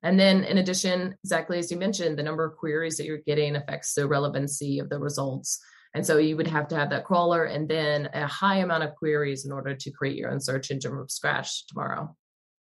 and 0.02 0.18
then 0.18 0.44
in 0.44 0.58
addition 0.58 1.14
exactly 1.24 1.58
as 1.58 1.70
you 1.70 1.76
mentioned 1.76 2.18
the 2.18 2.22
number 2.22 2.44
of 2.44 2.56
queries 2.56 2.96
that 2.96 3.06
you're 3.06 3.18
getting 3.18 3.56
affects 3.56 3.94
the 3.94 4.06
relevancy 4.06 4.78
of 4.78 4.88
the 4.88 4.98
results. 4.98 5.60
And 5.94 6.06
so 6.06 6.18
you 6.18 6.36
would 6.36 6.46
have 6.46 6.68
to 6.68 6.76
have 6.76 6.90
that 6.90 7.04
crawler 7.04 7.44
and 7.44 7.68
then 7.68 8.08
a 8.14 8.26
high 8.26 8.58
amount 8.58 8.84
of 8.84 8.94
queries 8.94 9.44
in 9.44 9.50
order 9.50 9.74
to 9.74 9.90
create 9.90 10.16
your 10.16 10.30
own 10.30 10.40
search 10.40 10.70
engine 10.70 10.92
from 10.92 11.08
scratch 11.08 11.66
tomorrow. 11.66 12.16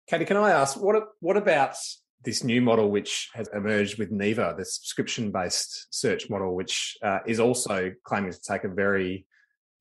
Katie 0.10 0.26
can 0.26 0.38
i 0.38 0.52
ask 0.52 0.82
what 0.82 0.96
what 1.20 1.38
about 1.38 1.76
this 2.24 2.44
new 2.44 2.62
model 2.62 2.90
which 2.90 3.30
has 3.34 3.48
emerged 3.54 3.98
with 3.98 4.12
Neeva, 4.12 4.56
the 4.58 4.66
subscription 4.66 5.32
based 5.32 5.88
search 5.92 6.30
model, 6.30 6.56
which 6.56 6.98
uh, 7.02 7.20
is 7.26 7.40
also 7.40 7.94
claiming 8.04 8.32
to 8.32 8.42
take 8.42 8.66
a 8.66 8.70
very 8.70 9.26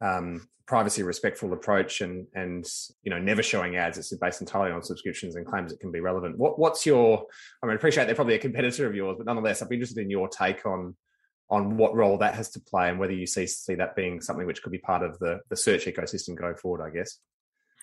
um, 0.01 0.49
privacy 0.69 1.03
respectful 1.03 1.55
approach 1.55 2.03
and 2.03 2.27
and 2.35 2.67
you 3.03 3.11
know 3.11 3.19
never 3.19 3.43
showing 3.43 3.77
ads 3.77 3.97
it's 3.97 4.15
based 4.19 4.43
entirely 4.43 4.71
on 4.71 4.83
subscriptions 4.83 5.35
and 5.35 5.47
claims 5.47 5.73
it 5.73 5.81
can 5.81 5.91
be 5.91 6.01
relevant 6.01 6.37
what 6.37 6.59
what's 6.59 6.85
your 6.85 7.25
i 7.63 7.67
mean 7.67 7.73
I 7.73 7.77
appreciate 7.77 8.05
they're 8.05 8.15
probably 8.15 8.35
a 8.35 8.39
competitor 8.39 8.87
of 8.87 8.95
yours 8.95 9.17
but 9.17 9.25
nonetheless 9.25 9.63
i'd 9.63 9.71
be 9.71 9.77
interested 9.77 10.03
in 10.03 10.11
your 10.11 10.29
take 10.29 10.67
on 10.67 10.95
on 11.49 11.79
what 11.79 11.97
role 11.97 12.19
that 12.19 12.35
has 12.35 12.51
to 12.51 12.61
play 12.61 12.91
and 12.91 12.99
whether 12.99 13.15
you 13.15 13.27
see 13.27 13.47
see 13.47 13.77
that 13.77 13.97
being 13.97 14.21
something 14.21 14.47
which 14.47 14.63
could 14.63 14.71
be 14.71 14.79
part 14.79 15.03
of 15.03 15.19
the 15.21 15.41
the 15.49 15.57
search 15.57 15.87
ecosystem 15.87 16.37
going 16.37 16.55
forward 16.55 16.87
i 16.87 16.95
guess 16.95 17.19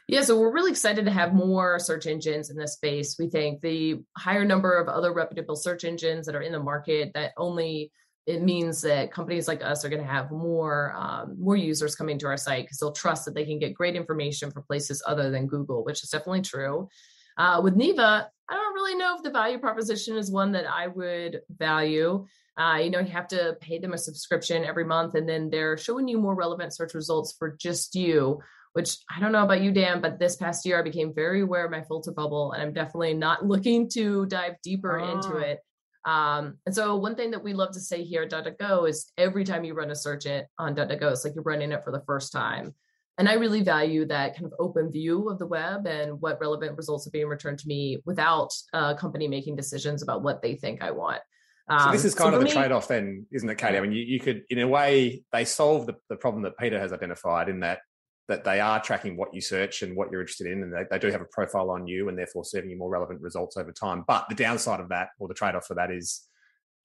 yeah, 0.07 0.21
so 0.21 0.39
we're 0.39 0.53
really 0.53 0.69
excited 0.69 1.05
to 1.05 1.11
have 1.11 1.33
more 1.33 1.79
search 1.79 2.05
engines 2.05 2.51
in 2.51 2.57
this 2.57 2.73
space. 2.73 3.15
We 3.17 3.27
think 3.27 3.61
the 3.61 4.03
higher 4.15 4.45
number 4.45 4.77
of 4.77 4.87
other 4.87 5.11
reputable 5.11 5.55
search 5.55 5.83
engines 5.83 6.27
that 6.27 6.35
are 6.35 6.43
in 6.43 6.51
the 6.51 6.61
market 6.61 7.11
that 7.15 7.31
only 7.37 7.91
it 8.25 8.41
means 8.41 8.81
that 8.81 9.11
companies 9.11 9.47
like 9.47 9.63
us 9.63 9.85
are 9.85 9.89
going 9.89 10.01
to 10.01 10.07
have 10.07 10.31
more 10.31 10.93
um, 10.97 11.35
more 11.39 11.55
users 11.55 11.95
coming 11.95 12.17
to 12.19 12.27
our 12.27 12.37
site 12.37 12.63
because 12.63 12.79
they'll 12.79 12.91
trust 12.91 13.25
that 13.25 13.35
they 13.35 13.45
can 13.45 13.59
get 13.59 13.73
great 13.73 13.95
information 13.95 14.51
from 14.51 14.63
places 14.63 15.03
other 15.05 15.29
than 15.29 15.47
Google, 15.47 15.83
which 15.83 16.03
is 16.03 16.09
definitely 16.09 16.41
true. 16.41 16.89
Uh, 17.37 17.59
with 17.63 17.75
Neeva, 17.75 18.27
I 18.49 18.53
don't 18.53 18.73
really 18.73 18.95
know 18.95 19.15
if 19.15 19.23
the 19.23 19.31
value 19.31 19.59
proposition 19.59 20.17
is 20.17 20.31
one 20.31 20.51
that 20.53 20.65
I 20.65 20.87
would 20.87 21.41
value. 21.49 22.25
Uh, 22.57 22.79
you 22.81 22.89
know, 22.89 22.99
you 22.99 23.11
have 23.11 23.27
to 23.27 23.57
pay 23.59 23.79
them 23.79 23.93
a 23.93 23.97
subscription 23.97 24.63
every 24.63 24.85
month, 24.85 25.15
and 25.15 25.27
then 25.27 25.49
they're 25.49 25.77
showing 25.77 26.07
you 26.07 26.17
more 26.17 26.35
relevant 26.35 26.73
search 26.73 26.93
results 26.93 27.35
for 27.37 27.55
just 27.59 27.95
you. 27.95 28.39
Which 28.73 28.97
I 29.09 29.21
don't 29.21 29.31
know 29.31 29.43
about 29.43 29.61
you, 29.61 29.71
Dan, 29.71 30.01
but 30.01 30.19
this 30.19 30.35
past 30.35 30.65
year 30.65 30.77
I 30.77 30.81
became 30.81 31.13
very 31.13 31.41
aware 31.41 31.63
of 31.63 31.71
my 31.71 31.81
filter 31.83 32.11
bubble, 32.11 32.53
and 32.53 32.61
I'm 32.61 32.73
definitely 32.73 33.13
not 33.13 33.45
looking 33.47 33.89
to 33.91 34.25
dive 34.25 34.55
deeper 34.63 34.99
oh. 34.99 35.11
into 35.11 35.37
it. 35.37 35.59
Um, 36.05 36.59
and 36.65 36.75
so 36.75 36.95
one 36.95 37.15
thing 37.15 37.31
that 37.31 37.43
we 37.43 37.53
love 37.53 37.71
to 37.71 37.79
say 37.79 38.03
here 38.03 38.23
at 38.23 38.29
DuckDuckGo 38.29 38.87
is 38.87 39.11
every 39.17 39.43
time 39.43 39.63
you 39.63 39.73
run 39.73 39.89
a 39.89 39.95
search 39.95 40.25
it 40.27 40.45
on 40.59 40.75
DuckDuckGo, 40.75 41.11
it's 41.11 41.25
like 41.25 41.33
you're 41.33 41.43
running 41.43 41.71
it 41.71 41.83
for 41.83 41.91
the 41.91 42.03
first 42.05 42.31
time. 42.31 42.75
And 43.17 43.29
I 43.29 43.33
really 43.33 43.63
value 43.63 44.05
that 44.07 44.35
kind 44.35 44.45
of 44.45 44.53
open 44.59 44.91
view 44.91 45.29
of 45.29 45.39
the 45.39 45.47
web 45.47 45.87
and 45.87 46.21
what 46.21 46.39
relevant 46.39 46.77
results 46.77 47.07
are 47.07 47.11
being 47.11 47.27
returned 47.27 47.59
to 47.59 47.67
me 47.67 47.99
without 48.05 48.53
a 48.73 48.93
company 48.93 49.27
making 49.27 49.55
decisions 49.55 50.03
about 50.03 50.21
what 50.21 50.41
they 50.41 50.55
think 50.55 50.83
I 50.83 50.91
want. 50.91 51.21
Um, 51.67 51.79
so 51.79 51.91
this 51.93 52.01
um, 52.01 52.07
is 52.07 52.15
kind 52.15 52.31
so 52.31 52.35
of 52.35 52.39
the 52.41 52.45
me, 52.45 52.51
trade-off 52.51 52.87
then, 52.87 53.25
isn't 53.31 53.49
it, 53.49 53.57
Katie? 53.57 53.77
I 53.77 53.81
mean, 53.81 53.93
you, 53.93 54.03
you 54.03 54.19
could, 54.19 54.43
in 54.49 54.59
a 54.59 54.67
way, 54.67 55.23
they 55.31 55.45
solve 55.45 55.87
the, 55.87 55.95
the 56.09 56.17
problem 56.17 56.43
that 56.43 56.57
Peter 56.57 56.77
has 56.77 56.93
identified 56.93 57.49
in 57.49 57.61
that 57.61 57.79
that 58.27 58.43
they 58.43 58.59
are 58.59 58.81
tracking 58.81 59.17
what 59.17 59.33
you 59.33 59.41
search 59.41 59.83
and 59.83 59.95
what 59.95 60.11
you're 60.11 60.21
interested 60.21 60.47
in, 60.47 60.63
and 60.63 60.73
they, 60.73 60.85
they 60.89 60.99
do 60.99 61.11
have 61.11 61.21
a 61.21 61.25
profile 61.25 61.69
on 61.69 61.87
you, 61.87 62.09
and 62.09 62.17
therefore 62.17 62.43
serving 62.43 62.69
you 62.69 62.77
more 62.77 62.89
relevant 62.89 63.21
results 63.21 63.57
over 63.57 63.71
time. 63.71 64.03
But 64.07 64.27
the 64.29 64.35
downside 64.35 64.79
of 64.79 64.89
that, 64.89 65.09
or 65.19 65.27
the 65.27 65.33
trade-off 65.33 65.67
for 65.67 65.75
that, 65.75 65.91
is 65.91 66.27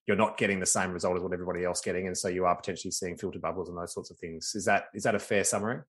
you're 0.07 0.17
not 0.17 0.39
getting 0.39 0.61
the 0.61 0.67
same 0.67 0.93
result 0.93 1.17
as 1.17 1.23
what 1.23 1.33
everybody 1.33 1.65
else 1.65 1.81
getting, 1.81 2.07
and 2.07 2.17
so 2.17 2.29
you 2.29 2.45
are 2.45 2.57
potentially 2.57 2.91
seeing 2.91 3.17
filter 3.17 3.39
bubbles 3.39 3.69
and 3.69 3.79
those 3.79 3.95
sorts 3.95 4.11
of 4.11 4.19
things. 4.19 4.53
Is 4.55 4.65
that 4.65 4.85
is 4.95 5.05
that 5.05 5.15
a 5.15 5.19
fair 5.19 5.45
summary? 5.45 5.81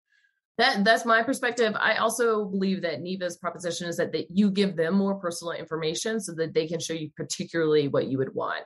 That 0.58 0.84
that's 0.84 1.06
my 1.06 1.24
perspective. 1.24 1.74
I 1.80 1.96
also 1.96 2.46
believe 2.46 2.82
that 2.84 3.02
Neeva's 3.02 3.38
proposition 3.38 3.88
is 3.88 3.98
that, 3.98 4.12
that 4.12 4.30
you 4.30 4.52
give 4.52 4.76
them 4.76 4.94
more 4.94 5.16
personal 5.16 5.54
information 5.54 6.20
so 6.20 6.34
that 6.36 6.54
they 6.54 6.68
can 6.68 6.80
show 6.80 6.94
you 6.94 7.10
particularly 7.16 7.88
what 7.88 8.08
you 8.08 8.18
would 8.18 8.36
want. 8.36 8.64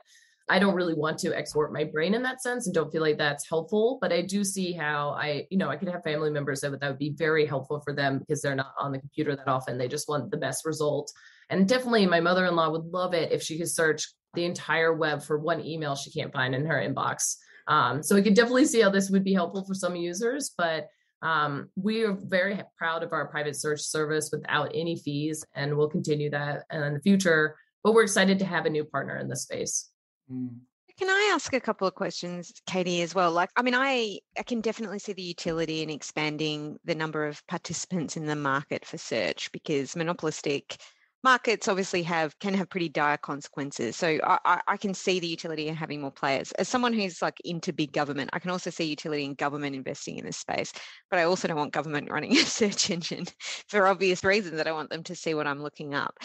I 0.48 0.58
don't 0.58 0.74
really 0.74 0.94
want 0.94 1.18
to 1.18 1.36
export 1.36 1.72
my 1.72 1.84
brain 1.84 2.14
in 2.14 2.22
that 2.22 2.40
sense 2.40 2.66
and 2.66 2.74
don't 2.74 2.92
feel 2.92 3.02
like 3.02 3.18
that's 3.18 3.48
helpful. 3.48 3.98
But 4.00 4.12
I 4.12 4.22
do 4.22 4.44
see 4.44 4.72
how 4.72 5.10
I, 5.10 5.46
you 5.50 5.58
know, 5.58 5.68
I 5.68 5.76
could 5.76 5.88
have 5.88 6.04
family 6.04 6.30
members 6.30 6.60
that 6.60 6.70
would, 6.70 6.80
that 6.80 6.88
would 6.88 6.98
be 6.98 7.14
very 7.16 7.46
helpful 7.46 7.80
for 7.80 7.92
them 7.92 8.18
because 8.18 8.42
they're 8.42 8.54
not 8.54 8.72
on 8.78 8.92
the 8.92 9.00
computer 9.00 9.34
that 9.34 9.48
often. 9.48 9.76
They 9.76 9.88
just 9.88 10.08
want 10.08 10.30
the 10.30 10.36
best 10.36 10.64
result. 10.64 11.12
And 11.50 11.68
definitely 11.68 12.06
my 12.06 12.20
mother 12.20 12.46
in 12.46 12.54
law 12.54 12.70
would 12.70 12.84
love 12.84 13.12
it 13.12 13.32
if 13.32 13.42
she 13.42 13.58
could 13.58 13.70
search 13.70 14.06
the 14.34 14.44
entire 14.44 14.94
web 14.94 15.22
for 15.22 15.38
one 15.38 15.64
email 15.64 15.96
she 15.96 16.10
can't 16.10 16.32
find 16.32 16.54
in 16.54 16.66
her 16.66 16.76
inbox. 16.76 17.36
Um, 17.66 18.02
so 18.02 18.16
I 18.16 18.22
could 18.22 18.34
definitely 18.34 18.66
see 18.66 18.80
how 18.80 18.90
this 18.90 19.10
would 19.10 19.24
be 19.24 19.34
helpful 19.34 19.64
for 19.64 19.74
some 19.74 19.96
users. 19.96 20.52
But 20.56 20.88
um, 21.22 21.70
we 21.74 22.04
are 22.04 22.12
very 22.12 22.60
proud 22.76 23.02
of 23.02 23.12
our 23.12 23.26
private 23.26 23.56
search 23.56 23.80
service 23.80 24.30
without 24.32 24.70
any 24.74 24.96
fees, 24.96 25.44
and 25.54 25.76
we'll 25.76 25.88
continue 25.88 26.30
that 26.30 26.64
in 26.70 26.94
the 26.94 27.00
future. 27.00 27.56
But 27.82 27.94
we're 27.94 28.04
excited 28.04 28.38
to 28.40 28.44
have 28.44 28.66
a 28.66 28.70
new 28.70 28.84
partner 28.84 29.16
in 29.16 29.28
this 29.28 29.42
space. 29.42 29.88
Mm. 30.32 30.60
Can 30.98 31.10
I 31.10 31.32
ask 31.34 31.52
a 31.52 31.60
couple 31.60 31.86
of 31.86 31.94
questions, 31.94 32.52
Katie, 32.66 33.02
as 33.02 33.14
well? 33.14 33.30
Like, 33.30 33.50
I 33.54 33.60
mean, 33.60 33.74
I, 33.74 34.18
I 34.38 34.42
can 34.42 34.62
definitely 34.62 34.98
see 34.98 35.12
the 35.12 35.22
utility 35.22 35.82
in 35.82 35.90
expanding 35.90 36.78
the 36.84 36.94
number 36.94 37.26
of 37.26 37.46
participants 37.48 38.16
in 38.16 38.24
the 38.24 38.36
market 38.36 38.86
for 38.86 38.96
search 38.96 39.52
because 39.52 39.94
monopolistic 39.94 40.78
markets 41.22 41.68
obviously 41.68 42.02
have 42.02 42.38
can 42.38 42.54
have 42.54 42.70
pretty 42.70 42.88
dire 42.88 43.16
consequences. 43.18 43.96
So 43.96 44.18
I, 44.24 44.60
I 44.66 44.76
can 44.76 44.94
see 44.94 45.20
the 45.20 45.26
utility 45.26 45.68
in 45.68 45.74
having 45.74 46.00
more 46.00 46.12
players. 46.12 46.52
As 46.52 46.68
someone 46.68 46.92
who's 46.94 47.20
like 47.20 47.40
into 47.44 47.72
big 47.72 47.92
government, 47.92 48.30
I 48.32 48.38
can 48.38 48.50
also 48.50 48.70
see 48.70 48.84
utility 48.84 49.24
in 49.24 49.34
government 49.34 49.76
investing 49.76 50.18
in 50.18 50.24
this 50.24 50.38
space. 50.38 50.72
But 51.10 51.18
I 51.18 51.24
also 51.24 51.48
don't 51.48 51.56
want 51.58 51.72
government 51.72 52.10
running 52.10 52.32
a 52.36 52.36
search 52.36 52.90
engine 52.90 53.26
for 53.68 53.86
obvious 53.86 54.24
reasons. 54.24 54.56
That 54.56 54.68
I 54.68 54.72
want 54.72 54.88
them 54.88 55.02
to 55.02 55.14
see 55.14 55.34
what 55.34 55.46
I'm 55.46 55.62
looking 55.62 55.94
up. 55.94 56.16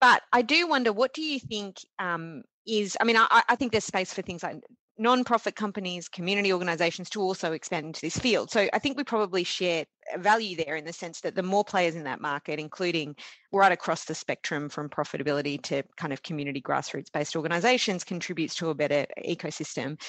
But 0.00 0.22
I 0.32 0.42
do 0.42 0.68
wonder, 0.68 0.92
what 0.92 1.14
do 1.14 1.22
you 1.22 1.40
think 1.40 1.78
um, 1.98 2.42
is, 2.66 2.96
I 3.00 3.04
mean, 3.04 3.16
I, 3.16 3.42
I 3.48 3.56
think 3.56 3.72
there's 3.72 3.84
space 3.84 4.12
for 4.12 4.22
things 4.22 4.42
like 4.42 4.56
non-profit 4.96 5.56
companies, 5.56 6.08
community 6.08 6.52
organizations 6.52 7.10
to 7.10 7.20
also 7.20 7.52
expand 7.52 7.86
into 7.86 8.00
this 8.00 8.16
field. 8.16 8.50
So 8.50 8.68
I 8.72 8.78
think 8.78 8.96
we 8.96 9.04
probably 9.04 9.42
share 9.42 9.84
value 10.18 10.56
there 10.56 10.76
in 10.76 10.84
the 10.84 10.92
sense 10.92 11.20
that 11.22 11.34
the 11.34 11.42
more 11.42 11.64
players 11.64 11.96
in 11.96 12.04
that 12.04 12.20
market, 12.20 12.60
including 12.60 13.16
right 13.52 13.72
across 13.72 14.04
the 14.04 14.14
spectrum 14.14 14.68
from 14.68 14.88
profitability 14.88 15.60
to 15.62 15.82
kind 15.96 16.12
of 16.12 16.22
community 16.22 16.60
grassroots 16.60 17.10
based 17.12 17.34
organizations, 17.34 18.04
contributes 18.04 18.54
to 18.56 18.70
a 18.70 18.74
better 18.74 19.06
ecosystem. 19.26 20.00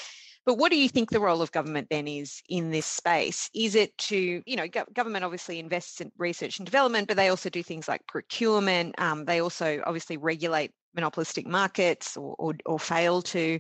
But 0.46 0.58
what 0.60 0.72
do 0.72 0.78
you 0.78 0.90
think 0.90 1.10
the 1.10 1.20
role 1.20 1.42
of 1.42 1.52
government 1.52 1.88
then 1.90 2.08
is 2.08 2.42
in 2.50 2.70
this 2.70 2.86
space? 2.86 3.50
Is 3.56 3.74
it 3.74 3.98
to, 3.98 4.44
you 4.46 4.56
know, 4.56 4.68
government 4.94 5.26
obviously 5.26 5.60
invests 5.60 6.02
in 6.02 6.12
research 6.18 6.60
and 6.60 6.66
development, 6.66 7.08
but 7.08 7.18
they 7.18 7.30
also 7.30 7.50
do 7.50 7.64
things 7.64 7.88
like 7.88 8.06
procurement. 8.08 9.00
Um, 9.00 9.26
they 9.26 9.42
also 9.42 9.82
obviously 9.86 10.18
regulate 10.18 10.72
monopolistic 10.94 11.48
markets 11.48 12.16
or, 12.16 12.36
or, 12.38 12.54
or 12.66 12.80
fail 12.80 13.22
to 13.24 13.60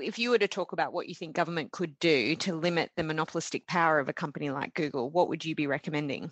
if 0.00 0.18
you 0.18 0.30
were 0.30 0.38
to 0.38 0.48
talk 0.48 0.72
about 0.72 0.92
what 0.92 1.08
you 1.08 1.14
think 1.14 1.34
government 1.34 1.72
could 1.72 1.98
do 1.98 2.36
to 2.36 2.54
limit 2.54 2.90
the 2.96 3.02
monopolistic 3.02 3.66
power 3.66 3.98
of 3.98 4.08
a 4.08 4.12
company 4.12 4.50
like 4.50 4.74
Google, 4.74 5.10
what 5.10 5.28
would 5.28 5.44
you 5.44 5.54
be 5.54 5.66
recommending? 5.66 6.30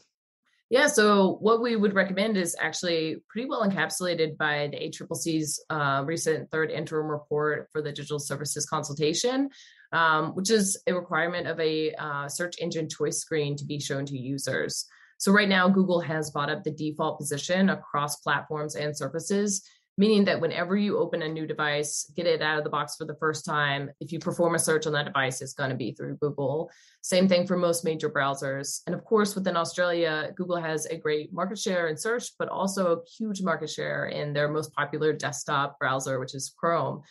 Yeah, 0.71 0.87
so 0.87 1.39
what 1.41 1.61
we 1.61 1.75
would 1.75 1.95
recommend 1.97 2.37
is 2.37 2.55
actually 2.61 3.17
pretty 3.29 3.49
well 3.49 3.69
encapsulated 3.69 4.37
by 4.37 4.69
the 4.71 4.79
ACCC's 4.79 5.65
uh, 5.69 6.05
recent 6.07 6.49
third 6.53 6.71
interim 6.71 7.09
report 7.09 7.69
for 7.73 7.83
the 7.83 7.91
digital 7.91 8.21
services 8.21 8.67
consultation, 8.67 9.51
um, 9.93 10.29
which 10.37 10.49
is 10.49 10.81
a 10.87 10.95
requirement 10.95 11.49
of 11.49 11.59
a 11.59 11.93
uh, 11.95 12.29
search 12.29 12.55
engine 12.61 12.89
choice 12.89 13.19
screen 13.19 13.57
to 13.57 13.65
be 13.65 13.81
shown 13.81 14.07
to 14.07 14.17
users. 14.17 14.87
So 15.19 15.33
right 15.33 15.49
now, 15.49 15.69
Google 15.69 16.01
has 16.01 16.31
bought 16.31 16.51
up 16.51 16.63
the 16.63 16.71
default 16.71 17.19
position 17.19 17.71
across 17.71 18.21
platforms 18.21 18.77
and 18.77 18.97
services 18.97 19.69
meaning 20.01 20.25
that 20.25 20.41
whenever 20.41 20.79
you 20.79 20.97
open 20.97 21.21
a 21.21 21.29
new 21.29 21.47
device, 21.47 22.11
get 22.17 22.27
it 22.27 22.41
out 22.41 22.57
of 22.57 22.65
the 22.65 22.71
box 22.71 22.97
for 22.97 23.05
the 23.05 23.17
first 23.17 23.45
time, 23.45 23.91
if 24.01 24.11
you 24.11 24.19
perform 24.19 24.55
a 24.55 24.59
search 24.59 24.87
on 24.87 24.95
that 24.95 25.05
device, 25.05 25.43
it's 25.43 25.53
going 25.53 25.69
to 25.69 25.77
be 25.77 25.93
through 25.93 26.17
Google. 26.17 26.71
Same 27.03 27.29
thing 27.29 27.47
for 27.47 27.55
most 27.55 27.85
major 27.85 28.09
browsers. 28.09 28.81
And 28.87 28.95
of 28.95 29.05
course, 29.05 29.35
within 29.35 29.59
Australia, 29.59 30.33
Google 30.37 30.57
has 30.57 30.87
a 30.87 30.97
great 30.97 31.35
market 31.35 31.59
share 31.59 31.89
in 31.89 31.99
search, 31.99 32.31
but 32.39 32.49
also 32.49 32.95
a 32.95 33.05
huge 33.19 33.43
market 33.43 33.69
share 33.69 34.07
in 34.07 34.33
their 34.33 34.49
most 34.49 34.73
popular 34.73 35.13
desktop 35.13 35.79
browser, 35.79 36.19
which 36.19 36.35
is 36.35 36.55
Chrome. 36.57 37.03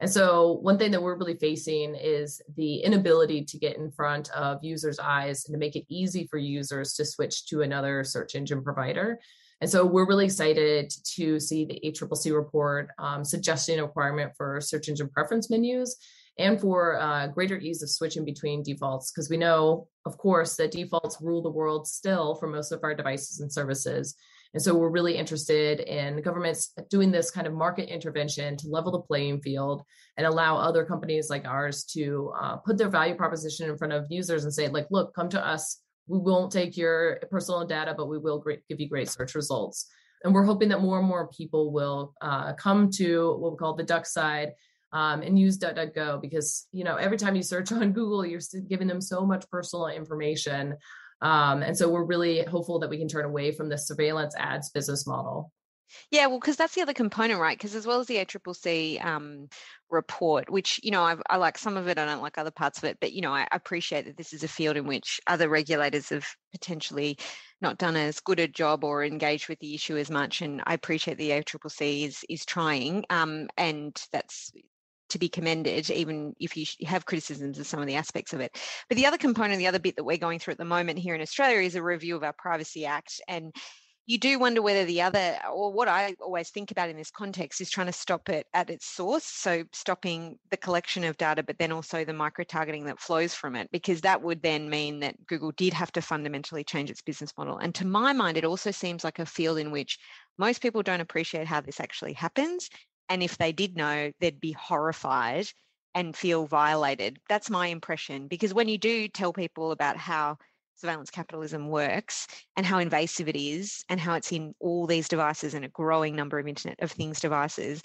And 0.00 0.10
so, 0.10 0.58
one 0.60 0.76
thing 0.76 0.90
that 0.90 1.02
we're 1.02 1.16
really 1.16 1.38
facing 1.38 1.94
is 1.94 2.42
the 2.54 2.76
inability 2.76 3.44
to 3.44 3.58
get 3.58 3.78
in 3.78 3.90
front 3.90 4.30
of 4.30 4.62
users' 4.62 4.98
eyes 4.98 5.46
and 5.46 5.54
to 5.54 5.58
make 5.58 5.74
it 5.74 5.86
easy 5.88 6.26
for 6.30 6.36
users 6.36 6.92
to 6.94 7.04
switch 7.04 7.46
to 7.46 7.62
another 7.62 8.04
search 8.04 8.34
engine 8.34 8.62
provider. 8.62 9.18
And 9.60 9.70
so 9.70 9.86
we're 9.86 10.06
really 10.06 10.26
excited 10.26 10.92
to 11.14 11.40
see 11.40 11.64
the 11.64 11.80
ACCC 11.82 12.34
report 12.34 12.90
um, 12.98 13.24
suggesting 13.24 13.78
a 13.78 13.84
requirement 13.84 14.32
for 14.36 14.60
search 14.60 14.88
engine 14.88 15.08
preference 15.08 15.48
menus 15.48 15.96
and 16.38 16.60
for 16.60 17.00
uh, 17.00 17.28
greater 17.28 17.56
ease 17.56 17.82
of 17.82 17.88
switching 17.88 18.24
between 18.24 18.62
defaults, 18.62 19.10
because 19.10 19.30
we 19.30 19.38
know, 19.38 19.88
of 20.04 20.18
course, 20.18 20.56
that 20.56 20.72
defaults 20.72 21.16
rule 21.22 21.40
the 21.40 21.48
world 21.50 21.88
still 21.88 22.34
for 22.34 22.46
most 22.46 22.72
of 22.72 22.80
our 22.82 22.94
devices 22.94 23.40
and 23.40 23.50
services. 23.50 24.14
And 24.56 24.62
so 24.62 24.74
we're 24.74 24.88
really 24.88 25.18
interested 25.18 25.80
in 25.80 26.22
governments 26.22 26.72
doing 26.88 27.10
this 27.10 27.30
kind 27.30 27.46
of 27.46 27.52
market 27.52 27.92
intervention 27.92 28.56
to 28.56 28.68
level 28.68 28.90
the 28.90 29.00
playing 29.00 29.42
field 29.42 29.82
and 30.16 30.26
allow 30.26 30.56
other 30.56 30.82
companies 30.82 31.28
like 31.28 31.44
ours 31.44 31.84
to 31.92 32.32
uh, 32.40 32.56
put 32.56 32.78
their 32.78 32.88
value 32.88 33.14
proposition 33.14 33.68
in 33.68 33.76
front 33.76 33.92
of 33.92 34.06
users 34.08 34.44
and 34.44 34.54
say, 34.54 34.68
like, 34.68 34.86
look, 34.90 35.14
come 35.14 35.28
to 35.28 35.46
us 35.46 35.82
we 36.08 36.18
won't 36.18 36.52
take 36.52 36.76
your 36.76 37.20
personal 37.30 37.66
data, 37.66 37.94
but 37.96 38.08
we 38.08 38.18
will 38.18 38.38
great, 38.38 38.66
give 38.68 38.80
you 38.80 38.88
great 38.88 39.08
search 39.10 39.34
results. 39.34 39.86
And 40.24 40.32
we're 40.32 40.44
hoping 40.44 40.68
that 40.70 40.80
more 40.80 40.98
and 40.98 41.06
more 41.06 41.28
people 41.28 41.72
will 41.72 42.14
uh, 42.20 42.54
come 42.54 42.90
to 42.92 43.36
what 43.38 43.52
we 43.52 43.58
call 43.58 43.74
the 43.74 43.82
duck 43.82 44.06
side 44.06 44.52
um, 44.92 45.22
and 45.22 45.38
use 45.38 45.58
DuckDuckGo 45.58 46.22
because 46.22 46.68
you 46.72 46.84
know 46.84 46.96
every 46.96 47.18
time 47.18 47.36
you 47.36 47.42
search 47.42 47.72
on 47.72 47.92
Google, 47.92 48.24
you're 48.24 48.40
giving 48.68 48.88
them 48.88 49.00
so 49.00 49.26
much 49.26 49.48
personal 49.50 49.88
information. 49.88 50.76
Um, 51.22 51.62
and 51.62 51.76
so 51.76 51.88
we're 51.88 52.04
really 52.04 52.42
hopeful 52.42 52.78
that 52.80 52.90
we 52.90 52.98
can 52.98 53.08
turn 53.08 53.24
away 53.24 53.52
from 53.52 53.68
the 53.68 53.78
surveillance 53.78 54.34
ads 54.36 54.70
business 54.70 55.06
model. 55.06 55.52
Yeah, 56.10 56.26
well, 56.26 56.40
because 56.40 56.56
that's 56.56 56.74
the 56.74 56.82
other 56.82 56.92
component, 56.92 57.40
right? 57.40 57.56
Because 57.56 57.74
as 57.74 57.86
well 57.86 58.00
as 58.00 58.06
the 58.06 58.16
ACCC 58.16 59.04
um, 59.04 59.48
report, 59.90 60.50
which 60.50 60.80
you 60.82 60.90
know 60.90 61.02
I, 61.02 61.16
I, 61.30 61.36
like 61.36 61.58
some 61.58 61.76
of 61.76 61.88
it, 61.88 61.98
I 61.98 62.04
don't 62.04 62.22
like 62.22 62.38
other 62.38 62.50
parts 62.50 62.78
of 62.78 62.84
it, 62.84 62.98
but 63.00 63.12
you 63.12 63.20
know 63.20 63.32
I 63.32 63.46
appreciate 63.52 64.06
that 64.06 64.16
this 64.16 64.32
is 64.32 64.42
a 64.42 64.48
field 64.48 64.76
in 64.76 64.86
which 64.86 65.20
other 65.26 65.48
regulators 65.48 66.08
have 66.08 66.26
potentially 66.52 67.18
not 67.60 67.78
done 67.78 67.96
as 67.96 68.20
good 68.20 68.40
a 68.40 68.48
job 68.48 68.84
or 68.84 69.04
engaged 69.04 69.48
with 69.48 69.58
the 69.60 69.74
issue 69.74 69.96
as 69.96 70.10
much, 70.10 70.42
and 70.42 70.62
I 70.66 70.74
appreciate 70.74 71.18
the 71.18 71.30
ACCC 71.30 72.04
is 72.06 72.24
is 72.28 72.44
trying, 72.44 73.04
um, 73.10 73.48
and 73.56 73.96
that's 74.12 74.52
to 75.10 75.18
be 75.18 75.28
commended, 75.28 75.90
even 75.90 76.34
if 76.40 76.56
you 76.56 76.66
have 76.86 77.06
criticisms 77.06 77.58
of 77.58 77.66
some 77.66 77.80
of 77.80 77.86
the 77.86 77.94
aspects 77.94 78.32
of 78.32 78.40
it. 78.40 78.58
But 78.88 78.96
the 78.96 79.06
other 79.06 79.18
component, 79.18 79.58
the 79.58 79.66
other 79.66 79.78
bit 79.78 79.96
that 79.96 80.04
we're 80.04 80.16
going 80.16 80.38
through 80.38 80.52
at 80.52 80.58
the 80.58 80.64
moment 80.64 80.98
here 80.98 81.14
in 81.14 81.20
Australia 81.20 81.60
is 81.60 81.74
a 81.74 81.82
review 81.82 82.16
of 82.16 82.22
our 82.22 82.34
Privacy 82.34 82.86
Act 82.86 83.20
and 83.28 83.54
you 84.08 84.18
do 84.18 84.38
wonder 84.38 84.62
whether 84.62 84.84
the 84.84 85.02
other, 85.02 85.36
or 85.52 85.72
what 85.72 85.88
I 85.88 86.14
always 86.20 86.50
think 86.50 86.70
about 86.70 86.88
in 86.88 86.96
this 86.96 87.10
context, 87.10 87.60
is 87.60 87.70
trying 87.70 87.88
to 87.88 87.92
stop 87.92 88.28
it 88.28 88.46
at 88.54 88.70
its 88.70 88.86
source. 88.86 89.24
So, 89.24 89.64
stopping 89.72 90.38
the 90.50 90.56
collection 90.56 91.02
of 91.02 91.16
data, 91.16 91.42
but 91.42 91.58
then 91.58 91.72
also 91.72 92.04
the 92.04 92.12
micro 92.12 92.44
targeting 92.44 92.84
that 92.84 93.00
flows 93.00 93.34
from 93.34 93.56
it, 93.56 93.68
because 93.72 94.00
that 94.02 94.22
would 94.22 94.42
then 94.42 94.70
mean 94.70 95.00
that 95.00 95.26
Google 95.26 95.50
did 95.52 95.72
have 95.74 95.90
to 95.92 96.00
fundamentally 96.00 96.62
change 96.62 96.88
its 96.88 97.02
business 97.02 97.32
model. 97.36 97.58
And 97.58 97.74
to 97.74 97.86
my 97.86 98.12
mind, 98.12 98.36
it 98.36 98.44
also 98.44 98.70
seems 98.70 99.02
like 99.02 99.18
a 99.18 99.26
field 99.26 99.58
in 99.58 99.72
which 99.72 99.98
most 100.38 100.62
people 100.62 100.84
don't 100.84 101.00
appreciate 101.00 101.48
how 101.48 101.60
this 101.60 101.80
actually 101.80 102.12
happens. 102.12 102.70
And 103.08 103.22
if 103.22 103.38
they 103.38 103.52
did 103.52 103.76
know, 103.76 104.12
they'd 104.20 104.40
be 104.40 104.52
horrified 104.52 105.46
and 105.94 106.16
feel 106.16 106.46
violated. 106.46 107.18
That's 107.28 107.50
my 107.50 107.68
impression. 107.68 108.28
Because 108.28 108.52
when 108.52 108.68
you 108.68 108.78
do 108.78 109.08
tell 109.08 109.32
people 109.32 109.72
about 109.72 109.96
how 109.96 110.36
surveillance 110.76 111.10
capitalism 111.10 111.68
works 111.68 112.26
and 112.56 112.66
how 112.66 112.78
invasive 112.78 113.28
it 113.28 113.36
is 113.36 113.84
and 113.88 113.98
how 113.98 114.14
it's 114.14 114.30
in 114.30 114.54
all 114.60 114.86
these 114.86 115.08
devices 115.08 115.54
and 115.54 115.64
a 115.64 115.68
growing 115.68 116.14
number 116.14 116.38
of 116.38 116.46
internet 116.46 116.78
of 116.80 116.92
things 116.92 117.18
devices 117.18 117.80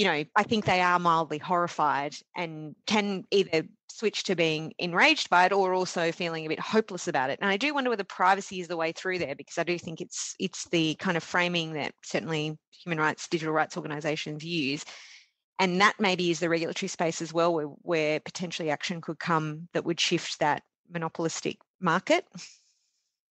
you 0.00 0.06
know 0.06 0.24
i 0.34 0.42
think 0.42 0.64
they 0.64 0.80
are 0.80 0.98
mildly 0.98 1.36
horrified 1.36 2.14
and 2.34 2.74
can 2.86 3.22
either 3.30 3.64
switch 3.90 4.24
to 4.24 4.34
being 4.34 4.72
enraged 4.78 5.28
by 5.28 5.44
it 5.44 5.52
or 5.52 5.74
also 5.74 6.10
feeling 6.10 6.46
a 6.46 6.48
bit 6.48 6.58
hopeless 6.58 7.06
about 7.06 7.28
it 7.28 7.38
and 7.42 7.50
i 7.50 7.58
do 7.58 7.74
wonder 7.74 7.90
whether 7.90 8.04
privacy 8.04 8.60
is 8.60 8.68
the 8.68 8.78
way 8.78 8.92
through 8.92 9.18
there 9.18 9.34
because 9.34 9.58
i 9.58 9.62
do 9.62 9.78
think 9.78 10.00
it's 10.00 10.34
it's 10.40 10.66
the 10.70 10.94
kind 10.94 11.18
of 11.18 11.22
framing 11.22 11.74
that 11.74 11.92
certainly 12.02 12.56
human 12.82 12.98
rights 12.98 13.28
digital 13.28 13.52
rights 13.52 13.76
organizations 13.76 14.42
use 14.42 14.86
and 15.58 15.82
that 15.82 15.96
maybe 15.98 16.30
is 16.30 16.40
the 16.40 16.48
regulatory 16.48 16.88
space 16.88 17.20
as 17.20 17.34
well 17.34 17.52
where, 17.52 17.66
where 17.66 18.20
potentially 18.20 18.70
action 18.70 19.02
could 19.02 19.18
come 19.18 19.68
that 19.74 19.84
would 19.84 20.00
shift 20.00 20.40
that 20.40 20.62
monopolistic 20.90 21.58
market. 21.82 22.24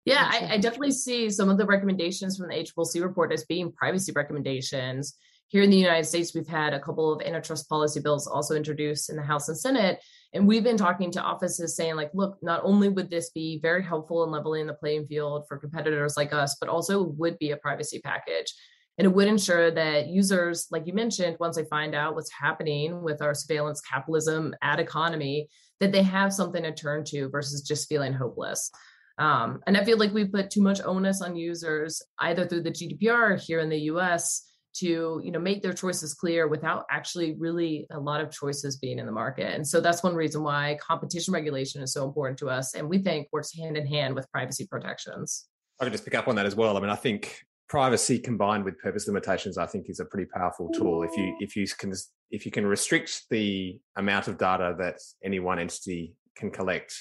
Yeah, 0.04 0.28
I, 0.28 0.54
I, 0.54 0.58
definitely 0.58 0.90
see 0.90 1.30
some 1.30 1.48
of 1.48 1.56
the 1.56 1.66
recommendations 1.66 2.36
from 2.36 2.48
the 2.48 2.54
ACCC 2.54 3.00
report 3.02 3.32
as 3.32 3.44
being 3.44 3.72
privacy 3.72 4.12
recommendations. 4.14 5.16
Here 5.49 5.62
in 5.62 5.70
the 5.70 5.76
United 5.76 6.05
States, 6.05 6.34
we've 6.34 6.49
had 6.49 6.74
a 6.74 6.80
couple 6.80 7.12
of 7.12 7.22
antitrust 7.22 7.68
policy 7.68 8.01
bills 8.01 8.26
also 8.26 8.57
introduced 8.57 9.11
in 9.11 9.16
the 9.16 9.22
House 9.22 9.49
and 9.49 9.57
Senate. 9.57 10.03
And 10.34 10.47
we've 10.47 10.64
been 10.64 10.76
talking 10.76 11.12
to 11.12 11.22
offices 11.22 11.76
saying, 11.76 11.94
like, 11.94 12.11
look, 12.14 12.36
not 12.42 12.62
only 12.64 12.88
would 12.88 13.11
this 13.11 13.30
be 13.30 13.61
very 13.62 13.82
helpful 13.82 14.24
in 14.24 14.32
leveling 14.32 14.66
the 14.66 14.74
playing 14.74 15.07
field 15.07 15.44
for 15.49 15.59
competitors 15.59 16.16
like 16.16 16.32
us, 16.32 16.57
but 16.59 16.68
also 16.68 17.03
would 17.03 17.38
be 17.38 17.53
a 17.53 17.57
privacy 17.57 18.01
package. 18.05 18.53
And 18.99 19.07
it 19.07 19.14
would 19.14 19.28
ensure 19.28 19.70
that 19.70 20.09
users, 20.09 20.66
like 20.70 20.86
you 20.86 20.94
mentioned, 20.94 21.36
once 21.38 21.57
they 21.57 21.64
find 21.66 21.94
out 21.94 22.14
what's 22.14 22.32
happening 22.32 23.03
with 23.03 23.22
our 23.22 23.34
surveillance 23.34 23.80
capitalism 23.80 24.55
ad 24.62 24.80
economy, 24.80 25.49
that 25.80 25.92
they 25.92 26.03
have 26.03 26.32
something 26.32 26.62
to 26.62 26.72
turn 26.72 27.05
to 27.05 27.28
versus 27.28 27.62
just 27.62 27.88
feeling 27.88 28.14
hopeless. 28.14 28.70
Um, 29.18 29.61
and 29.66 29.76
I 29.76 29.84
feel 29.84 29.99
like 29.99 30.12
we 30.12 30.24
put 30.24 30.51
too 30.51 30.62
much 30.62 30.80
onus 30.82 31.22
on 31.22 31.36
users, 31.36 32.03
either 32.18 32.47
through 32.47 32.62
the 32.62 32.70
GDPR 32.70 33.40
here 33.40 33.61
in 33.61 33.68
the 33.68 33.80
US, 33.92 34.42
to 34.78 35.20
you 35.22 35.30
know 35.30 35.38
make 35.38 35.62
their 35.62 35.72
choices 35.72 36.14
clear 36.14 36.48
without 36.48 36.84
actually 36.90 37.34
really 37.38 37.86
a 37.90 37.98
lot 37.98 38.20
of 38.20 38.30
choices 38.30 38.76
being 38.76 38.98
in 38.98 39.06
the 39.06 39.12
market. 39.12 39.54
And 39.54 39.66
so 39.66 39.80
that's 39.80 40.02
one 40.02 40.14
reason 40.14 40.42
why 40.42 40.78
competition 40.80 41.32
regulation 41.32 41.82
is 41.82 41.92
so 41.92 42.04
important 42.04 42.38
to 42.40 42.48
us, 42.48 42.74
and 42.74 42.88
we 42.88 42.98
think 42.98 43.28
works 43.32 43.56
hand 43.56 43.76
in 43.76 43.86
hand 43.86 44.14
with 44.14 44.30
privacy 44.30 44.66
protections. 44.66 45.46
I 45.80 45.84
could 45.84 45.92
just 45.92 46.04
pick 46.04 46.14
up 46.14 46.28
on 46.28 46.36
that 46.36 46.46
as 46.46 46.54
well. 46.54 46.76
I 46.76 46.80
mean, 46.80 46.90
I 46.90 46.96
think 46.96 47.44
privacy 47.68 48.18
combined 48.18 48.64
with 48.64 48.78
purpose 48.78 49.06
limitations, 49.06 49.58
I 49.58 49.66
think, 49.66 49.88
is 49.88 50.00
a 50.00 50.04
pretty 50.04 50.28
powerful 50.34 50.68
tool. 50.70 51.02
If 51.02 51.16
you 51.16 51.24
mm-hmm. 51.24 51.44
if 51.44 51.56
you 51.56 51.66
can 51.66 51.92
if 52.30 52.44
you 52.44 52.52
can 52.52 52.66
restrict 52.66 53.24
the 53.30 53.78
amount 53.96 54.28
of 54.28 54.38
data 54.38 54.74
that 54.78 54.98
any 55.24 55.38
one 55.38 55.58
entity 55.58 56.14
can 56.36 56.50
collect 56.50 56.94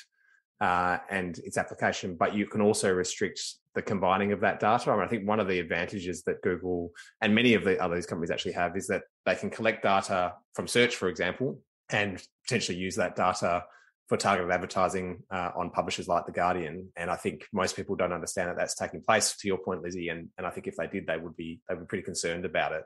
uh, 0.61 0.97
and 1.09 1.37
its 1.39 1.57
application, 1.57 2.15
but 2.15 2.33
you 2.33 2.45
can 2.45 2.61
also 2.61 2.91
restrict 2.93 3.41
the 3.73 3.81
combining 3.81 4.31
of 4.31 4.39
that 4.39 4.59
data. 4.59 4.89
I, 4.89 4.95
mean, 4.95 5.03
I 5.03 5.07
think 5.07 5.27
one 5.27 5.39
of 5.39 5.47
the 5.47 5.59
advantages 5.59 6.23
that 6.23 6.41
Google 6.41 6.91
and 7.21 7.35
many 7.35 7.53
of 7.53 7.63
the 7.63 7.81
other 7.81 8.01
companies 8.01 8.31
actually 8.31 8.53
have 8.53 8.77
is 8.77 8.87
that 8.87 9.03
they 9.25 9.35
can 9.35 9.49
collect 9.49 9.83
data 9.83 10.33
from 10.53 10.67
search, 10.67 10.95
for 10.95 11.09
example, 11.09 11.59
and 11.89 12.21
potentially 12.45 12.77
use 12.77 12.95
that 12.95 13.15
data 13.15 13.65
for 14.07 14.17
targeted 14.17 14.51
advertising 14.51 15.23
uh, 15.31 15.49
on 15.57 15.71
publishers 15.71 16.07
like 16.07 16.25
The 16.25 16.31
Guardian. 16.31 16.89
And 16.95 17.09
I 17.09 17.15
think 17.15 17.45
most 17.51 17.75
people 17.75 17.95
don't 17.95 18.13
understand 18.13 18.49
that 18.49 18.57
that's 18.57 18.75
taking 18.75 19.01
place. 19.01 19.35
To 19.37 19.47
your 19.47 19.57
point, 19.57 19.81
Lizzie, 19.81 20.09
and 20.09 20.29
and 20.37 20.45
I 20.47 20.51
think 20.51 20.67
if 20.67 20.75
they 20.77 20.87
did, 20.87 21.07
they 21.07 21.17
would 21.17 21.35
be 21.35 21.59
they 21.67 21.75
would 21.75 21.81
be 21.81 21.87
pretty 21.87 22.03
concerned 22.03 22.45
about 22.45 22.71
it. 22.71 22.83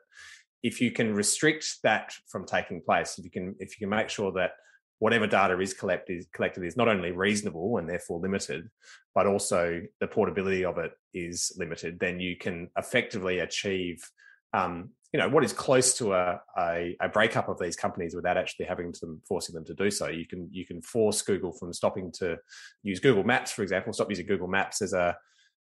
If 0.63 0.81
you 0.81 0.91
can 0.91 1.13
restrict 1.13 1.77
that 1.83 2.13
from 2.27 2.45
taking 2.45 2.81
place, 2.81 3.17
if 3.17 3.25
you 3.25 3.31
can 3.31 3.55
if 3.59 3.79
you 3.79 3.85
can 3.85 3.95
make 3.95 4.09
sure 4.09 4.31
that 4.33 4.51
whatever 4.99 5.27
data 5.27 5.59
is 5.59 5.73
collected 5.73 6.25
collected 6.33 6.63
is 6.63 6.77
not 6.77 6.87
only 6.87 7.11
reasonable 7.11 7.77
and 7.77 7.89
therefore 7.89 8.19
limited, 8.19 8.69
but 9.15 9.25
also 9.25 9.81
the 9.99 10.07
portability 10.07 10.63
of 10.63 10.77
it 10.77 10.91
is 11.13 11.51
limited, 11.57 11.99
then 11.99 12.19
you 12.19 12.37
can 12.37 12.69
effectively 12.77 13.39
achieve 13.39 14.01
um, 14.53 14.89
you 15.13 15.19
know 15.19 15.29
what 15.29 15.43
is 15.43 15.53
close 15.53 15.97
to 15.97 16.13
a, 16.13 16.39
a, 16.57 16.95
a 17.01 17.09
breakup 17.09 17.49
of 17.49 17.57
these 17.59 17.75
companies 17.75 18.13
without 18.13 18.37
actually 18.37 18.65
having 18.65 18.93
to 18.93 19.19
forcing 19.27 19.55
them 19.55 19.65
to 19.65 19.73
do 19.73 19.89
so. 19.89 20.07
You 20.07 20.27
can 20.27 20.47
you 20.51 20.65
can 20.65 20.81
force 20.81 21.21
Google 21.21 21.51
from 21.51 21.73
stopping 21.73 22.11
to 22.19 22.37
use 22.83 22.99
Google 22.99 23.23
Maps, 23.23 23.51
for 23.51 23.63
example, 23.63 23.91
stop 23.93 24.09
using 24.09 24.27
Google 24.27 24.47
Maps 24.47 24.81
as 24.81 24.93
a 24.93 25.17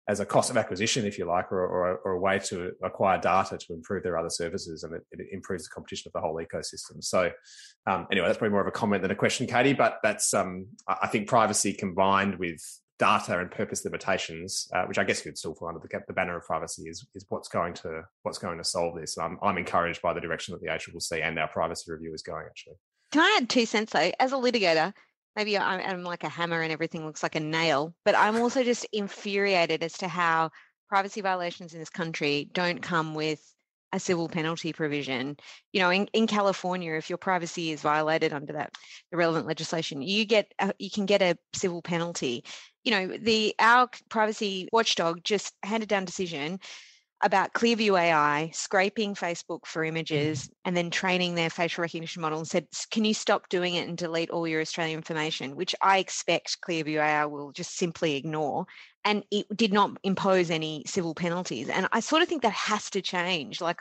as 0.08 0.20
a 0.20 0.26
cost 0.26 0.50
of 0.50 0.58
acquisition, 0.58 1.06
if 1.06 1.18
you 1.18 1.26
like, 1.26 1.52
or, 1.52 1.66
or, 1.66 1.98
or 2.06 2.12
a 2.14 2.20
way 2.20 2.38
to 2.38 2.72
acquire 2.84 3.20
data 3.20 3.58
to 3.58 3.74
improve 3.74 4.04
their 4.04 4.18
other 4.18 4.30
services, 4.30 4.84
and 4.84 4.94
it, 4.94 5.02
it 5.12 5.28
improves 5.32 5.64
the 5.64 5.70
competition 5.74 6.10
of 6.10 6.14
the 6.14 6.20
whole 6.20 6.36
ecosystem. 6.36 7.04
So, 7.04 7.32
um, 7.88 8.08
anyway, 8.12 8.28
that's 8.28 8.38
probably 8.38 8.52
more 8.52 8.62
of 8.62 8.68
a 8.68 8.72
comment 8.72 9.02
than 9.02 9.12
a 9.12 9.16
question, 9.16 9.48
Katie. 9.48 9.74
But 9.74 9.98
that's 10.04 10.34
um, 10.34 10.68
I 10.88 11.08
think 11.08 11.28
privacy 11.28 11.74
combined 11.74 12.38
with 12.38 12.62
data 13.00 13.40
and 13.40 13.52
purpose 13.52 13.84
limitations, 13.84 14.70
uh, 14.74 14.86
which 14.86 14.98
I 14.98 15.04
guess 15.04 15.22
could 15.22 15.38
still 15.38 15.56
fall 15.56 15.68
under 15.68 15.80
the, 15.80 16.00
the, 16.08 16.14
banner 16.14 16.38
of 16.38 16.44
privacy, 16.44 16.84
is 16.84 17.06
is 17.16 17.26
what's 17.30 17.50
going 17.50 17.74
to 17.76 18.04
what's 18.24 18.38
going 18.38 18.58
to 18.60 18.64
solve 18.64 18.96
this. 19.00 19.18
I'm 19.18 19.40
I'm 19.42 19.58
encouraged 19.58 20.02
by 20.02 20.14
the 20.14 20.22
direction 20.22 20.54
that 20.54 20.62
the 20.62 20.68
ACCC 20.68 21.24
and 21.24 21.40
our 21.40 21.48
privacy 21.48 21.92
review 21.92 22.14
is 22.14 22.22
going. 22.22 22.46
Actually, 22.46 22.76
can 23.12 23.22
I 23.22 23.40
add 23.42 23.50
two 23.50 23.66
cents 23.66 23.92
though? 23.92 24.12
As 24.20 24.34
a 24.34 24.36
litigator, 24.36 24.94
maybe 25.36 25.58
I'm 25.58 26.04
like 26.04 26.24
a 26.24 26.30
hammer 26.30 26.62
and 26.62 26.72
everything 26.72 27.06
looks 27.06 27.24
like 27.24 27.36
a 27.36 27.40
nail, 27.40 27.94
but 28.06 28.16
I'm 28.16 28.38
also 28.38 28.64
just 28.64 28.86
infuriated 28.94 29.84
as 29.84 29.94
to 30.00 30.08
how 30.08 30.52
privacy 30.90 31.22
violations 31.22 31.74
in 31.74 31.80
this 31.80 31.90
country 31.90 32.50
don't 32.54 32.82
come 32.82 33.16
with 33.16 33.42
a 33.92 34.00
civil 34.00 34.28
penalty 34.28 34.74
provision. 34.74 35.38
You 35.74 35.82
know, 35.82 35.90
in, 35.90 36.08
in 36.14 36.28
California, 36.28 36.94
if 36.94 37.10
your 37.10 37.18
privacy 37.18 37.72
is 37.72 37.82
violated 37.82 38.34
under 38.34 38.54
that 38.54 38.74
the 39.12 39.18
relevant 39.18 39.48
legislation, 39.48 40.02
you 40.02 40.26
get 40.26 40.52
a, 40.60 40.74
you 40.80 40.90
can 40.90 41.06
get 41.06 41.22
a 41.22 41.38
civil 41.54 41.82
penalty 41.82 42.44
you 42.86 42.92
know, 42.92 43.18
the 43.18 43.54
our 43.60 43.90
privacy 44.10 44.70
watchdog 44.72 45.24
just 45.24 45.54
handed 45.64 45.90
down 45.90 46.06
decision 46.06 46.60
about 47.22 47.54
Clearview 47.54 48.00
AI 48.00 48.52
scraping 48.54 49.16
Facebook 49.16 49.66
for 49.66 49.82
mm-hmm. 49.82 49.96
images 49.96 50.50
and 50.66 50.76
then 50.76 50.90
training 50.90 51.36
their 51.36 51.50
facial 51.50 51.82
recognition 51.82 52.22
model 52.22 52.40
and 52.40 52.48
said, 52.48 52.68
Can 52.92 53.06
you 53.06 53.14
stop 53.14 53.50
doing 53.50 53.76
it 53.76 53.88
and 53.88 53.98
delete 53.98 54.30
all 54.30 54.48
your 54.48 54.62
Australian 54.62 54.98
information? 54.98 55.56
Which 55.56 55.76
I 55.82 56.00
expect 56.00 56.58
Clearview 56.62 56.98
AI 56.98 57.26
will 57.26 57.52
just 57.52 57.78
simply 57.78 58.16
ignore. 58.16 58.66
And 59.04 59.24
it 59.32 59.46
did 59.56 59.72
not 59.72 59.98
impose 60.04 60.50
any 60.50 60.84
civil 60.88 61.14
penalties. 61.14 61.70
And 61.70 61.88
I 61.92 62.00
sort 62.00 62.22
of 62.24 62.28
think 62.28 62.42
that 62.42 62.54
has 62.54 62.90
to 62.92 63.02
change. 63.02 63.62
Like, 63.62 63.80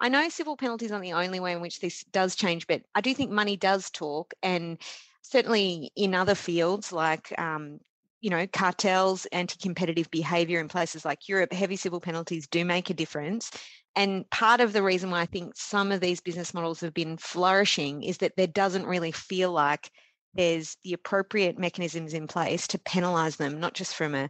I 0.00 0.08
know 0.10 0.28
civil 0.28 0.56
penalties 0.56 0.92
aren't 0.92 1.04
the 1.04 1.14
only 1.14 1.40
way 1.40 1.52
in 1.52 1.62
which 1.62 1.80
this 1.80 2.04
does 2.04 2.36
change, 2.36 2.66
but 2.66 2.82
I 2.94 3.00
do 3.00 3.14
think 3.14 3.30
money 3.30 3.56
does 3.56 3.90
talk. 3.90 4.34
And 4.42 4.78
certainly 5.22 5.90
in 5.96 6.14
other 6.14 6.34
fields 6.34 6.92
like 6.92 7.36
um, 7.38 7.80
you 8.20 8.30
know, 8.30 8.46
cartels, 8.46 9.26
anti 9.26 9.56
competitive 9.60 10.10
behavior 10.10 10.60
in 10.60 10.68
places 10.68 11.04
like 11.04 11.28
Europe, 11.28 11.52
heavy 11.52 11.76
civil 11.76 12.00
penalties 12.00 12.46
do 12.46 12.64
make 12.64 12.90
a 12.90 12.94
difference. 12.94 13.50
And 13.94 14.28
part 14.30 14.60
of 14.60 14.72
the 14.72 14.82
reason 14.82 15.10
why 15.10 15.22
I 15.22 15.26
think 15.26 15.54
some 15.56 15.90
of 15.90 16.00
these 16.00 16.20
business 16.20 16.52
models 16.52 16.80
have 16.80 16.92
been 16.92 17.16
flourishing 17.16 18.02
is 18.02 18.18
that 18.18 18.36
there 18.36 18.46
doesn't 18.46 18.86
really 18.86 19.12
feel 19.12 19.52
like 19.52 19.90
there's 20.34 20.76
the 20.84 20.92
appropriate 20.92 21.58
mechanisms 21.58 22.12
in 22.12 22.26
place 22.26 22.66
to 22.68 22.78
penalize 22.78 23.36
them, 23.36 23.58
not 23.58 23.74
just 23.74 23.94
from 23.94 24.14
a 24.14 24.28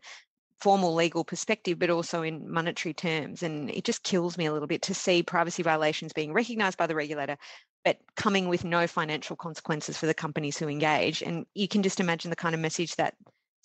formal 0.60 0.94
legal 0.94 1.24
perspective, 1.24 1.78
but 1.78 1.90
also 1.90 2.22
in 2.22 2.50
monetary 2.50 2.94
terms. 2.94 3.42
And 3.42 3.70
it 3.70 3.84
just 3.84 4.02
kills 4.04 4.38
me 4.38 4.46
a 4.46 4.52
little 4.52 4.68
bit 4.68 4.82
to 4.82 4.94
see 4.94 5.22
privacy 5.22 5.62
violations 5.62 6.12
being 6.12 6.32
recognized 6.32 6.78
by 6.78 6.86
the 6.86 6.94
regulator, 6.94 7.36
but 7.84 7.98
coming 8.16 8.48
with 8.48 8.64
no 8.64 8.86
financial 8.86 9.36
consequences 9.36 9.98
for 9.98 10.06
the 10.06 10.14
companies 10.14 10.56
who 10.56 10.68
engage. 10.68 11.22
And 11.22 11.44
you 11.54 11.68
can 11.68 11.82
just 11.82 12.00
imagine 12.00 12.30
the 12.30 12.36
kind 12.36 12.54
of 12.54 12.60
message 12.60 12.94
that 12.96 13.14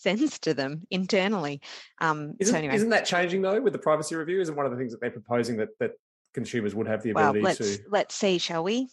sends 0.01 0.39
to 0.39 0.53
them 0.53 0.83
internally. 0.91 1.61
Um, 1.99 2.33
isn't, 2.39 2.53
so 2.53 2.57
anyway. 2.57 2.75
isn't 2.75 2.89
that 2.89 3.05
changing 3.05 3.41
though 3.41 3.61
with 3.61 3.73
the 3.73 3.79
privacy 3.79 4.15
review? 4.15 4.41
Isn't 4.41 4.55
one 4.55 4.65
of 4.65 4.71
the 4.71 4.77
things 4.77 4.91
that 4.91 5.01
they're 5.01 5.11
proposing 5.11 5.57
that 5.57 5.69
that 5.79 5.91
consumers 6.33 6.73
would 6.73 6.87
have 6.87 7.03
the 7.03 7.11
ability 7.11 7.39
well, 7.41 7.49
let's, 7.49 7.77
to? 7.77 7.83
Let's 7.89 8.15
see, 8.15 8.37
shall 8.37 8.63
we? 8.63 8.89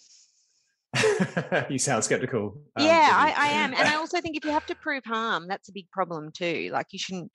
you 1.68 1.78
sound 1.78 2.04
skeptical. 2.04 2.60
Um, 2.76 2.86
yeah, 2.86 3.10
I, 3.12 3.34
I 3.36 3.48
am, 3.48 3.74
and 3.74 3.86
I 3.86 3.96
also 3.98 4.20
think 4.20 4.36
if 4.36 4.44
you 4.44 4.50
have 4.50 4.66
to 4.66 4.74
prove 4.74 5.04
harm, 5.04 5.46
that's 5.48 5.68
a 5.68 5.72
big 5.72 5.90
problem 5.90 6.30
too. 6.32 6.70
Like 6.72 6.86
you 6.92 6.98
shouldn't 6.98 7.30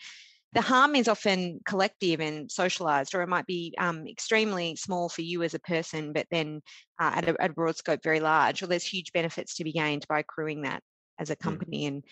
the 0.54 0.62
harm 0.62 0.96
is 0.96 1.08
often 1.08 1.60
collective 1.66 2.20
and 2.20 2.52
socialized, 2.52 3.16
or 3.16 3.22
it 3.22 3.30
might 3.30 3.48
be 3.48 3.74
um, 3.80 4.08
extremely 4.08 4.76
small 4.76 5.10
for 5.10 5.22
you 5.22 5.42
as 5.42 5.56
a 5.56 5.60
person, 5.60 6.14
but 6.14 6.28
then 6.30 6.62
uh, 7.02 7.12
at, 7.16 7.30
a, 7.30 7.42
at, 7.42 7.50
a, 7.50 7.54
broad 7.54 7.76
scope, 7.76 8.02
very 8.04 8.20
large. 8.20 8.62
Or 8.62 8.68
there's 8.68 8.86
huge 8.86 9.12
benefits 9.14 9.56
to 9.56 9.64
be 9.64 9.72
gained 9.72 10.06
by 10.08 10.20
accruing 10.20 10.62
that 10.62 10.84
as 11.20 11.32
a 11.32 11.36
hmm. 11.36 11.44
company. 11.44 11.84
Mm. 11.84 11.88
And 11.88 12.04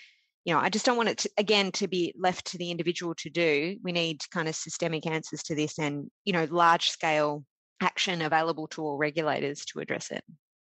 you 0.46 0.54
know, 0.54 0.60
I 0.60 0.70
just 0.70 0.86
don't 0.86 0.98
want 0.98 1.10
it 1.10 1.18
to, 1.20 1.30
again 1.38 1.72
to 1.74 1.88
be 1.88 2.14
left 2.18 2.48
to 2.48 2.58
the 2.58 2.72
individual 2.72 3.14
to 3.16 3.30
do. 3.30 3.78
We 3.84 3.92
need 3.92 4.22
kind 4.32 4.48
of 4.48 4.56
systemic 4.56 5.06
answers 5.06 5.44
to 5.44 5.56
this 5.56 5.78
and, 5.78 6.10
you 6.26 6.34
know, 6.34 6.48
large 6.50 6.90
scale 6.90 7.44
action 7.82 8.22
available 8.22 8.68
to 8.70 8.84
all 8.84 8.98
regulators 8.98 9.66
to 9.66 9.80
address 9.80 10.12
it. 10.12 10.24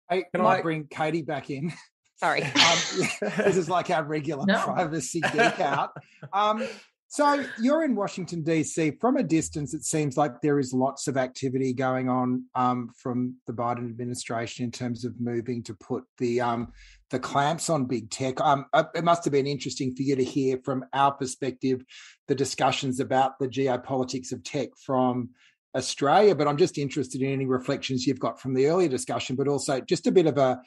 I 0.10 0.24
Can 0.34 0.44
might 0.44 0.60
I 0.60 0.62
bring 0.62 0.88
Katie 0.88 1.22
back 1.22 1.50
in. 1.50 1.72
Sorry. 2.18 2.42
um, 2.44 2.52
this 3.38 3.58
is 3.58 3.70
like 3.70 3.90
our 3.90 4.04
regular 4.04 4.46
no. 4.46 4.64
privacy 4.64 5.22
geek 5.34 5.60
out. 5.60 5.92
Um, 6.34 6.68
so 7.10 7.46
you're 7.62 7.86
in 7.86 7.96
Washington, 7.96 8.44
D.C. 8.44 8.92
From 9.00 9.16
a 9.16 9.24
distance, 9.24 9.74
it 9.74 9.86
seems 9.86 10.18
like 10.18 10.42
there 10.42 10.60
is 10.60 10.74
lots 10.74 11.08
of 11.08 11.16
activity 11.16 11.74
going 11.74 12.10
on 12.10 12.44
um, 12.54 12.90
from 12.98 13.36
the 13.48 13.54
Biden 13.54 13.90
administration 13.90 14.66
in 14.66 14.72
terms 14.72 15.06
of 15.06 15.20
moving 15.20 15.64
to 15.64 15.74
put 15.74 16.04
the 16.18 16.42
um, 16.42 16.74
the 17.10 17.20
clamps 17.20 17.70
on 17.70 17.86
big 17.86 18.10
tech. 18.10 18.42
Um, 18.42 18.66
uh, 18.74 18.84
it 18.94 19.06
must 19.06 19.24
have 19.24 19.32
been 19.32 19.48
interesting 19.48 19.96
for 19.96 20.02
you 20.02 20.18
to 20.18 20.24
hear 20.24 20.60
from 20.66 20.84
our 20.92 21.14
perspective 21.14 21.82
the 22.28 22.36
discussions 22.36 23.00
about 23.00 23.40
the 23.40 23.48
geopolitics 23.48 24.34
of 24.34 24.44
tech 24.44 24.70
from 24.86 25.30
Australia. 25.74 26.36
But 26.36 26.50
I'm 26.50 26.58
just 26.58 26.78
interested 26.78 27.22
in 27.22 27.32
any 27.32 27.46
reflections 27.46 28.06
you've 28.06 28.20
got 28.20 28.42
from 28.42 28.54
the 28.54 28.68
earlier 28.68 28.90
discussion, 28.90 29.38
but 29.38 29.48
also 29.48 29.80
just 29.80 30.08
a 30.08 30.12
bit 30.12 30.26
of 30.26 30.38
a, 30.38 30.62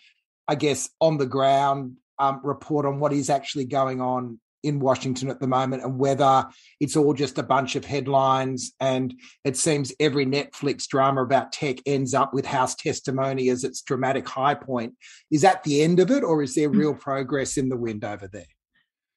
I 0.48 0.54
guess, 0.54 0.88
on 1.02 1.18
the 1.18 1.26
ground 1.26 1.96
um, 2.18 2.40
report 2.42 2.86
on 2.86 2.98
what 2.98 3.12
is 3.12 3.28
actually 3.28 3.66
going 3.66 4.00
on 4.00 4.40
in 4.62 4.80
Washington 4.80 5.30
at 5.30 5.40
the 5.40 5.46
moment 5.46 5.82
and 5.82 5.98
whether 5.98 6.46
it's 6.80 6.96
all 6.96 7.14
just 7.14 7.38
a 7.38 7.42
bunch 7.42 7.76
of 7.76 7.84
headlines 7.84 8.72
and 8.80 9.14
it 9.44 9.56
seems 9.56 9.92
every 10.00 10.26
Netflix 10.26 10.86
drama 10.86 11.22
about 11.22 11.52
tech 11.52 11.78
ends 11.86 12.14
up 12.14 12.34
with 12.34 12.46
House 12.46 12.74
testimony 12.74 13.48
as 13.48 13.64
its 13.64 13.82
dramatic 13.82 14.28
high 14.28 14.54
point. 14.54 14.94
Is 15.30 15.42
that 15.42 15.62
the 15.64 15.82
end 15.82 16.00
of 16.00 16.10
it 16.10 16.22
or 16.22 16.42
is 16.42 16.54
there 16.54 16.68
hmm. 16.68 16.78
real 16.78 16.94
progress 16.94 17.56
in 17.56 17.68
the 17.68 17.76
wind 17.76 18.04
over 18.04 18.28
there? 18.28 18.46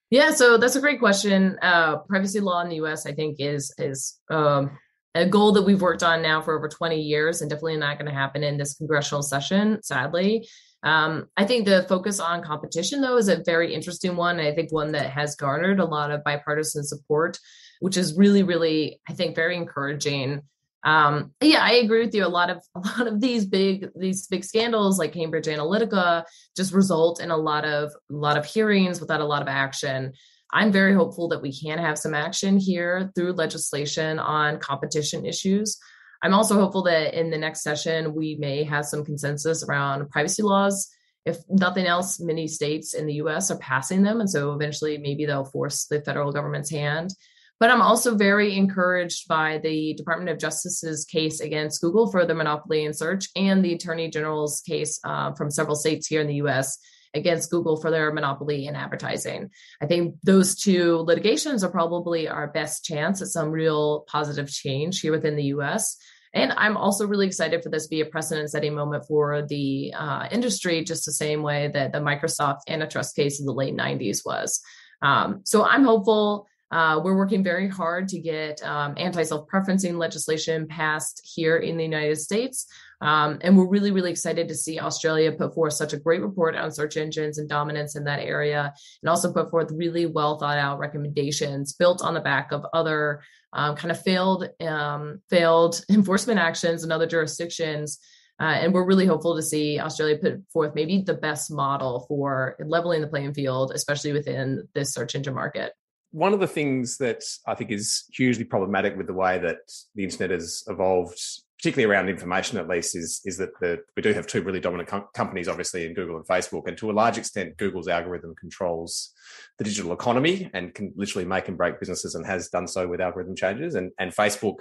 Yeah, 0.09 0.31
so 0.31 0.57
that's 0.57 0.75
a 0.75 0.79
great 0.79 0.99
question. 0.99 1.57
Uh, 1.61 1.97
privacy 1.97 2.39
law 2.39 2.61
in 2.61 2.69
the 2.69 2.75
U.S. 2.75 3.07
I 3.07 3.13
think 3.13 3.37
is 3.39 3.73
is 3.79 4.19
um, 4.29 4.77
a 5.15 5.25
goal 5.25 5.53
that 5.53 5.63
we've 5.63 5.81
worked 5.81 6.03
on 6.03 6.21
now 6.21 6.39
for 6.39 6.55
over 6.55 6.67
20 6.67 7.01
years, 7.01 7.41
and 7.41 7.49
definitely 7.49 7.77
not 7.77 7.97
going 7.97 8.05
to 8.05 8.15
happen 8.15 8.43
in 8.43 8.57
this 8.57 8.75
congressional 8.75 9.23
session, 9.23 9.81
sadly. 9.81 10.47
Um, 10.83 11.29
I 11.37 11.45
think 11.45 11.65
the 11.65 11.85
focus 11.87 12.19
on 12.19 12.43
competition, 12.43 13.01
though, 13.01 13.17
is 13.17 13.29
a 13.29 13.41
very 13.43 13.73
interesting 13.73 14.17
one. 14.17 14.39
I 14.39 14.53
think 14.53 14.71
one 14.71 14.91
that 14.91 15.09
has 15.09 15.35
garnered 15.35 15.79
a 15.79 15.85
lot 15.85 16.11
of 16.11 16.23
bipartisan 16.23 16.83
support, 16.83 17.39
which 17.79 17.95
is 17.95 18.17
really, 18.17 18.43
really, 18.43 18.99
I 19.07 19.13
think, 19.13 19.35
very 19.35 19.55
encouraging. 19.55 20.41
Um, 20.83 21.31
yeah, 21.41 21.63
I 21.63 21.75
agree 21.75 22.03
with 22.03 22.13
you. 22.13 22.25
A 22.25 22.27
lot 22.27 22.49
of 22.49 22.61
a 22.75 22.79
lot 22.79 23.07
of 23.07 23.21
these 23.21 23.45
big 23.45 23.89
these 23.95 24.27
big 24.27 24.43
scandals 24.43 24.99
like 24.99 25.13
Cambridge 25.13 25.47
Analytica 25.47 26.25
just 26.55 26.73
result 26.73 27.21
in 27.21 27.31
a 27.31 27.37
lot 27.37 27.63
of 27.63 27.93
a 28.11 28.13
lot 28.13 28.37
of 28.37 28.45
hearings 28.45 28.99
without 28.99 29.21
a 29.21 29.25
lot 29.25 29.41
of 29.41 29.47
action. 29.47 30.13
I'm 30.51 30.71
very 30.71 30.93
hopeful 30.93 31.29
that 31.29 31.41
we 31.41 31.51
can 31.51 31.79
have 31.79 31.97
some 31.97 32.13
action 32.13 32.59
here 32.59 33.11
through 33.15 33.33
legislation 33.33 34.19
on 34.19 34.59
competition 34.59 35.25
issues. 35.25 35.79
I'm 36.23 36.33
also 36.33 36.55
hopeful 36.55 36.83
that 36.83 37.13
in 37.13 37.29
the 37.29 37.37
next 37.37 37.63
session, 37.63 38.15
we 38.15 38.35
may 38.39 38.63
have 38.63 38.85
some 38.85 39.03
consensus 39.03 39.61
around 39.63 40.09
privacy 40.09 40.41
laws. 40.41 40.89
If 41.25 41.37
nothing 41.49 41.85
else, 41.85 42.19
many 42.19 42.47
states 42.47 42.93
in 42.93 43.05
the 43.05 43.15
US 43.15 43.51
are 43.51 43.57
passing 43.57 44.03
them. 44.03 44.21
And 44.21 44.29
so 44.29 44.53
eventually, 44.53 44.97
maybe 44.97 45.25
they'll 45.25 45.43
force 45.43 45.85
the 45.85 46.01
federal 46.01 46.31
government's 46.31 46.71
hand. 46.71 47.13
But 47.59 47.71
I'm 47.71 47.81
also 47.81 48.15
very 48.15 48.55
encouraged 48.55 49.27
by 49.27 49.59
the 49.59 49.93
Department 49.95 50.29
of 50.29 50.39
Justice's 50.39 51.05
case 51.05 51.41
against 51.41 51.81
Google 51.81 52.09
for 52.09 52.25
the 52.25 52.33
monopoly 52.33 52.85
in 52.85 52.93
search 52.93 53.27
and 53.35 53.63
the 53.63 53.73
Attorney 53.73 54.09
General's 54.09 54.61
case 54.61 54.99
uh, 55.03 55.33
from 55.33 55.51
several 55.51 55.75
states 55.75 56.07
here 56.07 56.21
in 56.21 56.27
the 56.27 56.35
US 56.35 56.77
against 57.13 57.51
Google 57.51 57.77
for 57.77 57.91
their 57.91 58.11
monopoly 58.11 58.65
in 58.65 58.75
advertising. 58.75 59.51
I 59.81 59.85
think 59.85 60.15
those 60.23 60.55
two 60.55 60.97
litigations 60.97 61.63
are 61.63 61.69
probably 61.69 62.27
our 62.27 62.47
best 62.47 62.83
chance 62.83 63.21
at 63.21 63.27
some 63.27 63.51
real 63.51 64.05
positive 64.07 64.49
change 64.49 65.01
here 65.01 65.11
within 65.11 65.35
the 65.35 65.53
US. 65.55 65.97
And 66.33 66.51
I'm 66.53 66.77
also 66.77 67.05
really 67.05 67.27
excited 67.27 67.61
for 67.61 67.69
this 67.69 67.83
to 67.83 67.89
be 67.89 68.01
a 68.01 68.05
precedent 68.05 68.49
setting 68.49 68.73
moment 68.73 69.05
for 69.07 69.43
the 69.43 69.93
uh, 69.95 70.27
industry, 70.31 70.83
just 70.83 71.05
the 71.05 71.11
same 71.11 71.43
way 71.43 71.69
that 71.73 71.91
the 71.91 71.99
Microsoft 71.99 72.61
antitrust 72.67 73.15
case 73.15 73.39
in 73.39 73.45
the 73.45 73.53
late 73.53 73.75
90s 73.75 74.25
was. 74.25 74.61
Um, 75.01 75.41
so 75.43 75.63
I'm 75.63 75.83
hopeful. 75.83 76.47
Uh, 76.71 76.99
we're 77.03 77.15
working 77.15 77.43
very 77.43 77.67
hard 77.67 78.07
to 78.07 78.19
get 78.19 78.63
um, 78.63 78.95
anti 78.97 79.21
self 79.21 79.47
preferencing 79.47 79.97
legislation 79.97 80.67
passed 80.67 81.21
here 81.23 81.57
in 81.57 81.77
the 81.77 81.83
United 81.83 82.17
States. 82.17 82.65
Um, 83.03 83.39
and 83.41 83.57
we're 83.57 83.67
really, 83.67 83.91
really 83.91 84.11
excited 84.11 84.47
to 84.47 84.55
see 84.55 84.79
Australia 84.79 85.33
put 85.33 85.53
forth 85.53 85.73
such 85.73 85.91
a 85.91 85.99
great 85.99 86.21
report 86.21 86.55
on 86.55 86.71
search 86.71 86.95
engines 86.95 87.37
and 87.37 87.49
dominance 87.49 87.97
in 87.97 88.05
that 88.05 88.21
area, 88.21 88.73
and 89.01 89.09
also 89.09 89.33
put 89.33 89.51
forth 89.51 89.71
really 89.73 90.05
well 90.05 90.39
thought 90.39 90.57
out 90.57 90.79
recommendations 90.79 91.73
built 91.73 92.01
on 92.01 92.13
the 92.13 92.21
back 92.21 92.53
of 92.53 92.65
other 92.73 93.21
um, 93.51 93.75
kind 93.75 93.91
of 93.91 94.01
failed 94.01 94.47
um, 94.61 95.21
failed 95.29 95.83
enforcement 95.89 96.39
actions 96.39 96.85
in 96.85 96.93
other 96.93 97.05
jurisdictions. 97.05 97.99
Uh, 98.39 98.55
and 98.61 98.73
we're 98.73 98.85
really 98.85 99.05
hopeful 99.05 99.35
to 99.35 99.43
see 99.43 99.79
Australia 99.79 100.17
put 100.17 100.41
forth 100.51 100.73
maybe 100.73 101.01
the 101.01 101.13
best 101.13 101.51
model 101.51 102.05
for 102.07 102.55
leveling 102.65 103.01
the 103.01 103.07
playing 103.07 103.33
field, 103.33 103.73
especially 103.75 104.13
within 104.13 104.65
this 104.73 104.93
search 104.93 105.13
engine 105.13 105.35
market. 105.35 105.73
One 106.11 106.33
of 106.33 106.39
the 106.39 106.47
things 106.47 106.97
that 106.97 107.21
I 107.45 107.53
think 107.53 107.69
is 107.69 108.05
hugely 108.13 108.45
problematic 108.45 108.95
with 108.95 109.07
the 109.07 109.13
way 109.13 109.39
that 109.39 109.57
the 109.93 110.05
internet 110.05 110.31
has 110.31 110.63
evolved 110.67 111.19
particularly 111.63 111.89
around 111.89 112.09
information 112.09 112.57
at 112.57 112.67
least, 112.67 112.93
is 112.93 113.21
is 113.23 113.37
that 113.37 113.57
the, 113.61 113.79
we 113.95 114.01
do 114.01 114.11
have 114.11 114.27
two 114.27 114.41
really 114.41 114.59
dominant 114.59 114.89
com- 114.89 115.07
companies, 115.13 115.47
obviously, 115.47 115.85
in 115.85 115.93
Google 115.93 116.17
and 116.17 116.27
Facebook, 116.27 116.67
and 116.67 116.77
to 116.77 116.91
a 116.91 116.99
large 117.01 117.17
extent, 117.17 117.55
Google's 117.55 117.87
algorithm 117.87 118.35
controls 118.35 119.13
the 119.57 119.63
digital 119.63 119.93
economy 119.93 120.51
and 120.53 120.73
can 120.75 120.91
literally 120.97 121.23
make 121.23 121.47
and 121.47 121.55
break 121.55 121.79
businesses, 121.79 122.15
and 122.15 122.25
has 122.25 122.49
done 122.49 122.67
so 122.67 122.85
with 122.85 122.99
algorithm 122.99 123.33
changes. 123.33 123.75
And 123.75 123.91
and 123.97 124.13
Facebook 124.13 124.57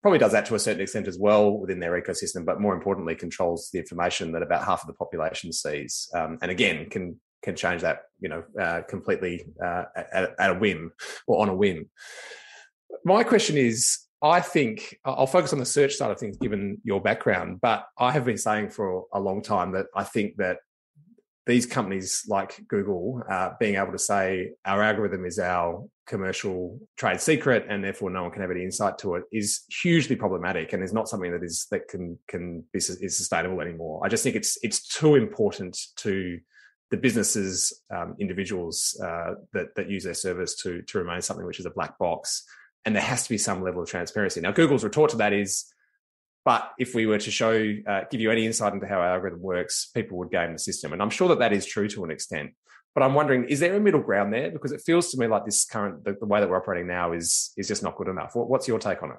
probably 0.00 0.18
does 0.18 0.32
that 0.32 0.46
to 0.46 0.54
a 0.54 0.58
certain 0.58 0.80
extent 0.80 1.06
as 1.06 1.18
well 1.18 1.58
within 1.58 1.80
their 1.80 2.00
ecosystem, 2.00 2.46
but 2.46 2.62
more 2.62 2.74
importantly, 2.74 3.14
controls 3.14 3.68
the 3.70 3.78
information 3.78 4.32
that 4.32 4.42
about 4.42 4.64
half 4.64 4.80
of 4.80 4.86
the 4.86 4.94
population 4.94 5.52
sees, 5.52 6.08
um, 6.14 6.38
and 6.40 6.50
again 6.50 6.88
can 6.88 7.20
can 7.42 7.56
change 7.56 7.82
that, 7.82 8.04
you 8.20 8.30
know, 8.30 8.42
uh, 8.58 8.80
completely 8.88 9.44
uh, 9.62 9.84
at, 9.94 10.34
at 10.38 10.50
a 10.50 10.58
whim 10.58 10.92
or 11.26 11.42
on 11.42 11.50
a 11.50 11.54
whim. 11.54 11.90
My 13.04 13.22
question 13.22 13.58
is 13.58 14.07
I 14.22 14.40
think 14.40 14.98
I'll 15.04 15.26
focus 15.26 15.52
on 15.52 15.60
the 15.60 15.66
search 15.66 15.94
side 15.94 16.10
of 16.10 16.18
things 16.18 16.36
given 16.38 16.80
your 16.82 17.00
background, 17.00 17.60
but 17.60 17.86
I 17.98 18.10
have 18.10 18.24
been 18.24 18.38
saying 18.38 18.70
for 18.70 19.04
a 19.12 19.20
long 19.20 19.42
time 19.42 19.72
that 19.72 19.86
I 19.94 20.02
think 20.04 20.36
that 20.38 20.58
these 21.46 21.64
companies 21.64 22.24
like 22.28 22.60
Google 22.68 23.22
uh, 23.28 23.52
being 23.58 23.76
able 23.76 23.92
to 23.92 23.98
say 23.98 24.50
our 24.66 24.82
algorithm 24.82 25.24
is 25.24 25.38
our 25.38 25.82
commercial 26.06 26.78
trade 26.96 27.20
secret 27.20 27.64
and 27.70 27.82
therefore 27.82 28.10
no 28.10 28.22
one 28.22 28.30
can 28.30 28.42
have 28.42 28.50
any 28.50 28.62
insight 28.62 28.98
to 28.98 29.14
it 29.14 29.24
is 29.32 29.64
hugely 29.82 30.14
problematic 30.14 30.72
and 30.72 30.82
is 30.82 30.92
not 30.92 31.08
something 31.08 31.32
that 31.32 31.42
is 31.42 31.66
that 31.70 31.88
can 31.88 32.18
can 32.28 32.62
be 32.72 32.78
is 32.78 33.16
sustainable 33.16 33.60
anymore. 33.62 34.00
I 34.04 34.08
just 34.08 34.22
think 34.24 34.36
it's 34.36 34.58
it's 34.62 34.86
too 34.88 35.14
important 35.14 35.78
to 35.96 36.38
the 36.90 36.96
businesses, 36.96 37.82
um, 37.94 38.14
individuals 38.18 38.98
uh, 39.02 39.34
that 39.52 39.74
that 39.76 39.88
use 39.88 40.04
their 40.04 40.14
service 40.14 40.54
to 40.56 40.82
to 40.82 40.98
remain 40.98 41.22
something 41.22 41.46
which 41.46 41.60
is 41.60 41.66
a 41.66 41.70
black 41.70 41.98
box 41.98 42.44
and 42.84 42.94
there 42.94 43.02
has 43.02 43.24
to 43.24 43.28
be 43.28 43.38
some 43.38 43.62
level 43.62 43.82
of 43.82 43.88
transparency. 43.88 44.40
Now, 44.40 44.52
Google's 44.52 44.84
retort 44.84 45.10
to 45.10 45.16
that 45.18 45.32
is, 45.32 45.72
but 46.44 46.72
if 46.78 46.94
we 46.94 47.06
were 47.06 47.18
to 47.18 47.30
show, 47.30 47.74
uh, 47.86 48.02
give 48.10 48.20
you 48.20 48.30
any 48.30 48.46
insight 48.46 48.72
into 48.72 48.86
how 48.86 48.98
our 48.98 49.14
algorithm 49.14 49.42
works, 49.42 49.90
people 49.94 50.16
would 50.18 50.30
game 50.30 50.52
the 50.52 50.58
system. 50.58 50.92
And 50.92 51.02
I'm 51.02 51.10
sure 51.10 51.28
that 51.28 51.40
that 51.40 51.52
is 51.52 51.66
true 51.66 51.88
to 51.88 52.04
an 52.04 52.10
extent. 52.10 52.52
But 52.94 53.02
I'm 53.02 53.14
wondering, 53.14 53.44
is 53.44 53.60
there 53.60 53.76
a 53.76 53.80
middle 53.80 54.00
ground 54.00 54.32
there? 54.32 54.50
Because 54.50 54.72
it 54.72 54.80
feels 54.80 55.10
to 55.10 55.18
me 55.18 55.26
like 55.26 55.44
this 55.44 55.64
current, 55.64 56.04
the, 56.04 56.16
the 56.18 56.26
way 56.26 56.40
that 56.40 56.48
we're 56.48 56.56
operating 56.56 56.88
now 56.88 57.12
is 57.12 57.52
is 57.56 57.68
just 57.68 57.82
not 57.82 57.96
good 57.96 58.08
enough. 58.08 58.34
What, 58.34 58.48
what's 58.48 58.66
your 58.66 58.78
take 58.78 59.02
on 59.02 59.10
it? 59.10 59.18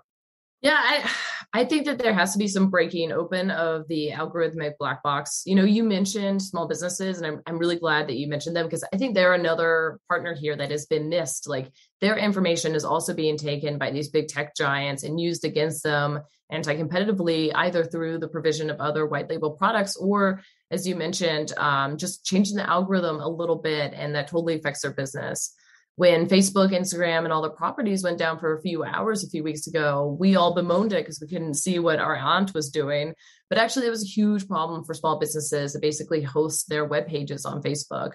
Yeah, 0.61 0.75
I, 0.77 1.09
I 1.53 1.65
think 1.65 1.85
that 1.85 1.99
there 1.99 2.13
has 2.13 2.33
to 2.33 2.37
be 2.37 2.49
some 2.49 2.69
breaking 2.69 3.13
open 3.13 3.49
of 3.49 3.87
the 3.87 4.11
algorithmic 4.11 4.73
black 4.77 5.01
box. 5.01 5.43
You 5.45 5.55
know, 5.55 5.63
you 5.63 5.85
mentioned 5.85 6.41
small 6.41 6.67
businesses, 6.67 7.17
and 7.17 7.25
I'm, 7.25 7.41
I'm 7.45 7.57
really 7.57 7.77
glad 7.77 8.07
that 8.07 8.17
you 8.17 8.27
mentioned 8.27 8.57
them 8.57 8.65
because 8.65 8.83
I 8.93 8.97
think 8.97 9.15
they're 9.15 9.33
another 9.33 9.99
partner 10.09 10.35
here 10.35 10.57
that 10.57 10.69
has 10.71 10.85
been 10.85 11.07
missed. 11.07 11.47
Like 11.47 11.71
their 12.01 12.17
information 12.17 12.75
is 12.75 12.83
also 12.83 13.13
being 13.13 13.37
taken 13.37 13.77
by 13.77 13.91
these 13.91 14.09
big 14.09 14.27
tech 14.27 14.53
giants 14.53 15.03
and 15.03 15.19
used 15.19 15.45
against 15.45 15.81
them 15.81 16.19
anti 16.49 16.75
competitively, 16.75 17.51
either 17.55 17.85
through 17.85 18.17
the 18.17 18.27
provision 18.27 18.69
of 18.69 18.81
other 18.81 19.05
white 19.05 19.29
label 19.29 19.51
products 19.51 19.95
or, 19.95 20.41
as 20.71 20.85
you 20.85 20.95
mentioned, 20.95 21.53
um, 21.57 21.95
just 21.95 22.25
changing 22.25 22.57
the 22.57 22.69
algorithm 22.69 23.21
a 23.21 23.29
little 23.29 23.55
bit, 23.55 23.93
and 23.95 24.13
that 24.13 24.27
totally 24.27 24.55
affects 24.55 24.81
their 24.81 24.93
business 24.93 25.55
when 25.99 26.29
Facebook, 26.29 26.71
Instagram, 26.71 27.25
and 27.25 27.33
all 27.33 27.41
the 27.41 27.49
properties 27.49 28.05
went 28.05 28.17
down 28.17 28.39
for 28.39 28.55
a 28.55 28.61
few 28.61 28.85
hours 28.85 29.21
a 29.21 29.29
few 29.29 29.43
weeks 29.43 29.67
ago, 29.67 30.15
we 30.17 30.37
all 30.37 30.55
bemoaned 30.55 30.93
it 30.93 31.03
because 31.03 31.19
we 31.19 31.27
couldn't 31.27 31.55
see 31.55 31.77
what 31.77 31.99
our 31.99 32.15
aunt 32.15 32.53
was 32.53 32.69
doing. 32.69 33.13
But 33.49 33.57
actually, 33.57 33.87
it 33.87 33.89
was 33.89 34.05
a 34.05 34.07
huge 34.07 34.47
problem 34.47 34.85
for 34.85 34.93
small 34.93 35.19
businesses 35.19 35.73
to 35.73 35.79
basically 35.79 36.21
host 36.21 36.69
their 36.69 36.85
web 36.85 37.05
pages 37.07 37.43
on 37.43 37.61
Facebook. 37.61 38.13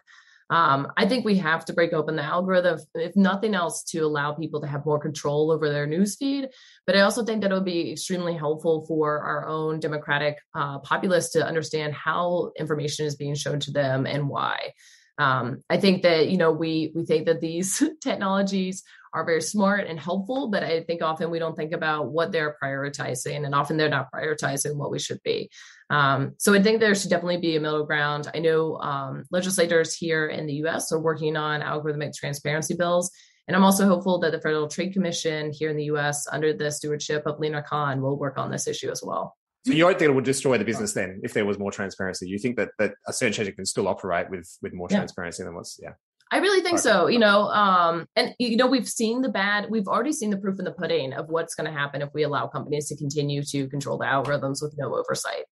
Um, 0.48 0.92
I 0.96 1.04
think 1.04 1.26
we 1.26 1.36
have 1.36 1.66
to 1.66 1.74
break 1.74 1.92
open 1.92 2.16
the 2.16 2.22
algorithm, 2.22 2.80
if 2.94 3.16
nothing 3.16 3.54
else, 3.54 3.84
to 3.90 3.98
allow 3.98 4.32
people 4.32 4.62
to 4.62 4.66
have 4.66 4.86
more 4.86 4.98
control 4.98 5.50
over 5.50 5.68
their 5.68 5.86
newsfeed. 5.86 6.48
But 6.86 6.96
I 6.96 7.02
also 7.02 7.22
think 7.22 7.42
that 7.42 7.50
it 7.50 7.54
would 7.54 7.66
be 7.66 7.92
extremely 7.92 8.34
helpful 8.34 8.86
for 8.88 9.20
our 9.20 9.46
own 9.46 9.78
democratic 9.78 10.38
uh, 10.54 10.78
populace 10.78 11.32
to 11.32 11.46
understand 11.46 11.92
how 11.92 12.52
information 12.58 13.04
is 13.04 13.14
being 13.14 13.34
shown 13.34 13.60
to 13.60 13.72
them 13.72 14.06
and 14.06 14.26
why. 14.26 14.72
Um, 15.18 15.62
I 15.70 15.76
think 15.76 16.02
that 16.02 16.28
you 16.28 16.36
know 16.36 16.52
we 16.52 16.92
we 16.94 17.04
think 17.04 17.26
that 17.26 17.40
these 17.40 17.82
technologies 18.00 18.82
are 19.12 19.24
very 19.24 19.40
smart 19.40 19.86
and 19.86 19.98
helpful, 19.98 20.48
but 20.48 20.64
I 20.64 20.82
think 20.82 21.00
often 21.00 21.30
we 21.30 21.38
don't 21.38 21.54
think 21.54 21.72
about 21.72 22.10
what 22.10 22.32
they're 22.32 22.56
prioritizing, 22.62 23.44
and 23.44 23.54
often 23.54 23.76
they're 23.76 23.88
not 23.88 24.12
prioritizing 24.12 24.76
what 24.76 24.90
we 24.90 24.98
should 24.98 25.22
be. 25.22 25.50
Um, 25.90 26.32
so 26.38 26.52
I 26.52 26.62
think 26.62 26.80
there 26.80 26.94
should 26.94 27.10
definitely 27.10 27.36
be 27.36 27.56
a 27.56 27.60
middle 27.60 27.86
ground. 27.86 28.28
I 28.34 28.40
know 28.40 28.76
um, 28.78 29.24
legislators 29.30 29.94
here 29.94 30.26
in 30.26 30.46
the 30.46 30.54
U.S. 30.54 30.90
are 30.90 31.00
working 31.00 31.36
on 31.36 31.60
algorithmic 31.60 32.14
transparency 32.14 32.74
bills. 32.74 33.10
And 33.46 33.56
I'm 33.56 33.64
also 33.64 33.86
hopeful 33.86 34.18
that 34.20 34.32
the 34.32 34.40
Federal 34.40 34.68
Trade 34.68 34.92
Commission 34.92 35.52
here 35.52 35.68
in 35.70 35.76
the 35.76 35.84
US, 35.84 36.26
under 36.26 36.52
the 36.52 36.70
stewardship 36.70 37.24
of 37.26 37.38
Lina 37.38 37.62
Khan, 37.62 38.00
will 38.00 38.18
work 38.18 38.38
on 38.38 38.50
this 38.50 38.66
issue 38.66 38.90
as 38.90 39.02
well. 39.02 39.36
So 39.66 39.72
you 39.72 39.78
don't 39.78 39.98
think 39.98 40.10
it 40.10 40.14
would 40.14 40.24
destroy 40.24 40.58
the 40.58 40.64
business 40.64 40.92
then 40.92 41.20
if 41.22 41.32
there 41.32 41.46
was 41.46 41.58
more 41.58 41.70
transparency? 41.70 42.28
You 42.28 42.38
think 42.38 42.56
that 42.56 42.70
that 42.78 42.94
a 43.06 43.12
search 43.12 43.38
engine 43.38 43.54
can 43.54 43.64
still 43.64 43.88
operate 43.88 44.30
with 44.30 44.46
with 44.60 44.74
more 44.74 44.88
yeah. 44.90 44.98
transparency 44.98 45.42
than 45.42 45.54
what's 45.54 45.78
yeah. 45.82 45.92
I 46.30 46.38
really 46.38 46.62
think 46.62 46.78
so. 46.78 47.06
You 47.06 47.18
know, 47.18 47.44
um, 47.48 48.06
and 48.16 48.34
you 48.38 48.56
know, 48.56 48.66
we've 48.66 48.88
seen 48.88 49.22
the 49.22 49.28
bad. 49.28 49.70
We've 49.70 49.86
already 49.86 50.12
seen 50.12 50.30
the 50.30 50.36
proof 50.36 50.58
in 50.58 50.64
the 50.64 50.72
pudding 50.72 51.12
of 51.12 51.28
what's 51.28 51.54
going 51.54 51.70
to 51.70 51.78
happen 51.78 52.02
if 52.02 52.10
we 52.12 52.24
allow 52.24 52.46
companies 52.48 52.88
to 52.88 52.96
continue 52.96 53.42
to 53.44 53.68
control 53.68 53.98
the 53.98 54.06
algorithms 54.06 54.60
with 54.60 54.74
no 54.76 54.94
oversight. 54.96 55.44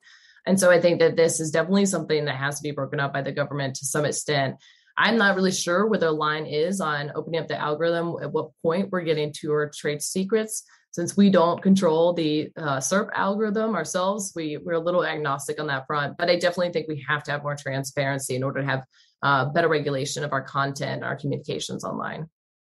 And 0.45 0.59
so 0.59 0.71
I 0.71 0.81
think 0.81 0.99
that 0.99 1.17
this 1.17 1.39
is 1.41 1.51
definitely 1.51 1.87
something 1.87 2.25
that 2.25 2.37
has 2.37 2.57
to 2.57 2.63
be 2.63 2.73
broken 2.73 3.01
up 3.01 3.13
by 3.13 3.23
the 3.23 3.33
government 3.33 3.77
to 3.77 3.87
some 3.87 4.05
extent. 4.05 4.57
I'm 4.97 5.17
not 5.17 5.37
really 5.37 5.53
sure 5.53 5.87
where 5.87 6.01
the 6.01 6.11
line 6.11 6.47
is 6.47 6.81
on 6.81 7.13
opening 7.15 7.41
up 7.41 7.49
the 7.49 7.57
algorithm. 7.57 8.17
At 8.21 8.33
what 8.33 8.51
point 8.63 8.91
we're 8.91 9.03
getting 9.03 9.33
to 9.35 9.53
our 9.53 9.71
trade 9.71 10.03
secrets 10.03 10.65
since 10.93 11.17
we 11.17 11.31
don't 11.31 11.63
control 11.63 12.13
the 12.13 12.51
uh, 12.57 12.77
SERP 12.77 13.09
algorithm 13.15 13.75
ourselves, 13.75 14.33
we, 14.37 14.59
we're 14.59 14.75
a 14.75 14.79
little 14.79 15.05
agnostic 15.05 15.59
on 15.59 15.67
that 15.67 15.87
front. 15.87 16.17
But 16.19 16.29
I 16.29 16.37
definitely 16.37 16.73
think 16.73 16.87
we 16.87 17.05
have 17.09 17.23
to 17.25 17.33
have 17.33 17.43
more 17.43 17.57
transparency 17.57 18.37
in 18.37 18.45
order 18.45 18.61
to 18.61 18.67
have 18.67 18.85
uh, 19.23 19.47
better 19.47 19.69
regulation 19.69 20.23
of 20.23 20.33
our 20.33 20.43
content, 20.43 21.03
our 21.03 21.17
communications 21.17 21.83
online. 21.83 22.27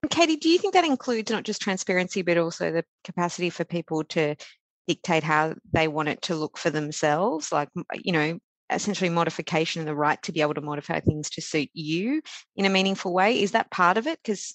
Katie, 0.09 0.37
do 0.37 0.49
you 0.49 0.59
think 0.59 0.75
that 0.75 0.85
includes 0.85 1.31
not 1.31 1.43
just 1.43 1.61
transparency, 1.61 2.23
but 2.23 2.39
also 2.39 2.71
the 2.71 2.85
capacity 3.05 3.51
for 3.51 3.65
people 3.65 4.05
to 4.05 4.37
dictate 4.87 5.25
how 5.25 5.55
they 5.73 5.89
want 5.89 6.09
it 6.09 6.23
to 6.23 6.37
look 6.37 6.59
for 6.59 6.71
themselves? 6.71 7.51
Like, 7.51 7.69
you 7.95 8.13
know, 8.13 8.39
essentially 8.71 9.11
modification 9.11 9.81
and 9.81 9.89
the 9.89 9.95
right 9.95 10.23
to 10.23 10.33
be 10.33 10.41
able 10.41 10.55
to 10.55 10.61
modify 10.61 11.01
things 11.01 11.31
to 11.31 11.43
suit 11.43 11.71
you 11.73 12.23
in 12.57 12.67
a 12.67 12.71
meaningful 12.71 13.13
way. 13.13 13.43
Is 13.43 13.53
that 13.53 13.71
part 13.71 13.97
of 13.97 14.07
it? 14.07 14.19
Because 14.23 14.55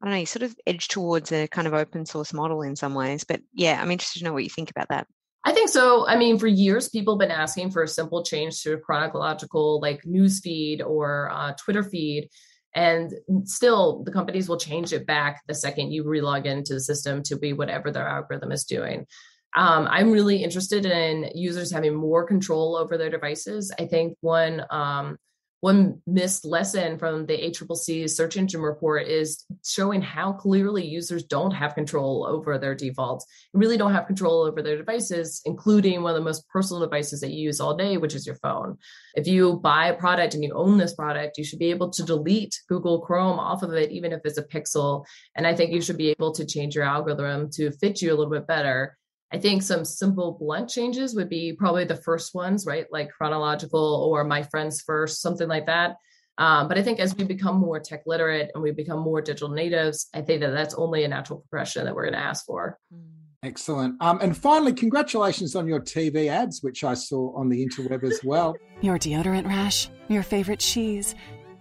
I 0.00 0.06
don't 0.06 0.14
know, 0.14 0.20
you 0.20 0.26
sort 0.26 0.42
of 0.42 0.56
edge 0.66 0.88
towards 0.88 1.30
a 1.30 1.46
kind 1.48 1.66
of 1.66 1.74
open 1.74 2.06
source 2.06 2.32
model 2.32 2.62
in 2.62 2.74
some 2.74 2.94
ways. 2.94 3.24
But 3.24 3.42
yeah, 3.52 3.80
I'm 3.80 3.90
interested 3.90 4.20
to 4.20 4.24
know 4.24 4.32
what 4.32 4.44
you 4.44 4.50
think 4.50 4.70
about 4.70 4.88
that. 4.88 5.06
I 5.44 5.52
think 5.52 5.70
so. 5.70 6.06
I 6.06 6.16
mean, 6.16 6.38
for 6.38 6.46
years, 6.46 6.88
people 6.88 7.14
have 7.14 7.28
been 7.28 7.36
asking 7.36 7.70
for 7.70 7.82
a 7.82 7.88
simple 7.88 8.22
change 8.22 8.62
to 8.62 8.74
a 8.74 8.78
chronological, 8.78 9.80
like 9.80 10.04
news 10.04 10.40
feed 10.40 10.82
or 10.82 11.30
uh, 11.32 11.52
Twitter 11.52 11.82
feed. 11.82 12.28
And 12.74 13.12
still, 13.44 14.02
the 14.04 14.12
companies 14.12 14.48
will 14.48 14.58
change 14.58 14.92
it 14.92 15.06
back 15.06 15.42
the 15.46 15.54
second 15.54 15.92
you 15.92 16.04
relog 16.04 16.44
into 16.44 16.74
the 16.74 16.80
system 16.80 17.22
to 17.24 17.36
be 17.36 17.52
whatever 17.52 17.90
their 17.90 18.06
algorithm 18.06 18.52
is 18.52 18.64
doing. 18.64 19.06
Um, 19.56 19.88
I'm 19.90 20.12
really 20.12 20.44
interested 20.44 20.86
in 20.86 21.30
users 21.34 21.72
having 21.72 21.94
more 21.94 22.24
control 22.24 22.76
over 22.76 22.96
their 22.96 23.10
devices. 23.10 23.72
I 23.78 23.86
think 23.86 24.16
one 24.20 24.62
um, 24.70 25.16
one 25.60 26.00
missed 26.06 26.44
lesson 26.44 26.98
from 26.98 27.26
the 27.26 27.36
ACCC's 27.36 28.16
search 28.16 28.36
engine 28.36 28.62
report 28.62 29.06
is 29.06 29.44
showing 29.64 30.00
how 30.00 30.32
clearly 30.32 30.86
users 30.86 31.22
don't 31.24 31.50
have 31.50 31.74
control 31.74 32.26
over 32.26 32.56
their 32.56 32.74
defaults, 32.74 33.26
really 33.52 33.76
don't 33.76 33.92
have 33.92 34.06
control 34.06 34.42
over 34.42 34.62
their 34.62 34.78
devices, 34.78 35.42
including 35.44 36.02
one 36.02 36.12
of 36.12 36.16
the 36.16 36.24
most 36.24 36.48
personal 36.48 36.80
devices 36.80 37.20
that 37.20 37.30
you 37.30 37.42
use 37.42 37.60
all 37.60 37.76
day, 37.76 37.98
which 37.98 38.14
is 38.14 38.26
your 38.26 38.36
phone. 38.36 38.78
If 39.14 39.26
you 39.26 39.60
buy 39.62 39.88
a 39.88 39.96
product 39.96 40.34
and 40.34 40.42
you 40.42 40.54
own 40.54 40.78
this 40.78 40.94
product, 40.94 41.36
you 41.36 41.44
should 41.44 41.58
be 41.58 41.70
able 41.70 41.90
to 41.90 42.04
delete 42.04 42.58
Google 42.68 43.00
Chrome 43.00 43.38
off 43.38 43.62
of 43.62 43.74
it, 43.74 43.90
even 43.90 44.12
if 44.12 44.20
it's 44.24 44.38
a 44.38 44.42
pixel. 44.42 45.04
And 45.36 45.46
I 45.46 45.54
think 45.54 45.72
you 45.72 45.82
should 45.82 45.98
be 45.98 46.10
able 46.10 46.32
to 46.32 46.46
change 46.46 46.74
your 46.74 46.84
algorithm 46.84 47.50
to 47.52 47.70
fit 47.72 48.00
you 48.00 48.10
a 48.10 48.16
little 48.16 48.32
bit 48.32 48.46
better 48.46 48.96
I 49.32 49.38
think 49.38 49.62
some 49.62 49.84
simple 49.84 50.36
blunt 50.40 50.68
changes 50.68 51.14
would 51.14 51.28
be 51.28 51.52
probably 51.52 51.84
the 51.84 51.96
first 51.96 52.34
ones, 52.34 52.66
right? 52.66 52.86
Like 52.90 53.10
chronological 53.10 54.10
or 54.10 54.24
my 54.24 54.42
friends 54.42 54.82
first, 54.82 55.22
something 55.22 55.48
like 55.48 55.66
that. 55.66 55.96
Um, 56.38 56.68
but 56.68 56.78
I 56.78 56.82
think 56.82 56.98
as 57.00 57.14
we 57.14 57.24
become 57.24 57.56
more 57.56 57.78
tech 57.78 58.02
literate 58.06 58.50
and 58.54 58.62
we 58.62 58.72
become 58.72 59.00
more 59.00 59.20
digital 59.20 59.50
natives, 59.50 60.08
I 60.14 60.22
think 60.22 60.40
that 60.40 60.50
that's 60.50 60.74
only 60.74 61.04
a 61.04 61.08
natural 61.08 61.40
progression 61.40 61.84
that 61.84 61.94
we're 61.94 62.04
going 62.04 62.14
to 62.14 62.18
ask 62.18 62.44
for. 62.44 62.78
Hmm. 62.92 63.20
Excellent. 63.42 64.02
Um, 64.02 64.18
and 64.20 64.36
finally, 64.36 64.74
congratulations 64.74 65.56
on 65.56 65.66
your 65.66 65.80
TV 65.80 66.28
ads, 66.28 66.62
which 66.62 66.84
I 66.84 66.92
saw 66.92 67.34
on 67.34 67.48
the 67.48 67.66
interweb 67.66 68.04
as 68.04 68.20
well. 68.22 68.54
Your 68.82 68.98
deodorant 68.98 69.46
rash, 69.46 69.88
your 70.08 70.22
favorite 70.22 70.58
cheese, 70.58 71.14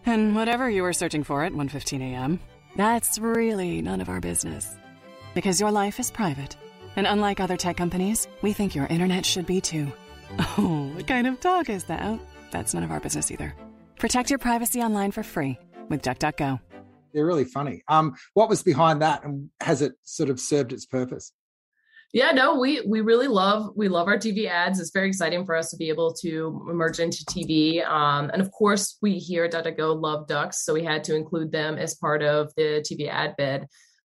and 0.06 0.36
whatever 0.36 0.70
you 0.70 0.84
were 0.84 0.92
searching 0.92 1.24
for 1.24 1.44
at 1.44 1.54
1:15 1.54 2.02
a.m. 2.02 2.40
That's 2.76 3.18
really 3.18 3.82
none 3.82 4.02
of 4.02 4.10
our 4.10 4.20
business, 4.20 4.76
because 5.34 5.60
your 5.62 5.72
life 5.72 6.00
is 6.00 6.12
private 6.12 6.58
and 6.96 7.08
unlike 7.08 7.40
other 7.40 7.58
tech 7.58 7.78
companies, 7.78 8.28
we 8.42 8.54
think 8.54 8.76
your 8.76 8.88
internet 8.88 9.26
should 9.26 9.46
be 9.46 9.62
too. 9.62 9.92
Oh, 10.58 10.92
what 10.94 11.08
kind 11.08 11.26
of 11.26 11.40
talk 11.40 11.70
is 11.70 11.86
that? 11.86 12.20
That's 12.52 12.74
none 12.74 12.84
of 12.84 12.92
our 12.92 13.00
business 13.00 13.32
either. 13.32 13.56
Protect 13.98 14.30
your 14.30 14.38
privacy 14.38 14.80
online 14.80 15.12
for 15.12 15.24
free 15.24 15.58
with 15.90 16.04
DuckDuckGo. 16.04 16.60
They're 17.14 17.26
really 17.26 17.46
funny. 17.46 17.82
Um, 17.88 18.16
what 18.36 18.48
was 18.48 18.62
behind 18.62 19.02
that, 19.02 19.24
and 19.24 19.50
has 19.62 19.82
it 19.82 19.94
sort 20.04 20.30
of 20.30 20.40
served 20.40 20.72
its 20.72 20.86
purpose? 20.86 21.34
Yeah, 22.14 22.32
no, 22.32 22.60
we 22.60 22.82
we 22.82 23.02
really 23.02 23.28
love 23.28 23.72
we 23.76 23.88
love 23.88 24.08
our 24.08 24.18
TV 24.18 24.48
ads. 24.48 24.80
It's 24.80 24.92
very 24.92 25.08
exciting 25.08 25.46
for 25.46 25.56
us 25.56 25.70
to 25.70 25.78
be 25.78 25.90
able 25.90 26.14
to 26.22 26.66
emerge 26.70 27.00
into 27.00 27.24
TV. 27.26 27.86
Um, 27.86 28.32
and 28.32 28.42
of 28.42 28.52
course, 28.52 28.98
we 29.02 29.18
here 29.18 29.46
at 29.46 29.52
DuckDuckGo 29.52 30.02
love 30.02 30.28
ducks, 30.28 30.64
so 30.64 30.74
we 30.74 30.84
had 30.84 31.04
to 31.06 31.16
include 31.16 31.52
them 31.52 31.78
as 31.78 31.96
part 31.96 32.24
of 32.24 32.54
the 32.56 32.84
TV 32.88 33.10
ad 33.10 33.36
bid. 33.38 33.66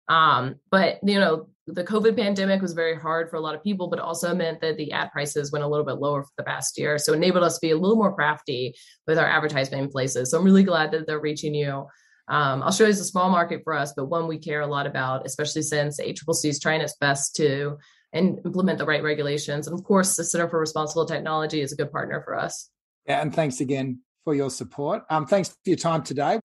Um, 0.09 0.57
but 0.71 0.99
you 1.05 1.21
know, 1.21 1.49
the 1.67 1.85
COVID 1.85 2.17
pandemic 2.17 2.61
was 2.61 2.73
very 2.73 2.99
hard 2.99 3.31
for 3.31 3.37
a 3.37 3.41
lot 3.41 3.55
of 3.55 3.63
people, 3.63 3.89
but 3.89 4.01
also 4.01 4.35
meant 4.35 4.61
that 4.61 4.77
the 4.77 4.91
ad 4.93 5.11
prices 5.13 5.53
went 5.53 5.65
a 5.65 5.69
little 5.69 5.87
bit 5.87 5.99
lower 5.99 6.25
for 6.25 6.33
the 6.37 6.43
past 6.43 6.77
year. 6.77 6.99
So 6.99 7.13
enabled 7.13 7.45
us 7.45 7.55
to 7.55 7.61
be 7.61 7.71
a 7.71 7.77
little 7.77 7.97
more 7.97 8.15
crafty 8.15 8.75
with 9.07 9.19
our 9.19 9.27
advertisement 9.27 9.93
places. 9.93 10.31
So 10.31 10.39
I'm 10.39 10.45
really 10.45 10.65
glad 10.65 10.91
that 10.91 11.07
they're 11.07 11.21
reaching 11.21 11.55
you. 11.55 11.87
Um, 12.29 12.63
Australia 12.63 12.93
is 12.93 13.01
a 13.01 13.05
small 13.05 13.31
market 13.31 13.61
for 13.63 13.75
us, 13.75 13.93
but 13.97 14.07
one 14.07 14.27
we 14.27 14.39
care 14.39 14.61
a 14.61 14.67
lot 14.67 14.87
about, 14.87 15.27
especially 15.27 15.63
since 15.63 16.01
ACCC 16.01 16.47
is 16.47 16.61
trying 16.61 16.81
its 16.81 16.97
best 16.97 17.37
to 17.37 17.79
and 18.13 18.41
implement 18.45 18.79
the 18.79 18.85
right 18.85 19.03
regulations. 19.03 19.67
And 19.67 19.79
of 19.79 19.85
course, 19.85 20.17
the 20.17 20.25
Center 20.25 20.49
for 20.49 20.59
Responsible 20.59 21.07
Technology 21.07 21.61
is 21.61 21.73
a 21.73 21.77
good 21.77 21.93
partner 21.93 22.23
for 22.25 22.39
us. 22.39 22.71
Yeah, 23.07 23.21
and 23.21 23.35
thanks 23.35 23.61
again 23.61 24.01
for 24.25 24.35
your 24.35 24.51
support. 24.51 25.03
Um, 25.11 25.27
thanks 25.27 25.49
for 25.49 25.57
your 25.65 25.77
time 25.77 26.03
today. 26.03 26.41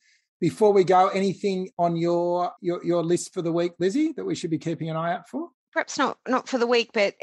Before 0.44 0.74
we 0.74 0.84
go, 0.84 1.08
anything 1.08 1.70
on 1.78 1.96
your, 1.96 2.52
your 2.60 2.84
your 2.84 3.02
list 3.02 3.32
for 3.32 3.40
the 3.40 3.50
week, 3.50 3.72
Lizzie, 3.78 4.12
that 4.12 4.26
we 4.26 4.34
should 4.34 4.50
be 4.50 4.58
keeping 4.58 4.90
an 4.90 4.94
eye 4.94 5.14
out 5.14 5.26
for? 5.26 5.48
Perhaps 5.74 5.98
not 5.98 6.16
not 6.28 6.48
for 6.48 6.56
the 6.56 6.68
week, 6.68 6.90
but 6.94 7.14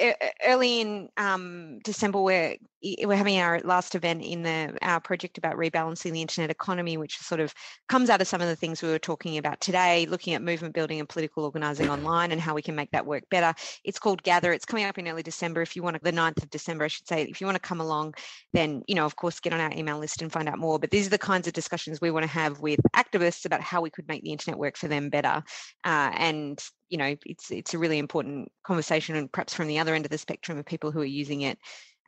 early 0.45 0.81
in 0.81 1.07
um, 1.15 1.79
December, 1.83 2.21
we're 2.21 2.57
we're 3.05 3.15
having 3.15 3.39
our 3.39 3.61
last 3.61 3.95
event 3.95 4.21
in 4.21 4.43
the 4.43 4.77
our 4.81 4.99
project 4.99 5.37
about 5.37 5.55
rebalancing 5.55 6.11
the 6.11 6.21
internet 6.21 6.49
economy, 6.49 6.97
which 6.97 7.17
sort 7.17 7.39
of 7.39 7.53
comes 7.87 8.09
out 8.09 8.19
of 8.19 8.27
some 8.27 8.41
of 8.41 8.47
the 8.47 8.55
things 8.55 8.81
we 8.81 8.89
were 8.89 8.99
talking 8.99 9.37
about 9.37 9.61
today, 9.61 10.05
looking 10.07 10.33
at 10.33 10.41
movement 10.41 10.75
building 10.75 10.99
and 10.99 11.07
political 11.07 11.45
organising 11.45 11.89
online 11.89 12.33
and 12.33 12.41
how 12.41 12.53
we 12.53 12.61
can 12.61 12.75
make 12.75 12.91
that 12.91 13.05
work 13.05 13.23
better. 13.31 13.53
It's 13.85 13.99
called 13.99 14.21
Gather. 14.21 14.51
It's 14.51 14.65
coming 14.65 14.83
up 14.83 14.97
in 14.97 15.07
early 15.07 15.23
December. 15.23 15.61
If 15.61 15.77
you 15.77 15.81
want 15.81 15.95
to, 15.95 16.01
the 16.03 16.11
9th 16.11 16.43
of 16.43 16.49
December, 16.49 16.83
I 16.83 16.89
should 16.89 17.07
say, 17.07 17.23
if 17.23 17.39
you 17.39 17.47
want 17.47 17.55
to 17.55 17.61
come 17.61 17.79
along, 17.79 18.15
then 18.51 18.83
you 18.85 18.95
know, 18.95 19.05
of 19.05 19.15
course, 19.15 19.39
get 19.39 19.53
on 19.53 19.61
our 19.61 19.71
email 19.71 19.97
list 19.97 20.21
and 20.21 20.31
find 20.31 20.49
out 20.49 20.59
more. 20.59 20.77
But 20.77 20.91
these 20.91 21.07
are 21.07 21.11
the 21.11 21.17
kinds 21.17 21.47
of 21.47 21.53
discussions 21.53 22.01
we 22.01 22.11
want 22.11 22.23
to 22.23 22.31
have 22.31 22.59
with 22.59 22.81
activists 22.97 23.45
about 23.45 23.61
how 23.61 23.79
we 23.79 23.89
could 23.89 24.09
make 24.09 24.23
the 24.23 24.33
internet 24.33 24.59
work 24.59 24.75
for 24.75 24.89
them 24.89 25.09
better. 25.09 25.41
Uh, 25.85 26.11
and 26.15 26.61
you 26.91 26.97
know, 26.97 27.15
it's 27.25 27.49
it's 27.49 27.73
a 27.73 27.79
really 27.79 27.97
important 27.97 28.51
conversation, 28.63 29.15
and 29.15 29.31
perhaps 29.31 29.53
from 29.53 29.67
the 29.67 29.79
other 29.79 29.95
end 29.95 30.05
of 30.05 30.11
the 30.11 30.17
spectrum 30.17 30.59
of 30.59 30.65
people 30.65 30.91
who 30.91 30.99
are 30.99 31.05
using 31.05 31.41
it 31.41 31.57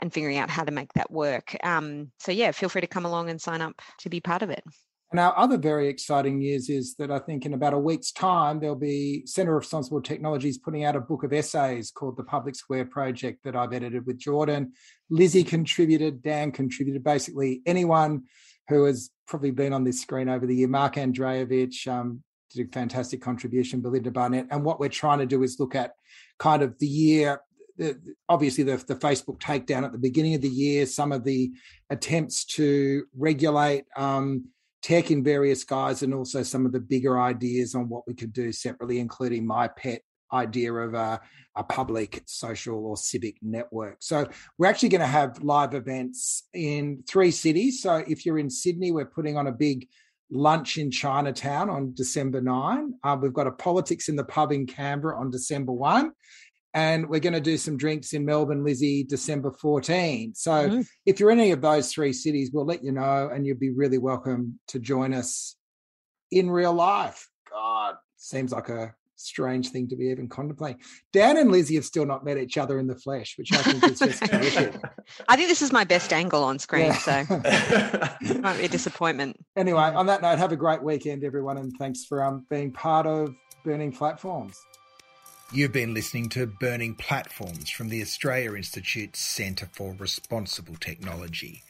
and 0.01 0.13
figuring 0.13 0.37
out 0.37 0.49
how 0.49 0.63
to 0.63 0.71
make 0.71 0.91
that 0.93 1.09
work. 1.09 1.55
Um, 1.63 2.11
so 2.19 2.31
yeah, 2.31 2.51
feel 2.51 2.69
free 2.69 2.81
to 2.81 2.87
come 2.87 3.05
along 3.05 3.29
and 3.29 3.41
sign 3.41 3.61
up 3.61 3.81
to 3.99 4.09
be 4.09 4.19
part 4.19 4.41
of 4.41 4.49
it. 4.49 4.63
And 5.11 5.19
our 5.19 5.37
other 5.37 5.57
very 5.57 5.87
exciting 5.87 6.39
news 6.39 6.69
is 6.69 6.95
that 6.95 7.11
I 7.11 7.19
think 7.19 7.45
in 7.45 7.53
about 7.53 7.73
a 7.73 7.79
week's 7.79 8.11
time, 8.11 8.59
there'll 8.59 8.75
be 8.75 9.23
Centre 9.27 9.51
for 9.51 9.59
Responsible 9.59 10.01
Technologies 10.01 10.57
putting 10.57 10.83
out 10.83 10.95
a 10.95 10.99
book 10.99 11.23
of 11.23 11.31
essays 11.31 11.91
called 11.91 12.17
the 12.17 12.23
Public 12.23 12.55
Square 12.55 12.85
Project 12.85 13.43
that 13.43 13.55
I've 13.55 13.73
edited 13.73 14.07
with 14.07 14.17
Jordan. 14.17 14.73
Lizzie 15.11 15.43
contributed, 15.43 16.23
Dan 16.23 16.51
contributed, 16.51 17.03
basically 17.03 17.61
anyone 17.67 18.23
who 18.69 18.85
has 18.85 19.11
probably 19.27 19.51
been 19.51 19.71
on 19.71 19.83
this 19.83 20.01
screen 20.01 20.29
over 20.29 20.47
the 20.47 20.55
year, 20.55 20.67
Mark 20.67 20.95
Andrejevic, 20.95 21.87
um, 21.87 22.23
did 22.53 22.67
a 22.67 22.71
fantastic 22.71 23.21
contribution, 23.21 23.81
Belinda 23.81 24.11
Barnet. 24.11 24.47
And 24.51 24.63
what 24.63 24.79
we're 24.79 24.89
trying 24.89 25.19
to 25.19 25.25
do 25.25 25.43
is 25.43 25.59
look 25.59 25.75
at 25.75 25.93
kind 26.39 26.61
of 26.61 26.77
the 26.79 26.87
year 26.87 27.41
the, 27.77 27.99
obviously 28.29 28.63
the, 28.63 28.77
the, 28.77 28.95
Facebook 28.95 29.39
takedown 29.39 29.83
at 29.83 29.91
the 29.91 29.97
beginning 29.97 30.35
of 30.35 30.41
the 30.41 30.49
year, 30.49 30.85
some 30.85 31.11
of 31.11 31.23
the 31.23 31.51
attempts 31.89 32.45
to 32.45 33.05
regulate 33.17 33.85
um, 33.95 34.45
tech 34.81 35.11
in 35.11 35.23
various 35.23 35.63
guises, 35.63 36.03
and 36.03 36.13
also 36.13 36.43
some 36.43 36.65
of 36.65 36.71
the 36.71 36.79
bigger 36.79 37.19
ideas 37.19 37.73
on 37.73 37.89
what 37.89 38.03
we 38.07 38.13
could 38.13 38.33
do 38.33 38.51
separately, 38.51 38.99
including 38.99 39.45
my 39.45 39.67
pet 39.67 40.01
idea 40.31 40.73
of 40.73 40.93
a, 40.93 41.21
a 41.55 41.63
public 41.63 42.23
social 42.25 42.85
or 42.85 42.97
civic 42.97 43.37
network. 43.41 43.97
So 43.99 44.27
we're 44.57 44.67
actually 44.67 44.89
going 44.89 45.01
to 45.01 45.07
have 45.07 45.43
live 45.43 45.73
events 45.73 46.47
in 46.53 47.03
three 47.07 47.31
cities. 47.31 47.81
So 47.81 48.03
if 48.07 48.25
you're 48.25 48.39
in 48.39 48.49
Sydney, 48.49 48.91
we're 48.91 49.05
putting 49.05 49.37
on 49.37 49.47
a 49.47 49.51
big 49.51 49.87
lunch 50.31 50.77
in 50.77 50.91
Chinatown 50.91 51.69
on 51.69 51.93
December 51.93 52.41
9. 52.41 52.93
Uh, 53.03 53.17
we've 53.21 53.33
got 53.33 53.47
a 53.47 53.51
politics 53.51 54.09
in 54.09 54.15
the 54.15 54.23
pub 54.23 54.51
in 54.51 54.65
Canberra 54.65 55.19
on 55.19 55.29
December 55.29 55.71
1. 55.71 56.11
And 56.75 57.07
we're 57.07 57.19
going 57.19 57.33
to 57.33 57.41
do 57.41 57.57
some 57.57 57.77
drinks 57.77 58.13
in 58.13 58.25
Melbourne, 58.25 58.63
Lizzie, 58.63 59.03
December 59.03 59.51
14. 59.51 60.33
So 60.33 60.51
mm. 60.51 60.87
if 61.05 61.19
you're 61.19 61.29
in 61.29 61.39
any 61.39 61.51
of 61.51 61.61
those 61.61 61.91
three 61.91 62.13
cities, 62.13 62.49
we'll 62.51 62.65
let 62.65 62.83
you 62.83 62.91
know 62.91 63.29
and 63.31 63.45
you'll 63.45 63.57
be 63.57 63.69
really 63.69 63.99
welcome 63.99 64.59
to 64.69 64.79
join 64.79 65.13
us 65.13 65.55
in 66.31 66.49
real 66.49 66.73
life. 66.73 67.29
God, 67.51 67.95
seems 68.17 68.51
like 68.51 68.69
a 68.69 68.95
strange 69.23 69.69
thing 69.69 69.87
to 69.89 69.95
be 69.95 70.05
even 70.05 70.27
contemplating. 70.27 70.81
Dan 71.11 71.37
and 71.37 71.51
Lizzie 71.51 71.75
have 71.75 71.85
still 71.85 72.05
not 72.05 72.23
met 72.25 72.37
each 72.37 72.57
other 72.57 72.79
in 72.79 72.87
the 72.87 72.95
flesh, 72.95 73.35
which 73.37 73.53
I 73.53 73.57
think 73.57 73.83
is 73.83 73.99
just 73.99 74.23
terrific. 74.25 74.75
I 75.27 75.35
think 75.35 75.49
this 75.49 75.61
is 75.61 75.71
my 75.71 75.83
best 75.83 76.13
angle 76.13 76.43
on 76.43 76.59
screen, 76.59 76.87
yeah. 76.87 76.97
so 76.97 77.25
it 78.21 78.41
might 78.41 78.57
be 78.57 78.65
a 78.65 78.69
disappointment. 78.69 79.37
Anyway, 79.55 79.79
on 79.81 80.05
that 80.07 80.21
note, 80.21 80.37
have 80.37 80.51
a 80.51 80.57
great 80.57 80.83
weekend, 80.83 81.23
everyone, 81.23 81.57
and 81.57 81.73
thanks 81.77 82.05
for 82.05 82.23
um, 82.23 82.45
being 82.49 82.71
part 82.71 83.05
of 83.05 83.35
Burning 83.63 83.91
Platforms. 83.91 84.61
You've 85.51 85.71
been 85.71 85.93
listening 85.93 86.29
to 86.29 86.47
Burning 86.47 86.95
Platforms 86.95 87.69
from 87.69 87.89
the 87.89 88.01
Australia 88.01 88.55
Institute 88.55 89.15
Centre 89.15 89.69
for 89.71 89.93
Responsible 89.93 90.75
Technology. 90.75 91.61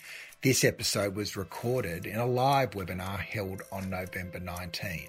This 0.42 0.64
episode 0.64 1.16
was 1.16 1.36
recorded 1.36 2.06
in 2.06 2.18
a 2.18 2.26
live 2.26 2.72
webinar 2.72 3.20
held 3.20 3.62
on 3.72 3.90
November 3.90 4.40
19. 4.40 5.08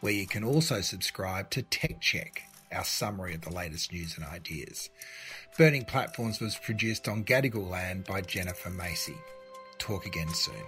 where 0.00 0.12
you 0.12 0.28
can 0.28 0.44
also 0.44 0.80
subscribe 0.82 1.50
to 1.50 1.62
Tech 1.62 2.00
Check, 2.00 2.42
our 2.70 2.84
summary 2.84 3.34
of 3.34 3.40
the 3.40 3.52
latest 3.52 3.92
news 3.92 4.16
and 4.16 4.24
ideas. 4.24 4.88
Burning 5.58 5.84
Platforms 5.84 6.40
was 6.40 6.54
produced 6.54 7.08
on 7.08 7.24
Gadigal 7.24 7.68
land 7.68 8.04
by 8.04 8.20
Jennifer 8.20 8.70
Macey. 8.70 9.16
Talk 9.78 10.06
again 10.06 10.32
soon. 10.32 10.62